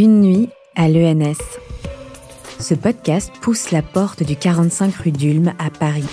Une 0.00 0.20
nuit 0.20 0.48
à 0.76 0.88
l'ENS. 0.88 1.42
Ce 2.60 2.74
podcast 2.74 3.32
pousse 3.40 3.72
la 3.72 3.82
porte 3.82 4.22
du 4.22 4.36
45 4.36 4.94
rue 4.94 5.10
d'Ulm 5.10 5.52
à 5.58 5.70
Paris. 5.70 6.06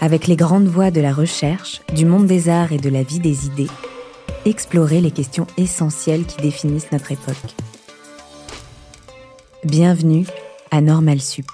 Avec 0.00 0.26
les 0.26 0.34
grandes 0.34 0.66
voies 0.66 0.90
de 0.90 1.00
la 1.00 1.12
recherche, 1.12 1.80
du 1.94 2.04
monde 2.04 2.26
des 2.26 2.48
arts 2.48 2.72
et 2.72 2.78
de 2.78 2.88
la 2.90 3.04
vie 3.04 3.20
des 3.20 3.46
idées, 3.46 3.70
explorer 4.46 5.00
les 5.00 5.12
questions 5.12 5.46
essentielles 5.56 6.24
qui 6.24 6.38
définissent 6.38 6.90
notre 6.90 7.12
époque. 7.12 7.54
Bienvenue 9.62 10.26
à 10.72 10.80
Normal 10.80 11.20
Sup. 11.20 11.46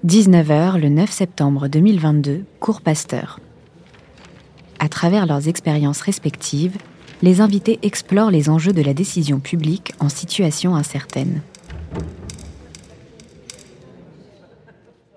«19h 0.06 0.78
le 0.78 0.88
9 0.88 1.10
septembre 1.10 1.68
2022, 1.68 2.46
cours 2.60 2.80
Pasteur. 2.80 3.40
À 4.82 4.88
travers 4.88 5.26
leurs 5.26 5.46
expériences 5.46 6.00
respectives, 6.00 6.78
les 7.20 7.42
invités 7.42 7.78
explorent 7.82 8.30
les 8.30 8.48
enjeux 8.48 8.72
de 8.72 8.80
la 8.80 8.94
décision 8.94 9.38
publique 9.38 9.92
en 10.00 10.08
situation 10.08 10.74
incertaine. 10.74 11.42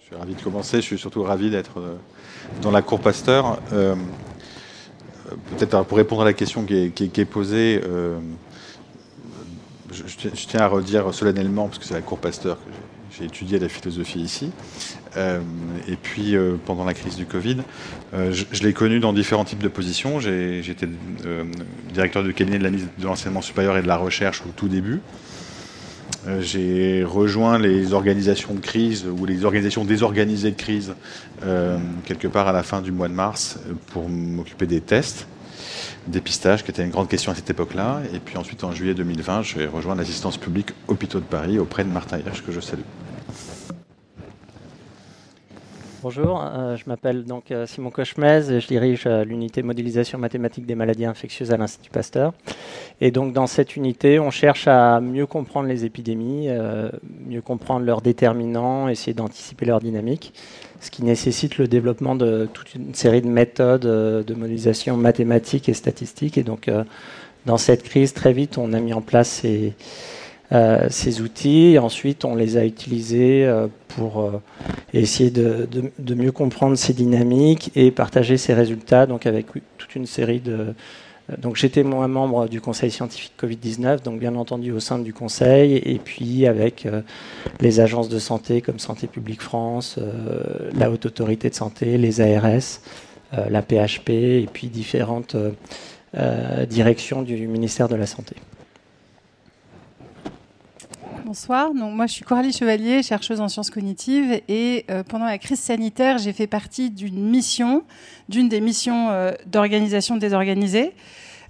Je 0.01 0.05
suis 0.07 0.15
ravi 0.17 0.35
de 0.35 0.41
commencer, 0.41 0.77
je 0.77 0.81
suis 0.81 0.97
surtout 0.99 1.23
ravi 1.23 1.49
d'être 1.49 1.79
euh, 1.79 1.95
dans 2.61 2.71
la 2.71 2.81
cour 2.81 2.99
Pasteur. 2.99 3.61
Euh, 3.71 3.95
Peut-être 5.57 5.85
pour 5.85 5.97
répondre 5.97 6.23
à 6.23 6.25
la 6.25 6.33
question 6.33 6.65
qui 6.65 6.75
est, 6.75 7.25
posée, 7.25 7.81
euh, 7.85 8.19
je, 9.91 10.03
je, 10.05 10.29
tiens 10.45 10.59
à 10.59 10.67
redire 10.67 11.13
solennellement, 11.13 11.67
parce 11.67 11.79
que 11.79 11.85
c'est 11.85 11.93
la 11.93 12.01
cour 12.01 12.19
Pasteur 12.19 12.57
que 12.57 12.71
j'ai 13.17 13.25
étudié 13.25 13.57
la 13.57 13.69
philosophie 13.69 14.19
ici, 14.19 14.51
euh, 14.51 15.02
et 15.15 15.95
puis 16.01 16.35
euh, 16.35 16.55
pendant 16.65 16.85
la 16.85 16.93
crise 16.93 17.15
du 17.15 17.25
Covid, 17.25 17.57
euh, 18.13 18.31
je, 18.31 18.63
l'ai 18.63 18.73
connu 18.73 18.99
dans 18.99 19.13
différents 19.13 19.45
types 19.45 19.61
de 19.61 19.67
positions. 19.67 20.19
J'étais 20.19 20.87
directeur 21.93 22.23
de 22.23 22.31
cabinet 22.31 22.59
de 22.59 23.05
l'enseignement 23.05 23.41
supérieur 23.41 23.77
et 23.77 23.81
de 23.81 23.87
la 23.87 23.97
recherche 23.97 24.41
au 24.47 24.51
tout 24.55 24.67
début. 24.67 25.01
J'ai 26.39 27.03
rejoint 27.03 27.59
les 27.59 27.91
organisations 27.91 28.53
de 28.53 28.61
crise 28.61 29.05
ou 29.05 29.25
les 29.25 29.43
organisations 29.43 29.83
désorganisées 29.83 30.51
de 30.51 30.55
crise 30.55 30.95
quelque 32.05 32.27
part 32.27 32.47
à 32.47 32.53
la 32.53 32.63
fin 32.63 32.81
du 32.81 32.93
mois 32.93 33.09
de 33.09 33.13
mars 33.13 33.59
pour 33.87 34.07
m'occuper 34.07 34.65
des 34.65 34.79
tests 34.79 35.27
dépistage, 36.07 36.63
qui 36.63 36.71
était 36.71 36.83
une 36.83 36.89
grande 36.89 37.07
question 37.07 37.31
à 37.31 37.35
cette 37.35 37.49
époque-là. 37.49 38.01
Et 38.13 38.19
puis 38.19 38.37
ensuite, 38.37 38.63
en 38.63 38.71
juillet 38.71 38.93
2020, 38.93 39.41
je 39.43 39.57
vais 39.57 39.67
rejoindre 39.67 39.99
l'assistance 39.99 40.37
publique 40.37 40.71
hôpitaux 40.87 41.19
de 41.19 41.25
Paris 41.25 41.59
auprès 41.59 41.83
de 41.83 41.89
Martin 41.89 42.19
Hirsch, 42.19 42.43
que 42.43 42.51
je 42.51 42.59
salue. 42.59 42.81
Bonjour, 46.03 46.43
euh, 46.43 46.75
je 46.75 46.83
m'appelle 46.87 47.23
donc 47.23 47.49
euh, 47.49 47.65
Simon 47.65 47.89
Cochemez 47.89 48.51
et 48.51 48.59
je 48.59 48.67
dirige 48.67 49.03
euh, 49.05 49.23
l'unité 49.23 49.63
modélisation 49.63 50.19
mathématique 50.19 50.65
des 50.65 50.75
maladies 50.75 51.05
infectieuses 51.05 51.53
à 51.53 51.55
l'Institut 51.55 51.91
Pasteur. 51.91 52.33
Et 52.99 53.09
donc 53.09 53.31
dans 53.31 53.47
cette 53.47 53.77
unité, 53.77 54.19
on 54.19 54.29
cherche 54.29 54.67
à 54.67 54.99
mieux 54.99 55.25
comprendre 55.25 55.69
les 55.69 55.85
épidémies, 55.85 56.49
mieux 57.25 57.41
comprendre 57.41 57.85
leurs 57.85 58.01
déterminants, 58.01 58.89
essayer 58.89 59.13
d'anticiper 59.13 59.65
leur 59.65 59.79
dynamique, 59.79 60.33
ce 60.81 60.91
qui 60.91 61.05
nécessite 61.05 61.57
le 61.57 61.69
développement 61.69 62.15
de 62.15 62.49
toute 62.51 62.75
une 62.75 62.93
série 62.93 63.21
de 63.21 63.29
méthodes 63.29 63.81
de 63.81 64.33
modélisation 64.33 64.97
mathématique 64.97 65.69
et 65.69 65.73
statistique. 65.73 66.37
Et 66.37 66.43
donc 66.43 66.69
dans 67.45 67.57
cette 67.57 67.83
crise, 67.83 68.13
très 68.13 68.33
vite, 68.33 68.57
on 68.57 68.73
a 68.73 68.79
mis 68.81 68.93
en 68.93 69.01
place 69.01 69.29
ces 69.29 69.73
ces 70.89 71.21
outils. 71.21 71.77
ensuite, 71.79 72.25
on 72.25 72.35
les 72.35 72.57
a 72.57 72.65
utilisés 72.65 73.45
euh, 73.45 73.67
pour 73.87 74.21
euh, 74.21 74.41
essayer 74.93 75.31
de, 75.31 75.67
mieux 76.13 76.31
comprendre 76.31 76.75
ces 76.75 76.93
dynamiques 76.93 77.71
et 77.75 77.89
partager 77.91 78.37
ces 78.37 78.53
résultats. 78.53 79.05
Donc, 79.05 79.25
avec 79.25 79.47
toute 79.77 79.95
une 79.95 80.05
série 80.05 80.39
de. 80.39 80.73
Donc, 81.39 81.55
j'étais 81.55 81.83
moi 81.83 82.07
membre 82.07 82.49
du 82.49 82.59
conseil 82.59 82.91
scientifique 82.91 83.33
Covid-19, 83.41 84.03
donc 84.03 84.19
bien 84.19 84.35
entendu 84.35 84.71
au 84.73 84.81
sein 84.81 84.99
du 84.99 85.13
conseil, 85.13 85.77
et 85.77 85.97
puis 85.97 86.45
avec 86.47 86.85
les 87.61 87.79
agences 87.79 88.09
de 88.09 88.19
santé 88.19 88.59
comme 88.59 88.77
Santé 88.77 89.07
publique 89.07 89.41
France, 89.41 89.97
la 90.75 90.91
Haute 90.91 91.05
Autorité 91.05 91.49
de 91.49 91.55
Santé, 91.55 91.97
les 91.97 92.19
ARS, 92.19 92.81
la 93.31 93.61
PHP, 93.61 94.09
et 94.09 94.49
puis 94.51 94.67
différentes 94.67 95.37
directions 96.69 97.21
du 97.21 97.47
ministère 97.47 97.87
de 97.87 97.95
la 97.95 98.05
Santé. 98.05 98.35
Bonsoir. 101.25 101.73
Donc, 101.73 101.93
moi, 101.93 102.05
je 102.05 102.11
suis 102.11 102.25
Coralie 102.25 102.51
Chevalier, 102.51 103.01
chercheuse 103.01 103.39
en 103.39 103.47
sciences 103.47 103.69
cognitives. 103.69 104.41
Et 104.49 104.83
euh, 104.91 105.03
pendant 105.03 105.23
la 105.23 105.37
crise 105.37 105.59
sanitaire, 105.59 106.17
j'ai 106.17 106.33
fait 106.33 106.47
partie 106.47 106.89
d'une 106.89 107.29
mission, 107.29 107.83
d'une 108.27 108.49
des 108.49 108.59
missions 108.59 109.09
euh, 109.09 109.31
d'organisation 109.45 110.17
désorganisée, 110.17 110.91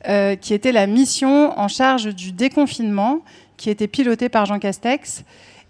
euh, 0.07 0.35
qui 0.35 0.53
était 0.53 0.71
la 0.71 0.85
mission 0.85 1.57
en 1.57 1.67
charge 1.67 2.13
du 2.13 2.31
déconfinement, 2.31 3.21
qui 3.57 3.71
était 3.71 3.87
pilotée 3.87 4.29
par 4.29 4.45
Jean 4.45 4.59
Castex. 4.59 5.23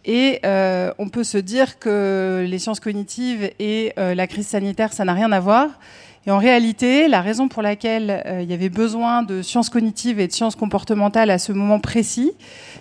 Et 0.03 0.41
on 0.43 1.07
peut 1.07 1.23
se 1.23 1.37
dire 1.37 1.79
que 1.79 2.45
les 2.45 2.59
sciences 2.59 2.81
cognitives 2.81 3.51
et 3.57 3.93
la 3.95 4.27
crise 4.27 4.47
sanitaire, 4.47 4.91
ça 4.91 5.05
n'a 5.05 5.13
rien 5.13 5.31
à 5.31 5.39
voir. 5.39 5.69
Et 6.25 6.31
en 6.31 6.37
réalité, 6.37 7.09
la 7.09 7.21
raison 7.21 7.49
pour 7.49 7.61
laquelle 7.61 8.23
euh, 8.25 8.41
il 8.41 8.49
y 8.49 8.53
avait 8.53 8.69
besoin 8.69 9.23
de 9.23 9.41
sciences 9.41 9.69
cognitives 9.69 10.21
et 10.21 10.27
de 10.27 10.31
sciences 10.31 10.55
comportementales 10.55 11.29
à 11.29 11.37
ce 11.37 11.51
moment 11.51 11.79
précis, 11.79 12.31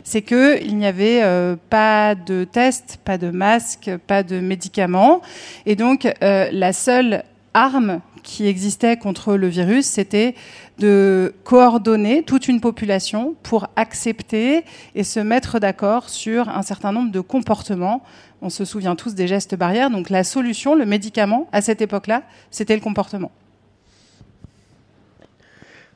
c'est 0.04 0.22
qu'il 0.22 0.76
n'y 0.76 0.86
avait 0.86 1.22
euh, 1.22 1.56
pas 1.68 2.14
de 2.14 2.44
tests, 2.44 3.00
pas 3.04 3.18
de 3.18 3.30
masques, 3.30 3.90
pas 4.06 4.22
de 4.22 4.38
médicaments. 4.38 5.22
Et 5.66 5.74
donc, 5.74 6.06
euh, 6.22 6.48
la 6.52 6.72
seule 6.72 7.24
arme 7.52 8.00
qui 8.22 8.46
existait 8.46 8.96
contre 8.96 9.34
le 9.34 9.48
virus, 9.48 9.86
c'était 9.86 10.34
de 10.78 11.34
coordonner 11.44 12.22
toute 12.22 12.48
une 12.48 12.60
population 12.60 13.34
pour 13.42 13.68
accepter 13.76 14.64
et 14.94 15.04
se 15.04 15.20
mettre 15.20 15.58
d'accord 15.58 16.08
sur 16.08 16.48
un 16.48 16.62
certain 16.62 16.92
nombre 16.92 17.12
de 17.12 17.20
comportements 17.20 18.02
on 18.42 18.50
se 18.50 18.64
souvient 18.64 18.96
tous 18.96 19.14
des 19.14 19.28
gestes 19.28 19.54
barrières. 19.54 19.88
Donc 19.88 20.10
la 20.10 20.24
solution, 20.24 20.74
le 20.74 20.84
médicament, 20.84 21.48
à 21.52 21.62
cette 21.62 21.80
époque-là, 21.80 22.24
c'était 22.50 22.74
le 22.74 22.80
comportement. 22.80 23.30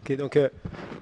Ok, 0.09 0.17
donc 0.17 0.37
euh, 0.37 0.49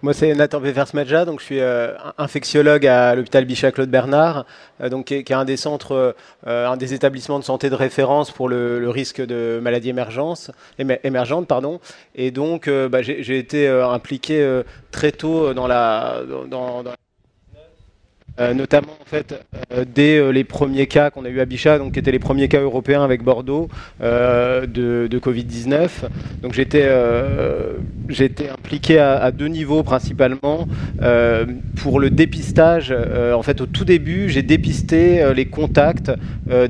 moi 0.01 0.15
c'est 0.15 0.33
Nathan 0.35 0.61
Beversmadja, 0.61 1.27
donc 1.27 1.41
je 1.41 1.45
suis 1.45 1.61
euh, 1.61 1.93
infectiologue 2.17 2.87
à 2.87 3.15
l'hôpital 3.15 3.45
Bichat 3.45 3.71
Claude 3.71 3.91
Bernard, 3.91 4.47
euh, 4.81 4.89
donc 4.89 5.07
qui 5.07 5.15
est, 5.15 5.31
un 5.33 5.45
des 5.45 5.59
centres, 5.59 6.17
un 6.47 6.77
des 6.79 6.95
établissements 6.95 7.39
de 7.39 7.45
santé 7.45 7.69
de 7.69 7.75
référence 7.75 8.31
pour 8.31 8.49
le, 8.49 8.89
risque 8.89 9.21
de 9.21 9.61
maladies 9.63 9.91
émergentes, 9.91 11.49
pardon. 11.49 11.81
Et 12.15 12.31
donc 12.31 12.71
bah, 12.71 13.03
j'ai 13.03 13.39
été 13.39 13.69
impliqué 13.69 14.63
très 14.91 15.13
tôt 15.13 15.53
dans 15.53 15.67
la, 15.67 16.23
dans, 16.49 16.83
euh, 16.87 16.95
notamment 18.39 18.93
en 19.01 19.05
fait 19.05 19.35
euh, 19.73 19.85
dès 19.95 20.17
euh, 20.17 20.31
les 20.31 20.45
premiers 20.45 20.87
cas 20.87 21.11
qu'on 21.11 21.25
a 21.25 21.29
eu 21.29 21.41
à 21.41 21.45
Bichat, 21.45 21.79
donc 21.79 21.93
qui 21.93 21.99
étaient 21.99 22.11
les 22.11 22.19
premiers 22.19 22.49
cas 22.49 22.61
européens 22.61 23.05
avec 23.05 23.23
Bordeaux 23.23 23.69
de, 24.01 24.67
de 25.09 25.19
Covid-19. 25.19 25.89
Donc 26.43 26.53
j'étais 26.53 26.89
j'étais 28.09 28.49
impliqué 28.49 28.99
à, 28.99 29.31
deux 29.31 29.47
niveaux 29.47 29.83
principalement 29.83 30.67
pour 31.77 32.01
le 32.01 32.11
dépistage. 32.11 32.93
en 32.93 33.43
fait, 33.43 33.61
au 33.61 33.67
tout 33.67 33.85
début, 33.85 34.29
j'ai 34.29 34.43
dépisté 34.43 35.33
les 35.35 35.47
contacts 35.47 36.11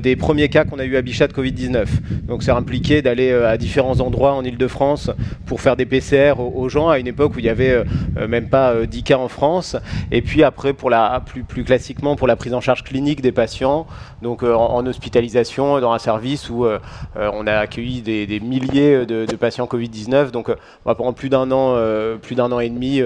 des 0.01 0.15
premiers 0.15 0.49
cas 0.49 0.65
qu'on 0.65 0.79
a 0.79 0.85
eu 0.85 0.95
à 0.95 1.01
Bichat 1.01 1.27
de 1.27 1.33
Covid-19. 1.33 1.85
Donc 2.27 2.43
c'est 2.43 2.51
impliqué 2.51 3.01
d'aller 3.01 3.31
à 3.31 3.57
différents 3.57 3.99
endroits 3.99 4.33
en 4.33 4.43
Ile-de-France 4.43 5.11
pour 5.45 5.61
faire 5.61 5.75
des 5.75 5.85
PCR 5.85 6.33
aux, 6.39 6.69
gens 6.69 6.89
à 6.89 6.99
une 6.99 7.07
époque 7.07 7.35
où 7.35 7.39
il 7.39 7.45
y 7.45 7.49
avait 7.49 7.83
même 8.27 8.49
pas 8.49 8.85
10 8.85 9.03
cas 9.03 9.17
en 9.17 9.27
France. 9.27 9.75
Et 10.11 10.21
puis 10.21 10.43
après 10.43 10.73
pour 10.73 10.89
la 10.89 11.21
plus 11.25 11.43
classiquement 11.63 12.15
pour 12.15 12.27
la 12.27 12.35
prise 12.35 12.53
en 12.53 12.61
charge 12.61 12.83
clinique 12.83 13.21
des 13.21 13.31
patients, 13.31 13.87
donc 14.25 14.41
euh, 14.41 14.55
en, 14.55 14.83
hospitalisation 14.87 15.79
dans 15.79 15.91
un 15.91 15.99
service 15.99 16.49
où 16.49 16.65
euh, 16.65 16.79
euh, 17.15 17.29
on 17.33 17.45
a 17.45 17.53
accueilli 17.53 18.01
des, 18.01 18.39
milliers 18.39 19.05
de, 19.05 19.35
patients 19.35 19.67
Covid-19. 19.67 20.31
Donc 20.31 20.49
pendant 20.83 21.13
plus 21.13 21.29
d'un 21.29 21.51
an, 21.51 21.77
plus 22.21 22.35
d'un 22.35 22.51
an 22.51 22.59
et 22.59 22.69
demi, 22.69 23.01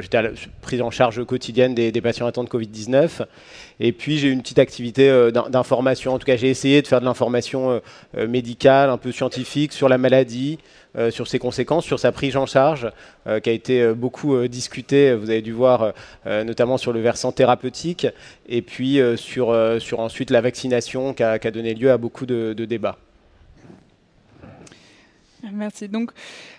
j'étais 0.00 0.16
à 0.16 0.22
la 0.22 0.30
prise 0.60 0.82
en 0.82 0.90
charge 0.90 1.24
quotidienne 1.24 1.74
des, 1.74 1.92
des 1.92 2.00
patients 2.00 2.26
atteints 2.26 2.44
de 2.44 2.48
Covid-19. 2.48 3.24
Et 3.80 3.92
puis 3.92 4.18
j'ai 4.18 4.28
une 4.28 4.42
petite 4.42 4.58
activité 4.58 5.30
d'information. 5.32 6.14
En 6.14 6.18
tout 6.18 6.26
cas, 6.26 6.36
j'ai 6.36 6.50
essayé 6.50 6.82
de 6.82 6.86
faire 6.88 7.00
de 7.00 7.04
l'information 7.04 7.80
médicale, 8.16 8.90
un 8.90 8.98
peu 8.98 9.12
scientifique 9.12 9.72
sur 9.72 9.88
la 9.88 9.98
maladie, 9.98 10.58
sur 11.10 11.28
ses 11.28 11.38
conséquences, 11.38 11.84
sur 11.84 12.00
sa 12.00 12.10
prise 12.10 12.36
en 12.36 12.46
charge, 12.46 12.90
qui 13.42 13.50
a 13.50 13.52
été 13.52 13.92
beaucoup 13.92 14.48
discutée, 14.48 15.14
vous 15.14 15.30
avez 15.30 15.42
dû 15.42 15.52
voir, 15.52 15.92
notamment 16.26 16.76
sur 16.76 16.92
le 16.92 17.00
versant 17.00 17.30
thérapeutique, 17.30 18.08
et 18.48 18.62
puis 18.62 19.00
sur, 19.16 19.54
sur 19.78 20.00
ensuite 20.00 20.30
la 20.30 20.40
qui 20.50 21.22
a, 21.22 21.38
donné 21.50 21.74
lieu 21.74 21.90
à 21.90 21.98
beaucoup 21.98 22.26
de, 22.26 22.52
débats. 22.52 22.98
Merci. 25.52 25.88
Donc, 25.88 26.10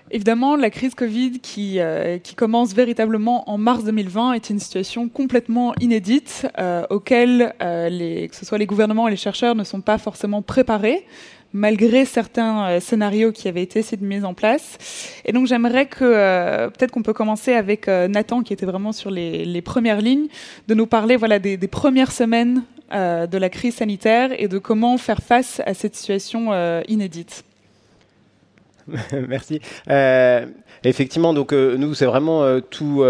évidemment, 0.10 0.56
la 0.56 0.70
crise 0.70 0.96
Covid 0.96 1.40
qui, 1.40 1.80
qui, 2.24 2.36
commence 2.36 2.74
véritablement 2.74 3.50
en 3.50 3.58
mars 3.58 3.84
2020 3.84 4.34
est 4.34 4.50
une 4.50 4.60
situation 4.60 5.10
complètement 5.10 5.74
inédite 5.80 6.48
auquel 6.90 7.54
les, 7.60 8.28
que 8.30 8.36
ce 8.36 8.46
soit 8.46 8.58
les 8.58 8.66
gouvernements 8.66 9.08
et 9.08 9.12
les 9.12 9.18
chercheurs 9.18 9.54
ne 9.54 9.64
sont 9.64 9.82
pas 9.82 9.98
forcément 9.98 10.42
préparés. 10.42 11.06
Malgré 11.54 12.06
certains 12.06 12.80
scénarios 12.80 13.31
qui 13.31 13.48
avaient 13.48 13.63
été 13.63 13.80
essayés 13.80 13.98
de 13.98 14.06
mise 14.06 14.25
en 14.25 14.34
place. 14.34 14.78
Et 15.25 15.31
donc 15.31 15.48
j'aimerais 15.48 15.88
que 15.88 16.68
peut-être 16.69 16.92
qu'on 16.92 17.04
peut 17.04 17.13
commencer 17.13 17.54
avec 17.54 17.88
Nathan, 17.88 18.44
qui 18.44 18.54
était 18.54 18.66
vraiment 18.66 18.92
sur 18.92 19.10
les, 19.10 19.62
premières 19.62 20.01
lignes, 20.01 20.28
de 20.68 20.74
nous 20.74 20.88
parler 20.88 21.16
voilà 21.16 21.40
des, 21.40 21.57
des 21.57 21.68
premières 21.68 22.12
semaines 22.12 22.63
de 22.92 23.38
la 23.38 23.50
crise 23.50 23.75
sanitaire 23.75 24.31
et 24.38 24.48
de 24.48 24.57
comment 24.57 24.98
faire 24.98 25.22
face 25.22 25.62
à 25.66 25.74
cette 25.74 25.96
situation 25.96 26.51
inédite. 26.88 27.44
Merci. 29.28 29.62
Euh, 29.90 30.46
effectivement, 30.84 31.34
donc 31.34 31.54
euh, 31.54 31.78
nous, 31.78 31.94
c'est 31.94 32.06
vraiment 32.06 32.44
euh, 32.44 32.60
tout. 32.60 33.04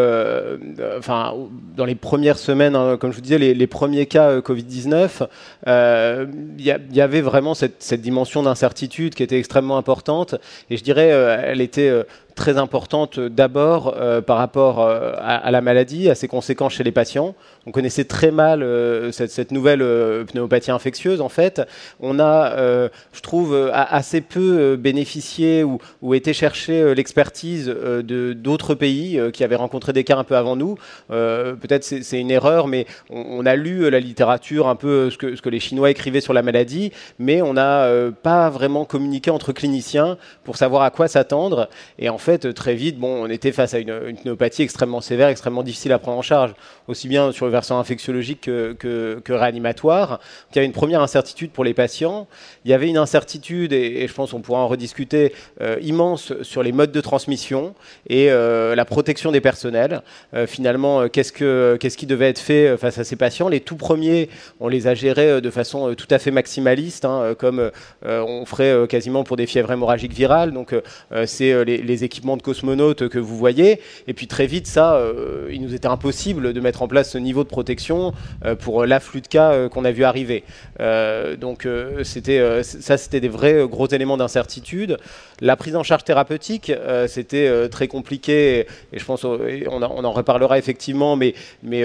enfin, 0.98 1.36
dans 1.76 1.86
les 1.86 1.96
premières 1.96 2.38
semaines, 2.38 2.76
hein, 2.76 2.98
comme 2.98 3.12
je 3.12 3.16
vous 3.16 3.22
disais, 3.22 3.38
les, 3.38 3.68
premiers 3.68 4.06
cas 4.06 4.40
Covid-19, 4.40 5.28
il 5.68 6.66
y, 6.66 7.02
avait 7.02 7.22
vraiment 7.22 7.54
cette, 7.54 7.82
cette 7.82 8.02
dimension 8.02 8.44
d'incertitude 8.44 9.16
qui 9.16 9.24
était 9.24 9.38
extrêmement 9.38 9.78
importante. 9.78 10.36
Et 10.70 10.78
je 10.78 10.84
dirais, 10.84 11.08
elle 11.08 11.62
était 11.62 11.92
très 12.36 12.58
importante 12.58 13.20
d'abord 13.20 13.96
par 14.26 14.38
rapport 14.38 14.82
à, 14.82 15.36
à, 15.36 15.52
la 15.52 15.62
maladie, 15.62 16.10
à 16.10 16.16
ses 16.16 16.28
conséquences 16.28 16.74
chez 16.74 16.84
les 16.84 16.92
patients 16.92 17.36
on 17.66 17.72
connaissait 17.72 18.06
très 18.06 18.32
mal 18.32 18.64
euh, 18.64 19.12
cette, 19.12 19.52
nouvelle 19.52 19.82
euh, 19.82 20.24
pneumopathie 20.24 20.72
infectieuse. 20.72 21.22
En 21.22 21.30
fait, 21.30 21.62
on 22.00 22.20
a, 22.20 22.54
euh, 22.54 22.90
je 23.14 23.22
trouve, 23.22 23.70
assez 23.74 24.22
peu 24.22 24.76
bénéficié 24.76 25.64
ou, 25.64 25.80
été 26.14 26.34
chercher 26.34 26.96
l'expertise 26.96 27.68
de 27.68 28.34
d'autres 28.34 28.74
pays 28.74 29.20
qui 29.32 29.44
avaient 29.44 29.56
rencontré 29.56 29.94
des 29.94 30.04
cas 30.04 30.18
un 30.18 30.24
peu 30.24 30.36
avant 30.36 30.56
nous. 30.56 30.76
Peut-être 31.10 31.84
c'est 31.84 32.20
une 32.20 32.32
erreur, 32.32 32.68
mais 32.68 32.86
on, 33.10 33.46
a 33.46 33.56
lu 33.56 33.90
la 33.90 34.00
littérature, 34.00 34.68
un 34.68 34.76
peu 34.76 35.10
ce 35.10 35.18
que, 35.18 35.50
les 35.50 35.60
Chinois 35.60 35.92
écrivaient 35.92 36.22
sur 36.22 36.34
la 36.34 36.42
maladie, 36.42 36.92
mais 37.20 37.42
on 37.42 37.54
n'a 37.54 37.88
pas 38.24 38.50
vraiment 38.50 38.86
communiqué 38.86 39.32
entre 39.32 39.54
cliniciens 39.54 40.18
pour 40.44 40.58
savoir 40.58 40.82
à 40.84 40.90
quoi 40.90 41.08
s'attendre. 41.08 41.70
Et 42.00 42.10
en 42.10 42.18
fait, 42.18 42.54
très 42.54 42.76
vite, 42.76 42.98
bon, 42.98 43.24
on 43.24 43.30
était 43.30 43.52
face 43.52 43.74
à 43.74 43.80
une, 43.80 43.94
une 44.08 44.18
pneumopathie 44.18 44.64
extrêmement 44.64 45.02
sévère, 45.02 45.30
extrêmement 45.30 45.64
difficile 45.64 45.94
à 45.94 46.00
prendre 46.00 46.18
en 46.18 46.24
charge, 46.24 46.54
aussi 46.88 47.08
bien 47.08 47.32
sur 47.32 47.49
versant 47.50 47.80
infectiologique 47.80 48.42
que, 48.42 49.22
réanimatoire. 49.28 50.20
il 50.52 50.56
y 50.56 50.60
avait 50.60 50.66
une 50.66 50.74
première 50.74 51.02
incertitude 51.02 51.52
pour 51.52 51.64
les 51.64 51.74
patients. 51.74 52.28
Il 52.66 52.72
y 52.72 52.74
avait 52.74 52.88
une 52.88 52.98
incertitude, 52.98 53.74
et, 53.74 54.08
je 54.08 54.14
pense 54.14 54.32
qu'on 54.32 54.42
pourra 54.42 54.60
en 54.60 54.68
rediscuter, 54.68 55.34
euh, 55.62 55.78
immense 55.82 56.34
sur 56.42 56.64
les 56.64 56.72
modes 56.72 56.92
de 56.92 57.02
transmission 57.02 57.74
et 58.08 58.32
euh, 58.32 58.76
la 58.76 58.86
protection 58.86 59.32
des 59.32 59.42
personnels. 59.42 60.02
Euh, 60.34 60.48
finalement, 60.48 61.08
qu'est-ce, 61.08 61.32
que, 61.32 61.78
qu'est-ce 61.80 61.98
qui 61.98 62.06
devait 62.06 62.30
être 62.30 62.40
fait 62.40 62.78
face 62.78 62.98
à 62.98 63.04
ces 63.04 63.16
patients? 63.16 63.50
Les 63.50 63.60
tout 63.60 63.76
premiers, 63.76 64.30
on 64.60 64.68
les 64.68 64.88
a 64.88 64.96
gérés 64.96 65.42
de 65.42 65.50
façon 65.50 65.94
tout 65.96 66.08
à 66.10 66.20
fait 66.20 66.32
maximaliste, 66.32 67.06
hein, 67.06 67.36
comme 67.38 67.72
on 68.06 68.46
ferait 68.46 68.88
quasiment 68.88 69.24
pour 69.24 69.38
des 69.38 69.46
fièvres 69.46 69.72
hémorragiques 69.72 70.14
virales. 70.14 70.52
Donc, 70.52 70.76
c'est 71.26 71.66
les, 71.66 71.78
les, 71.78 72.04
équipements 72.04 72.38
de 72.38 72.42
cosmonautes 72.42 73.08
que 73.10 73.20
vous 73.20 73.38
voyez. 73.38 73.80
Et 74.08 74.14
puis 74.14 74.28
très 74.28 74.48
vite, 74.48 74.68
ça, 74.68 75.02
il 75.50 75.62
nous 75.62 75.74
était 75.74 75.88
impossible 75.88 76.54
de 76.54 76.60
mettre 76.60 76.82
en 76.82 76.88
place 76.88 77.12
ce 77.12 77.18
niveau 77.18 77.39
de 77.44 77.50
protection 77.50 78.14
euh, 78.46 78.56
pour 78.56 78.86
l'afflux 78.86 79.22
de 79.22 79.28
cas 79.28 79.52
euh, 79.52 79.70
qu'on 79.70 79.86
a 79.86 79.92
vu 79.92 80.04
arriver. 80.04 80.44
Euh, 80.80 81.36
donc 81.36 81.68
c'était 82.04 82.64
ça, 82.64 82.98
c'était 82.98 83.20
des 83.20 83.28
vrais 83.28 83.68
gros 83.68 83.88
éléments 83.88 84.18
d'incertitude. 84.18 84.98
La 85.42 85.56
prise 85.56 85.76
en 85.76 85.84
charge 85.84 86.04
thérapeutique, 86.04 86.72
c'était 87.08 87.70
très 87.70 87.88
compliqué 87.88 88.68
et 88.94 89.00
je 89.00 89.06
pense 89.06 89.24
on, 89.24 89.82
en 89.82 90.12
reparlera 90.12 90.58
effectivement, 90.58 91.16
mais, 91.16 91.34
mais 91.64 91.84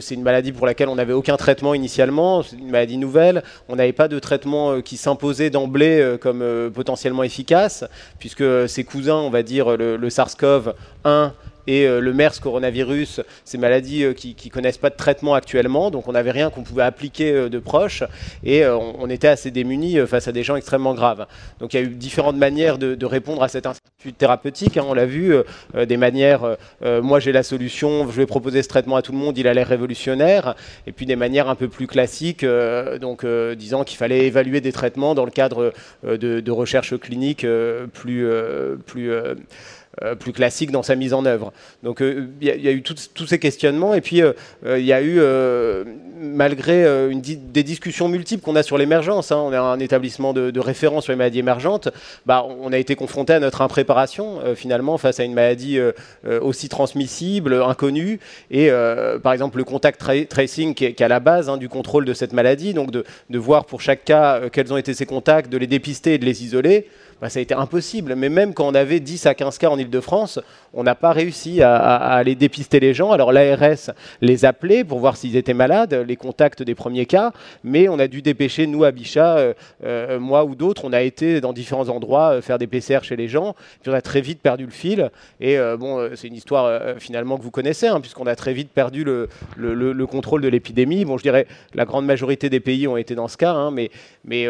c'est 0.00 0.14
une 0.14 0.22
maladie 0.22 0.52
pour 0.52 0.66
laquelle 0.66 0.88
on 0.88 0.94
n'avait 0.94 1.12
aucun 1.12 1.36
traitement 1.36 1.74
initialement. 1.74 2.42
C'est 2.42 2.56
une 2.56 2.70
maladie 2.70 2.98
nouvelle. 2.98 3.42
On 3.68 3.76
n'avait 3.76 3.92
pas 3.92 4.08
de 4.08 4.18
traitement 4.18 4.80
qui 4.80 4.96
s'imposait 4.96 5.50
d'emblée 5.50 6.16
comme 6.20 6.70
potentiellement 6.72 7.22
efficace, 7.22 7.84
puisque 8.18 8.68
ses 8.68 8.84
cousins, 8.84 9.16
on 9.16 9.30
va 9.30 9.42
dire 9.42 9.76
le, 9.76 9.96
le 9.96 10.08
SARS-CoV-1 10.08 11.32
et 11.66 11.86
euh, 11.86 12.00
le 12.00 12.12
MERS 12.12 12.40
coronavirus, 12.40 13.20
ces 13.44 13.58
maladies 13.58 14.04
euh, 14.04 14.12
qui, 14.12 14.34
qui 14.34 14.50
connaissent 14.50 14.78
pas 14.78 14.90
de 14.90 14.96
traitement 14.96 15.34
actuellement, 15.34 15.90
donc 15.90 16.08
on 16.08 16.12
n'avait 16.12 16.30
rien 16.30 16.50
qu'on 16.50 16.62
pouvait 16.62 16.82
appliquer 16.82 17.32
euh, 17.32 17.48
de 17.48 17.58
proche 17.58 18.02
et 18.42 18.66
on, 18.66 19.08
était 19.08 19.28
assez 19.28 19.50
démunis 19.50 19.98
face 20.06 20.28
à 20.28 20.32
des 20.32 20.42
gens 20.42 20.56
extrêmement 20.56 20.94
graves. 20.94 21.26
Donc 21.60 21.74
il 21.74 21.80
y 21.80 21.80
a 21.80 21.82
eu 21.82 21.90
différentes 21.90 22.36
manières 22.36 22.78
de, 22.78 23.06
répondre 23.06 23.42
à 23.42 23.48
cette 23.48 23.66
institut 23.66 24.12
thérapeutique, 24.12 24.76
hein, 24.76 24.84
on 24.88 24.94
l'a 24.94 25.06
vu, 25.06 25.34
des 25.74 25.96
manières, 25.96 26.56
moi 26.82 27.20
j'ai 27.20 27.32
la 27.32 27.42
solution, 27.42 28.10
je 28.10 28.16
vais 28.16 28.26
proposer 28.26 28.62
ce 28.62 28.68
traitement 28.68 28.96
à 28.96 29.02
tout 29.02 29.12
le 29.12 29.18
monde, 29.18 29.36
il 29.36 29.46
a 29.46 29.54
l'air 29.54 29.68
révolutionnaire, 29.68 30.56
et 30.86 30.92
puis 30.92 31.06
des 31.06 31.16
manières 31.16 31.48
un 31.48 31.54
peu 31.54 31.68
plus 31.68 31.86
classiques, 31.86 32.44
donc 33.00 33.26
disant 33.56 33.84
qu'il 33.84 33.98
fallait 33.98 34.26
évaluer 34.26 34.60
des 34.60 34.72
traitements 34.72 35.14
dans 35.14 35.26
le 35.26 35.30
cadre 35.30 35.72
de, 36.02 36.16
de 36.40 36.50
recherche 36.50 36.98
clinique 36.98 37.46
plus, 37.92 38.26
plus 38.86 39.12
euh, 40.02 40.16
plus 40.16 40.32
classique 40.32 40.72
dans 40.72 40.82
sa 40.82 40.96
mise 40.96 41.14
en 41.14 41.24
œuvre. 41.24 41.52
Donc 41.84 42.02
euh, 42.02 42.26
il 42.40 42.48
y, 42.48 42.68
a 42.68 42.72
eu 42.72 42.82
tous 42.82 43.26
ces 43.26 43.38
questionnements 43.38 43.94
et 43.94 44.00
puis 44.00 44.22
euh, 44.22 44.32
il 44.64 44.84
y 44.84 44.92
a 44.92 45.00
eu, 45.00 45.20
malgré 46.20 46.84
des 47.12 47.62
discussions 47.62 48.08
multiples 48.08 48.42
qu'on 48.42 48.56
a 48.56 48.64
sur 48.64 48.76
l'émergence, 48.76 49.30
hein, 49.30 49.36
on 49.36 49.52
est 49.52 49.56
un 49.56 49.78
établissement 49.78 50.32
de, 50.32 50.58
référence 50.58 51.04
sur 51.04 51.12
les 51.12 51.16
maladies 51.16 51.40
émergentes, 51.40 51.90
bah, 52.26 52.44
on 52.44 52.72
a 52.72 52.78
été 52.78 52.96
confronté 52.96 53.34
à 53.34 53.40
notre 53.40 53.62
impréparation 53.62 54.40
finalement 54.56 54.98
face 54.98 55.20
à 55.20 55.24
une 55.24 55.34
maladie 55.34 55.78
aussi 56.40 56.68
transmissible, 56.68 57.62
inconnue 57.62 58.18
et 58.50 58.70
par 59.22 59.32
exemple 59.32 59.58
le 59.58 59.64
contact 59.64 60.02
tracing 60.28 60.74
qui 60.74 60.86
est, 60.86 61.00
à 61.00 61.08
la 61.08 61.20
base 61.20 61.48
hein, 61.48 61.56
du 61.56 61.68
contrôle 61.68 62.04
de 62.04 62.14
cette 62.14 62.32
maladie, 62.32 62.74
donc 62.74 62.90
de, 62.90 63.04
de 63.30 63.38
voir 63.38 63.66
pour 63.66 63.80
chaque 63.80 64.04
cas 64.04 64.48
quels 64.50 64.72
ont 64.72 64.76
été 64.76 64.94
ses 64.94 65.06
contacts, 65.06 65.50
de 65.50 65.58
les 65.58 65.66
dépister 65.66 66.14
et 66.14 66.18
de 66.18 66.24
les 66.24 66.44
isoler. 66.44 66.88
Bah, 67.20 67.28
ça 67.28 67.38
a 67.38 67.42
été 67.42 67.54
impossible. 67.54 68.14
Mais 68.16 68.28
même 68.28 68.54
quand 68.54 68.66
on 68.66 68.74
avait 68.74 69.00
10 69.00 69.26
à 69.26 69.34
15 69.34 69.58
cas 69.58 69.68
en 69.68 69.78
Ile-de-France, 69.78 70.40
on 70.72 70.82
n'a 70.82 70.94
pas 70.94 71.12
réussi 71.12 71.62
à, 71.62 71.76
aller 71.76 72.34
dépister 72.34 72.80
les 72.80 72.94
gens. 72.94 73.12
Alors 73.12 73.32
l'ARS 73.32 73.90
les 74.20 74.44
appelait 74.44 74.84
pour 74.84 74.98
voir 74.98 75.16
s'ils 75.16 75.36
étaient 75.36 75.54
malades, 75.54 75.94
les 75.94 76.16
contacts 76.16 76.62
des 76.62 76.74
premiers 76.74 77.06
cas, 77.06 77.32
mais 77.62 77.88
on 77.88 77.98
a 77.98 78.08
dû 78.08 78.22
dépêcher, 78.22 78.66
nous 78.66 78.84
à 78.84 78.90
Bichat, 78.90 79.38
euh, 79.38 79.54
euh, 79.84 80.18
moi 80.18 80.44
ou 80.44 80.54
d'autres, 80.54 80.84
on 80.84 80.92
a 80.92 81.02
été 81.02 81.40
dans 81.40 81.52
différents 81.52 81.88
endroits 81.88 82.34
euh, 82.34 82.42
faire 82.42 82.58
des 82.58 82.66
PCR 82.66 83.00
chez 83.02 83.16
les 83.16 83.28
gens, 83.28 83.54
puis 83.82 83.90
on 83.90 83.94
a 83.94 84.02
très 84.02 84.20
vite 84.20 84.40
perdu 84.40 84.64
le 84.64 84.70
fil. 84.70 85.10
Et 85.40 85.56
bon, 85.78 86.08
c'est 86.14 86.28
une 86.28 86.34
histoire 86.34 86.98
finalement 86.98 87.36
que 87.36 87.42
vous 87.42 87.50
connaissez, 87.50 87.86
hein, 87.86 88.00
puisqu'on 88.00 88.26
a 88.26 88.36
très 88.36 88.52
vite 88.52 88.70
perdu 88.70 89.04
le, 89.04 89.28
le, 89.56 90.06
contrôle 90.06 90.40
de 90.42 90.48
l'épidémie. 90.48 91.04
Bon, 91.04 91.18
je 91.18 91.22
dirais 91.22 91.46
la 91.74 91.84
grande 91.84 92.06
majorité 92.06 92.50
des 92.50 92.60
pays 92.60 92.86
ont 92.88 92.96
été 92.96 93.14
dans 93.14 93.28
ce 93.28 93.36
cas, 93.36 93.52
hein, 93.52 93.70
mais, 93.70 93.90
mais 94.24 94.48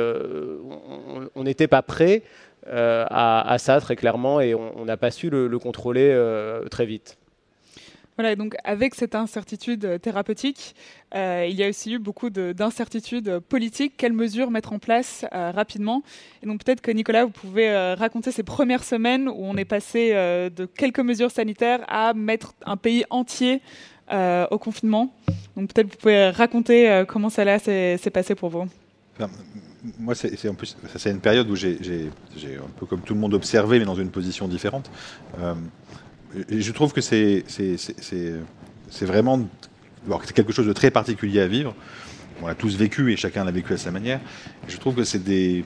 on 1.35 1.43
n'était 1.43 1.69
pas 1.69 1.83
prêt. 1.83 2.23
Euh, 2.67 3.05
à, 3.11 3.57
ça 3.59 3.79
très 3.81 3.95
clairement 3.95 4.41
et 4.41 4.55
on 4.55 4.85
n'a 4.85 4.97
pas 4.97 5.11
su 5.11 5.29
le, 5.29 5.59
contrôler 5.59 6.11
euh, 6.11 6.65
très 6.69 6.87
vite. 6.87 7.19
Voilà, 8.17 8.37
donc 8.37 8.55
avec 8.63 8.95
cette 8.95 9.17
incertitude 9.17 10.01
thérapeutique, 10.01 10.77
euh, 11.17 11.47
il 11.51 11.57
y 11.57 11.65
a 11.65 11.69
aussi 11.69 11.95
eu 11.95 11.99
beaucoup 11.99 12.31
d'incertitudes 12.31 13.41
politiques. 13.41 13.95
Quelles 13.97 14.13
mesures 14.13 14.51
mettre 14.53 14.73
en 14.73 14.79
place 14.79 15.27
rapidement? 15.33 16.03
Et 16.43 16.47
donc 16.47 16.65
peut-être 16.65 16.81
que 16.81 16.93
Nicolas, 16.93 17.25
vous 17.25 17.33
pouvez 17.33 17.95
raconter 17.95 18.31
ces 18.31 18.45
premières 18.45 18.85
semaines 18.85 19.29
où 19.29 19.45
on 19.45 19.57
est 19.57 19.65
passé 19.65 20.13
de 20.13 20.65
quelques 20.65 21.01
mesures 21.01 21.33
sanitaires 21.33 21.85
à 21.89 22.15
mettre 22.15 22.55
un 22.65 22.77
pays 22.77 23.05
entier 23.11 23.61
au 24.13 24.59
confinement. 24.59 25.13
Donc 25.57 25.75
peut-être 25.75 25.91
vous 25.91 25.99
pouvez 25.99 26.31
raconter 26.31 27.03
comment 27.09 27.31
ça 27.31 27.59
s'est 27.59 28.11
passé 28.13 28.37
pour 28.37 28.49
vous 28.49 28.69
moi, 29.99 30.15
c'est 30.15 30.49
en 30.49 30.55
plus, 30.55 30.77
c'est 30.97 31.11
une 31.11 31.21
période 31.21 31.51
où 31.51 31.57
j'ai 31.57 31.79
un 31.79 32.71
peu 32.79 32.87
comme 32.87 33.01
tout 33.01 33.15
le 33.15 33.21
monde 33.21 33.35
observé, 33.35 33.79
mais 33.79 33.85
dans 33.85 33.95
une 33.95 34.11
position 34.11 34.49
différente. 34.49 34.91
Euh, 35.41 35.55
je 36.49 36.73
trouve 36.73 36.93
que 36.93 37.01
c'est 37.01 37.45
vraiment 39.03 39.47
quelque 40.35 40.53
chose 40.53 40.67
de 40.67 40.73
très 40.73 40.91
particulier 40.91 41.41
à 41.41 41.47
vivre. 41.47 41.75
On 42.43 42.47
l'a 42.47 42.55
tous 42.55 42.77
vécu 42.77 43.13
et 43.13 43.17
chacun 43.17 43.45
l'a 43.45 43.53
vécu 43.53 43.73
à 43.75 43.77
sa 43.77 43.91
manière. 43.91 44.21
je 44.67 44.77
trouve 44.77 44.97
que 44.97 45.05
c'est 45.05 45.23
des, 45.23 45.65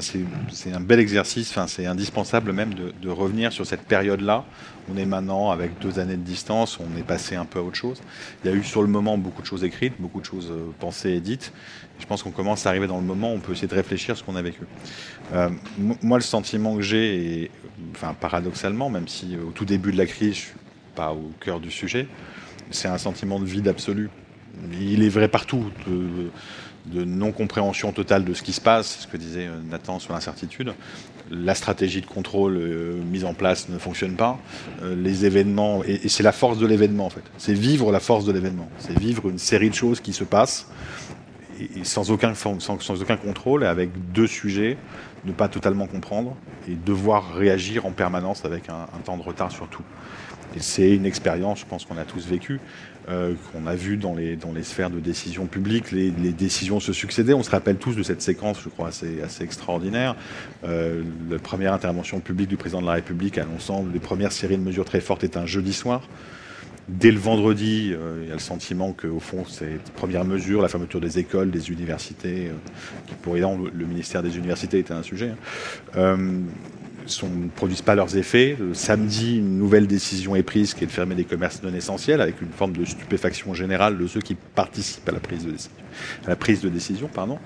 c'est 0.00 0.72
un 0.72 0.80
bel 0.80 0.98
exercice, 0.98 1.50
enfin, 1.50 1.66
c'est 1.66 1.86
indispensable 1.86 2.52
même 2.52 2.74
de, 2.74 3.08
revenir 3.08 3.52
sur 3.52 3.66
cette 3.66 3.82
période-là. 3.82 4.44
On 4.92 4.96
est 4.96 5.06
maintenant 5.06 5.50
avec 5.50 5.78
deux 5.78 5.98
années 5.98 6.16
de 6.16 6.22
distance, 6.22 6.78
on 6.80 6.98
est 6.98 7.04
passé 7.04 7.36
un 7.36 7.44
peu 7.44 7.58
à 7.58 7.62
autre 7.62 7.76
chose. 7.76 8.00
Il 8.42 8.50
y 8.50 8.52
a 8.52 8.56
eu 8.56 8.64
sur 8.64 8.82
le 8.82 8.88
moment 8.88 9.16
beaucoup 9.16 9.40
de 9.40 9.46
choses 9.46 9.64
écrites, 9.64 9.94
beaucoup 9.98 10.20
de 10.20 10.26
choses 10.26 10.50
euh, 10.50 10.70
pensées 10.80 11.12
et 11.12 11.20
dites. 11.20 11.52
Je 12.00 12.06
pense 12.06 12.22
qu'on 12.22 12.32
commence 12.32 12.66
à 12.66 12.70
arriver 12.70 12.86
dans 12.86 12.98
le 12.98 13.04
moment 13.04 13.32
où 13.32 13.36
on 13.36 13.40
peut 13.40 13.52
essayer 13.52 13.68
de 13.68 13.74
réfléchir 13.74 14.14
à 14.14 14.16
ce 14.16 14.22
qu'on 14.24 14.36
a 14.36 14.42
vécu. 14.42 14.62
Euh, 15.32 15.48
moi, 15.78 16.18
le 16.18 16.24
sentiment 16.24 16.76
que 16.76 16.82
j'ai, 16.82 17.50
enfin, 17.92 18.14
paradoxalement, 18.18 18.90
même 18.90 19.08
si 19.08 19.36
au 19.36 19.52
tout 19.52 19.64
début 19.64 19.92
de 19.92 19.98
la 19.98 20.06
crise, 20.06 20.34
je 20.34 20.40
suis 20.40 20.52
pas 20.94 21.12
au 21.12 21.30
cœur 21.40 21.60
du 21.60 21.70
sujet, 21.70 22.08
c'est 22.70 22.88
un 22.88 22.98
sentiment 22.98 23.38
de 23.38 23.44
vide 23.44 23.68
absolu. 23.68 24.10
Il 24.80 25.02
est 25.02 25.08
vrai 25.08 25.28
partout 25.28 25.70
non-compréhension 26.92 27.92
totale 27.92 28.24
de 28.24 28.34
ce 28.34 28.42
qui 28.42 28.52
se 28.52 28.60
passe, 28.60 29.00
ce 29.00 29.06
que 29.06 29.16
disait 29.16 29.46
euh, 29.46 29.56
Nathan 29.70 29.98
sur 29.98 30.12
l'incertitude. 30.12 30.74
La 31.30 31.54
stratégie 31.54 32.00
de 32.00 32.06
contrôle 32.06 32.56
euh, 32.56 33.00
mise 33.10 33.24
en 33.24 33.34
place 33.34 33.68
ne 33.68 33.78
fonctionne 33.78 34.16
pas. 34.16 34.38
Euh, 34.82 34.94
les 34.94 35.24
événements, 35.24 35.82
et, 35.84 36.08
c'est 36.08 36.22
la 36.22 36.32
force 36.32 36.58
de 36.58 36.66
l'événement 36.66 37.06
en 37.06 37.10
fait. 37.10 37.22
C'est 37.38 37.54
vivre 37.54 37.90
la 37.90 38.00
force 38.00 38.24
de 38.24 38.32
l'événement. 38.32 38.68
C'est 38.78 38.98
vivre 38.98 39.28
une 39.28 39.38
série 39.38 39.70
de 39.70 39.74
choses 39.74 40.00
qui 40.00 40.12
se 40.12 40.24
passent. 40.24 40.66
sans, 41.84 42.10
aucun, 42.10 42.34
sans, 42.34 42.60
sans, 42.60 43.00
aucun 43.00 43.16
contrôle, 43.16 43.64
avec 43.64 43.90
deux 44.12 44.26
sujets, 44.26 44.76
ne 45.24 45.32
pas 45.32 45.48
totalement 45.48 45.86
comprendre 45.86 46.36
et 46.68 46.74
devoir 46.74 47.34
réagir 47.34 47.86
en 47.86 47.92
permanence 47.92 48.44
avec 48.44 48.68
un, 48.68 48.86
temps 49.04 49.16
de 49.16 49.22
retard 49.22 49.50
sur 49.50 49.68
tout. 49.68 49.84
Et 50.56 50.60
c'est 50.60 50.94
une 50.94 51.06
expérience, 51.06 51.60
je 51.60 51.66
pense 51.66 51.84
qu'on 51.84 51.96
a 51.96 52.04
tous 52.04 52.26
vécu, 52.26 52.60
euh, 53.08 53.34
qu'on 53.52 53.66
a 53.66 53.74
vu 53.74 53.98
dans 53.98 54.14
les, 54.14 54.34
dans 54.34 54.52
les 54.52 54.62
sphères 54.62 54.88
de 54.88 54.98
décision 54.98 55.44
publique, 55.46 55.92
les, 55.92 56.10
décisions 56.10 56.80
se 56.80 56.94
succéder. 56.94 57.34
On 57.34 57.42
se 57.42 57.50
rappelle 57.50 57.76
tous 57.76 57.94
de 57.94 58.02
cette 58.02 58.22
séquence, 58.22 58.58
je 58.64 58.70
crois, 58.70 58.88
assez, 58.88 59.20
assez 59.20 59.44
extraordinaire. 59.44 60.16
Euh, 60.64 61.02
la 61.30 61.38
première 61.38 61.74
intervention 61.74 62.20
publique 62.20 62.48
du 62.48 62.56
président 62.56 62.80
de 62.80 62.86
la 62.86 62.94
République 62.94 63.36
annonçant 63.36 63.84
les 63.92 64.00
premières 64.00 64.32
séries 64.32 64.56
de 64.56 64.62
mesures 64.62 64.86
très 64.86 65.00
fortes 65.00 65.22
est 65.22 65.36
un 65.36 65.44
jeudi 65.44 65.74
soir. 65.74 66.08
Dès 66.88 67.10
le 67.10 67.18
vendredi, 67.18 67.92
euh, 67.94 68.20
il 68.22 68.28
y 68.28 68.30
a 68.30 68.34
le 68.34 68.40
sentiment 68.40 68.92
qu'au 68.92 69.20
fond, 69.20 69.44
ces 69.44 69.78
premières 69.96 70.24
mesures, 70.24 70.62
la 70.62 70.68
fermeture 70.68 71.00
des 71.00 71.18
écoles, 71.18 71.50
des 71.50 71.70
universités, 71.70 72.50
qui 73.06 73.14
pour 73.16 73.34
le, 73.34 73.70
le, 73.70 73.84
ministère 73.86 74.22
des 74.22 74.36
universités 74.38 74.78
était 74.78 74.94
un 74.94 75.02
sujet, 75.02 75.34
hein, 75.94 76.16
ne 77.04 77.48
produisent 77.48 77.82
pas 77.82 77.94
leurs 77.94 78.16
effets. 78.16 78.56
Le 78.58 78.74
samedi, 78.74 79.38
une 79.38 79.58
nouvelle 79.58 79.86
décision 79.86 80.36
est 80.36 80.42
prise 80.42 80.74
qui 80.74 80.84
est 80.84 80.86
de 80.86 80.92
fermer 80.92 81.14
les 81.14 81.24
commerces 81.24 81.62
non 81.62 81.74
essentiels 81.74 82.20
avec 82.20 82.40
une 82.40 82.50
forme 82.50 82.72
de 82.72 82.84
stupéfaction 82.84 83.54
générale 83.54 83.98
de 83.98 84.06
ceux 84.06 84.20
qui 84.20 84.34
participent 84.34 85.08
à 85.08 85.12
la 85.12 85.20
prise 85.20 85.44
de 85.44 85.50
décision, 85.50 85.72
à 86.26 86.30
la 86.30 86.36
prise 86.36 86.60
de 86.60 86.68
décision 86.68 87.08
pardon, 87.08 87.38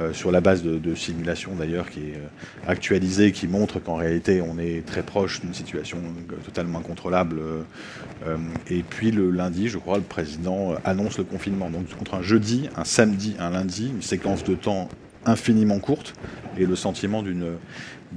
euh, 0.00 0.12
sur 0.12 0.30
la 0.30 0.40
base 0.40 0.62
de, 0.62 0.94
simulations 0.94 1.54
d'ailleurs 1.54 1.90
qui 1.90 2.00
est 2.00 2.16
euh, 2.16 2.66
actualisée, 2.66 3.32
qui 3.32 3.48
montre 3.48 3.80
qu'en 3.80 3.96
réalité 3.96 4.40
on 4.40 4.58
est 4.58 4.84
très 4.86 5.02
proche 5.02 5.40
d'une 5.40 5.54
situation 5.54 5.98
totalement 6.44 6.78
incontrôlable. 6.78 7.38
Euh, 7.38 8.36
et 8.68 8.82
puis 8.82 9.10
le 9.10 9.30
lundi, 9.30 9.68
je 9.68 9.78
crois, 9.78 9.98
le 9.98 10.04
président 10.04 10.74
annonce 10.84 11.18
le 11.18 11.24
confinement. 11.24 11.70
Donc 11.70 11.88
contre 11.96 12.14
un 12.14 12.22
jeudi, 12.22 12.68
un 12.76 12.84
samedi, 12.84 13.36
un 13.38 13.50
lundi, 13.50 13.88
une 13.88 14.02
séquence 14.02 14.44
de 14.44 14.54
temps 14.54 14.88
infiniment 15.24 15.80
courte 15.80 16.14
et 16.56 16.66
le 16.66 16.76
sentiment 16.76 17.22
d'une 17.22 17.56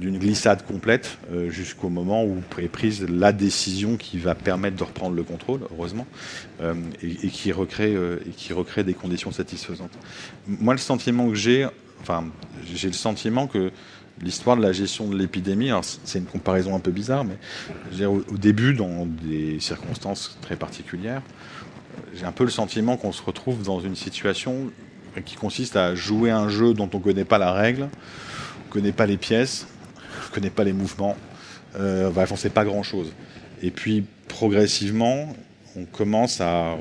d'une 0.00 0.18
glissade 0.18 0.64
complète 0.64 1.18
euh, 1.30 1.50
jusqu'au 1.50 1.90
moment 1.90 2.24
où 2.24 2.42
est 2.58 2.68
prise 2.68 3.06
la 3.08 3.32
décision 3.32 3.96
qui 3.96 4.18
va 4.18 4.34
permettre 4.34 4.76
de 4.76 4.82
reprendre 4.82 5.14
le 5.14 5.22
contrôle, 5.22 5.60
heureusement, 5.72 6.06
euh, 6.62 6.74
et, 7.02 7.28
qui 7.28 7.52
recrée, 7.52 7.94
euh, 7.94 8.16
qui 8.36 8.52
recrée 8.52 8.82
des 8.82 8.94
conditions 8.94 9.30
satisfaisantes. 9.30 9.92
Moi, 10.46 10.74
le 10.74 10.78
sentiment 10.78 11.28
que 11.28 11.34
j'ai, 11.34 11.68
enfin, 12.00 12.24
j'ai 12.74 12.88
le 12.88 12.94
sentiment 12.94 13.46
que 13.46 13.70
l'histoire 14.22 14.56
de 14.56 14.62
la 14.62 14.72
gestion 14.72 15.06
de 15.08 15.16
l'épidémie, 15.16 15.70
c'est 16.04 16.18
une 16.18 16.24
comparaison 16.24 16.74
un 16.74 16.80
peu 16.80 16.90
bizarre, 16.90 17.24
mais 17.24 18.06
au, 18.06 18.24
au, 18.28 18.38
début, 18.38 18.74
dans 18.74 19.06
des 19.06 19.60
circonstances 19.60 20.38
très 20.40 20.56
particulières, 20.56 21.22
j'ai 22.14 22.24
un 22.24 22.32
peu 22.32 22.44
le 22.44 22.50
sentiment 22.50 22.96
qu'on 22.96 23.12
se 23.12 23.22
retrouve 23.22 23.62
dans 23.62 23.80
une 23.80 23.96
situation 23.96 24.70
qui 25.24 25.36
consiste 25.36 25.76
à 25.76 25.94
jouer 25.94 26.30
un 26.30 26.48
jeu 26.48 26.72
dont 26.72 26.88
on 26.92 26.98
ne 26.98 27.02
connaît 27.02 27.24
pas 27.24 27.38
la 27.38 27.52
règle, 27.52 27.82
on 27.82 28.68
ne 28.68 28.72
connaît 28.72 28.92
pas 28.92 29.06
les 29.06 29.16
pièces, 29.16 29.66
connaît 30.30 30.50
pas 30.50 30.64
les 30.64 30.72
mouvements. 30.72 31.16
Euh, 31.78 32.10
bref, 32.10 32.32
on 32.32 32.36
sait 32.36 32.50
pas 32.50 32.64
grand-chose. 32.64 33.12
Et 33.62 33.70
puis, 33.70 34.04
progressivement, 34.28 35.28
on 35.76 35.84
commence 35.84 36.40
à, 36.40 36.76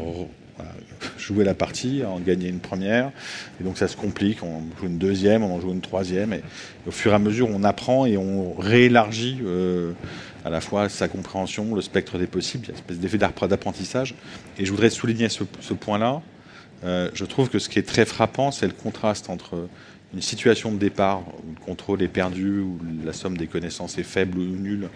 jouer 1.17 1.45
la 1.45 1.53
partie, 1.53 2.01
à 2.03 2.09
en 2.09 2.19
gagner 2.19 2.49
une 2.49 2.59
première. 2.59 3.11
Et 3.59 3.63
donc, 3.63 3.77
ça 3.77 3.87
se 3.87 3.95
complique. 3.95 4.43
On 4.43 4.63
joue 4.79 4.87
une 4.87 4.97
deuxième, 4.97 5.43
on 5.43 5.55
en 5.55 5.61
joue 5.61 5.71
une 5.71 5.81
troisième. 5.81 6.33
Et, 6.33 6.41
au 6.87 6.91
fur 6.91 7.11
et 7.11 7.15
à 7.15 7.19
mesure, 7.19 7.49
on 7.49 7.63
apprend 7.63 8.05
et 8.05 8.17
on 8.17 8.53
réélargit 8.53 9.39
euh, 9.43 9.93
à 10.43 10.49
la 10.49 10.61
fois 10.61 10.89
sa 10.89 11.07
compréhension, 11.07 11.75
le 11.75 11.81
spectre 11.81 12.17
des 12.17 12.27
possibles. 12.27 12.65
Il 12.65 12.67
y 12.67 12.71
a 12.71 12.73
une 12.73 12.79
espèce 12.79 12.99
d'effet 12.99 13.17
d'apprentissage. 13.17 14.15
Et 14.57 14.65
je 14.65 14.71
voudrais 14.71 14.89
souligner 14.89 15.29
ce, 15.29 15.43
point-là. 15.73 16.21
Euh, 16.83 17.09
je 17.13 17.25
trouve 17.25 17.49
que 17.49 17.59
ce 17.59 17.69
qui 17.69 17.79
est 17.79 17.87
très 17.87 18.05
frappant, 18.05 18.51
c'est 18.51 18.67
le 18.67 18.73
contraste 18.73 19.29
entre 19.29 19.67
une 20.13 20.21
situation 20.21 20.71
de 20.71 20.77
départ 20.77 21.21
où 21.27 21.53
le 21.53 21.65
contrôle 21.65 22.01
est 22.01 22.07
perdu, 22.07 22.59
où 22.59 22.79
la 23.05 23.13
somme 23.13 23.37
des 23.37 23.47
connaissances 23.47 23.97
est 23.97 24.03
faible 24.03 24.39
ou 24.39 24.43
nulle, 24.43 24.89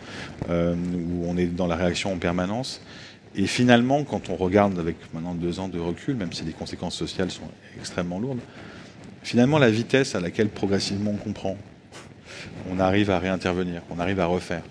euh, 0.49 0.75
où 0.75 1.25
on 1.27 1.37
est 1.37 1.45
dans 1.45 1.67
la 1.67 1.75
réaction 1.75 2.13
en 2.13 2.17
permanence. 2.17 2.81
Et 3.35 3.47
finalement, 3.47 4.03
quand 4.03 4.29
on 4.29 4.35
regarde 4.35 4.77
avec 4.79 4.95
maintenant 5.13 5.33
deux 5.33 5.59
ans 5.59 5.67
de 5.67 5.79
recul, 5.79 6.15
même 6.15 6.33
si 6.33 6.43
les 6.43 6.51
conséquences 6.51 6.95
sociales 6.95 7.31
sont 7.31 7.49
extrêmement 7.77 8.19
lourdes, 8.19 8.39
finalement 9.23 9.57
la 9.59 9.69
vitesse 9.69 10.15
à 10.15 10.19
laquelle 10.19 10.49
progressivement 10.49 11.11
on 11.11 11.17
comprend, 11.17 11.57
on 12.69 12.79
arrive 12.79 13.09
à 13.09 13.19
réintervenir, 13.19 13.81
on 13.89 13.99
arrive 13.99 14.19
à 14.19 14.25
refaire, 14.25 14.63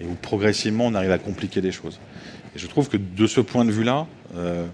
et 0.00 0.04
où 0.04 0.14
progressivement 0.14 0.86
on 0.86 0.94
arrive 0.94 1.10
à 1.10 1.18
compliquer 1.18 1.60
les 1.60 1.72
choses. 1.72 1.98
Et 2.54 2.58
je 2.58 2.66
trouve 2.66 2.88
que 2.88 2.96
de 2.96 3.26
ce 3.26 3.40
point 3.40 3.64
de 3.64 3.70
vue-là, 3.70 4.06
euh, 4.36 4.66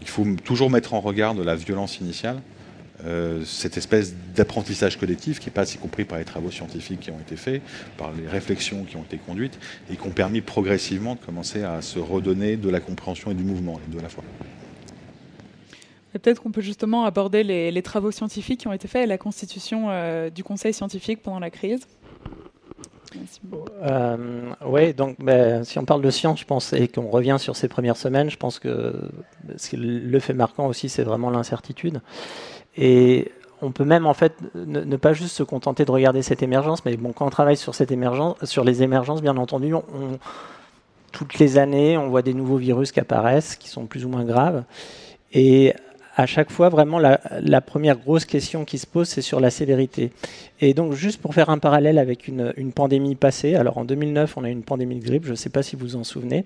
il 0.00 0.08
faut 0.08 0.26
toujours 0.44 0.70
mettre 0.70 0.94
en 0.94 1.00
regard 1.00 1.34
la 1.34 1.54
violence 1.56 2.00
initiale, 2.00 2.40
euh, 3.04 3.44
cette 3.44 3.76
espèce 3.76 4.14
d'apprentissage 4.34 4.98
collectif 4.98 5.38
qui 5.38 5.50
passe 5.50 5.74
y 5.74 5.78
compris 5.78 6.04
par 6.04 6.18
les 6.18 6.24
travaux 6.24 6.50
scientifiques 6.50 7.00
qui 7.00 7.10
ont 7.10 7.20
été 7.20 7.36
faits, 7.36 7.62
par 7.96 8.12
les 8.12 8.26
réflexions 8.26 8.84
qui 8.84 8.96
ont 8.96 9.02
été 9.02 9.18
conduites 9.18 9.58
et 9.90 9.96
qui 9.96 10.06
ont 10.06 10.10
permis 10.10 10.40
progressivement 10.40 11.14
de 11.14 11.20
commencer 11.20 11.62
à 11.62 11.80
se 11.82 11.98
redonner 11.98 12.56
de 12.56 12.68
la 12.68 12.80
compréhension 12.80 13.30
et 13.30 13.34
du 13.34 13.44
mouvement, 13.44 13.80
les 13.86 13.92
deux 13.92 14.00
à 14.00 14.02
la 14.02 14.08
fois. 14.08 14.24
Peut-être 16.12 16.42
qu'on 16.42 16.50
peut 16.50 16.62
justement 16.62 17.04
aborder 17.04 17.44
les, 17.44 17.82
travaux 17.82 18.10
scientifiques 18.10 18.60
qui 18.60 18.68
ont 18.68 18.72
été 18.72 18.88
faits 18.88 19.04
à 19.04 19.06
la 19.06 19.18
constitution 19.18 19.86
euh, 19.90 20.30
du 20.30 20.42
Conseil 20.42 20.72
scientifique 20.72 21.22
pendant 21.22 21.38
la 21.38 21.50
crise. 21.50 21.86
Euh, 23.82 24.52
oui, 24.66 24.92
donc 24.94 25.16
ben, 25.18 25.64
si 25.64 25.78
on 25.78 25.84
parle 25.84 26.02
de 26.02 26.10
science, 26.10 26.40
je 26.40 26.44
pense, 26.44 26.72
et 26.72 26.88
qu'on 26.88 27.08
revient 27.08 27.36
sur 27.38 27.56
ces 27.56 27.68
premières 27.68 27.96
semaines, 27.96 28.30
je 28.30 28.36
pense 28.36 28.58
que 28.58 28.94
ce 29.56 29.76
le 29.76 30.18
fait 30.18 30.34
marquant 30.34 30.66
aussi, 30.66 30.88
c'est 30.88 31.04
vraiment 31.04 31.30
l'incertitude. 31.30 32.00
Et 32.78 33.32
on 33.60 33.72
peut 33.72 33.84
même 33.84 34.06
en 34.06 34.14
fait 34.14 34.34
ne, 34.54 34.96
pas 34.96 35.12
juste 35.12 35.34
se 35.34 35.42
contenter 35.42 35.84
de 35.84 35.90
regarder 35.90 36.22
cette 36.22 36.42
émergence, 36.42 36.84
mais 36.84 36.96
quand 36.96 37.26
on 37.26 37.30
travaille 37.30 37.56
sur 37.56 37.74
cette 37.74 37.90
émergence, 37.90 38.36
sur 38.44 38.64
les 38.64 38.82
émergences, 38.82 39.20
bien 39.20 39.36
entendu, 39.36 39.74
toutes 41.10 41.38
les 41.38 41.58
années, 41.58 41.98
on 41.98 42.08
voit 42.08 42.22
des 42.22 42.34
nouveaux 42.34 42.56
virus 42.56 42.92
qui 42.92 43.00
apparaissent, 43.00 43.56
qui 43.56 43.68
sont 43.68 43.86
plus 43.86 44.04
ou 44.04 44.08
moins 44.08 44.24
graves. 44.24 44.62
Et 45.32 45.74
à 46.16 46.26
chaque 46.26 46.50
fois, 46.50 46.68
vraiment, 46.68 46.98
la, 46.98 47.60
première 47.60 47.96
grosse 47.96 48.24
question 48.24 48.64
qui 48.64 48.78
se 48.78 48.86
pose, 48.86 49.08
c'est 49.08 49.22
sur 49.22 49.40
la 49.40 49.50
sévérité. 49.50 50.12
Et 50.60 50.74
donc, 50.74 50.92
juste 50.92 51.20
pour 51.20 51.34
faire 51.34 51.50
un 51.50 51.58
parallèle 51.58 51.98
avec 51.98 52.28
une, 52.28 52.52
une 52.56 52.72
pandémie 52.72 53.14
passée, 53.14 53.54
alors 53.54 53.78
en 53.78 53.84
2009, 53.84 54.36
on 54.36 54.44
a 54.44 54.48
eu 54.48 54.52
une 54.52 54.64
pandémie 54.64 54.98
de 54.98 55.04
grippe, 55.04 55.24
je 55.24 55.30
ne 55.30 55.36
sais 55.36 55.50
pas 55.50 55.62
si 55.62 55.76
vous 55.76 55.86
vous 55.86 55.96
en 55.96 56.04
souvenez, 56.04 56.44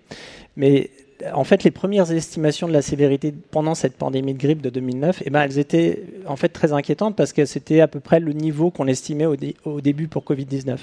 mais 0.56 0.90
en 1.34 1.44
fait, 1.44 1.64
les 1.64 1.70
premières 1.70 2.10
estimations 2.10 2.68
de 2.68 2.72
la 2.72 2.82
sévérité 2.82 3.34
pendant 3.50 3.74
cette 3.74 3.96
pandémie 3.96 4.34
de 4.34 4.38
grippe 4.38 4.60
de 4.60 4.70
2009, 4.70 5.22
eh 5.24 5.30
ben, 5.30 5.42
elles 5.42 5.58
étaient 5.58 6.02
en 6.26 6.36
fait 6.36 6.48
très 6.48 6.72
inquiétantes 6.72 7.16
parce 7.16 7.32
que 7.32 7.44
c'était 7.44 7.80
à 7.80 7.88
peu 7.88 8.00
près 8.00 8.20
le 8.20 8.32
niveau 8.32 8.70
qu'on 8.70 8.86
estimait 8.86 9.26
au, 9.26 9.80
début 9.80 10.08
pour 10.08 10.24
Covid-19. 10.24 10.76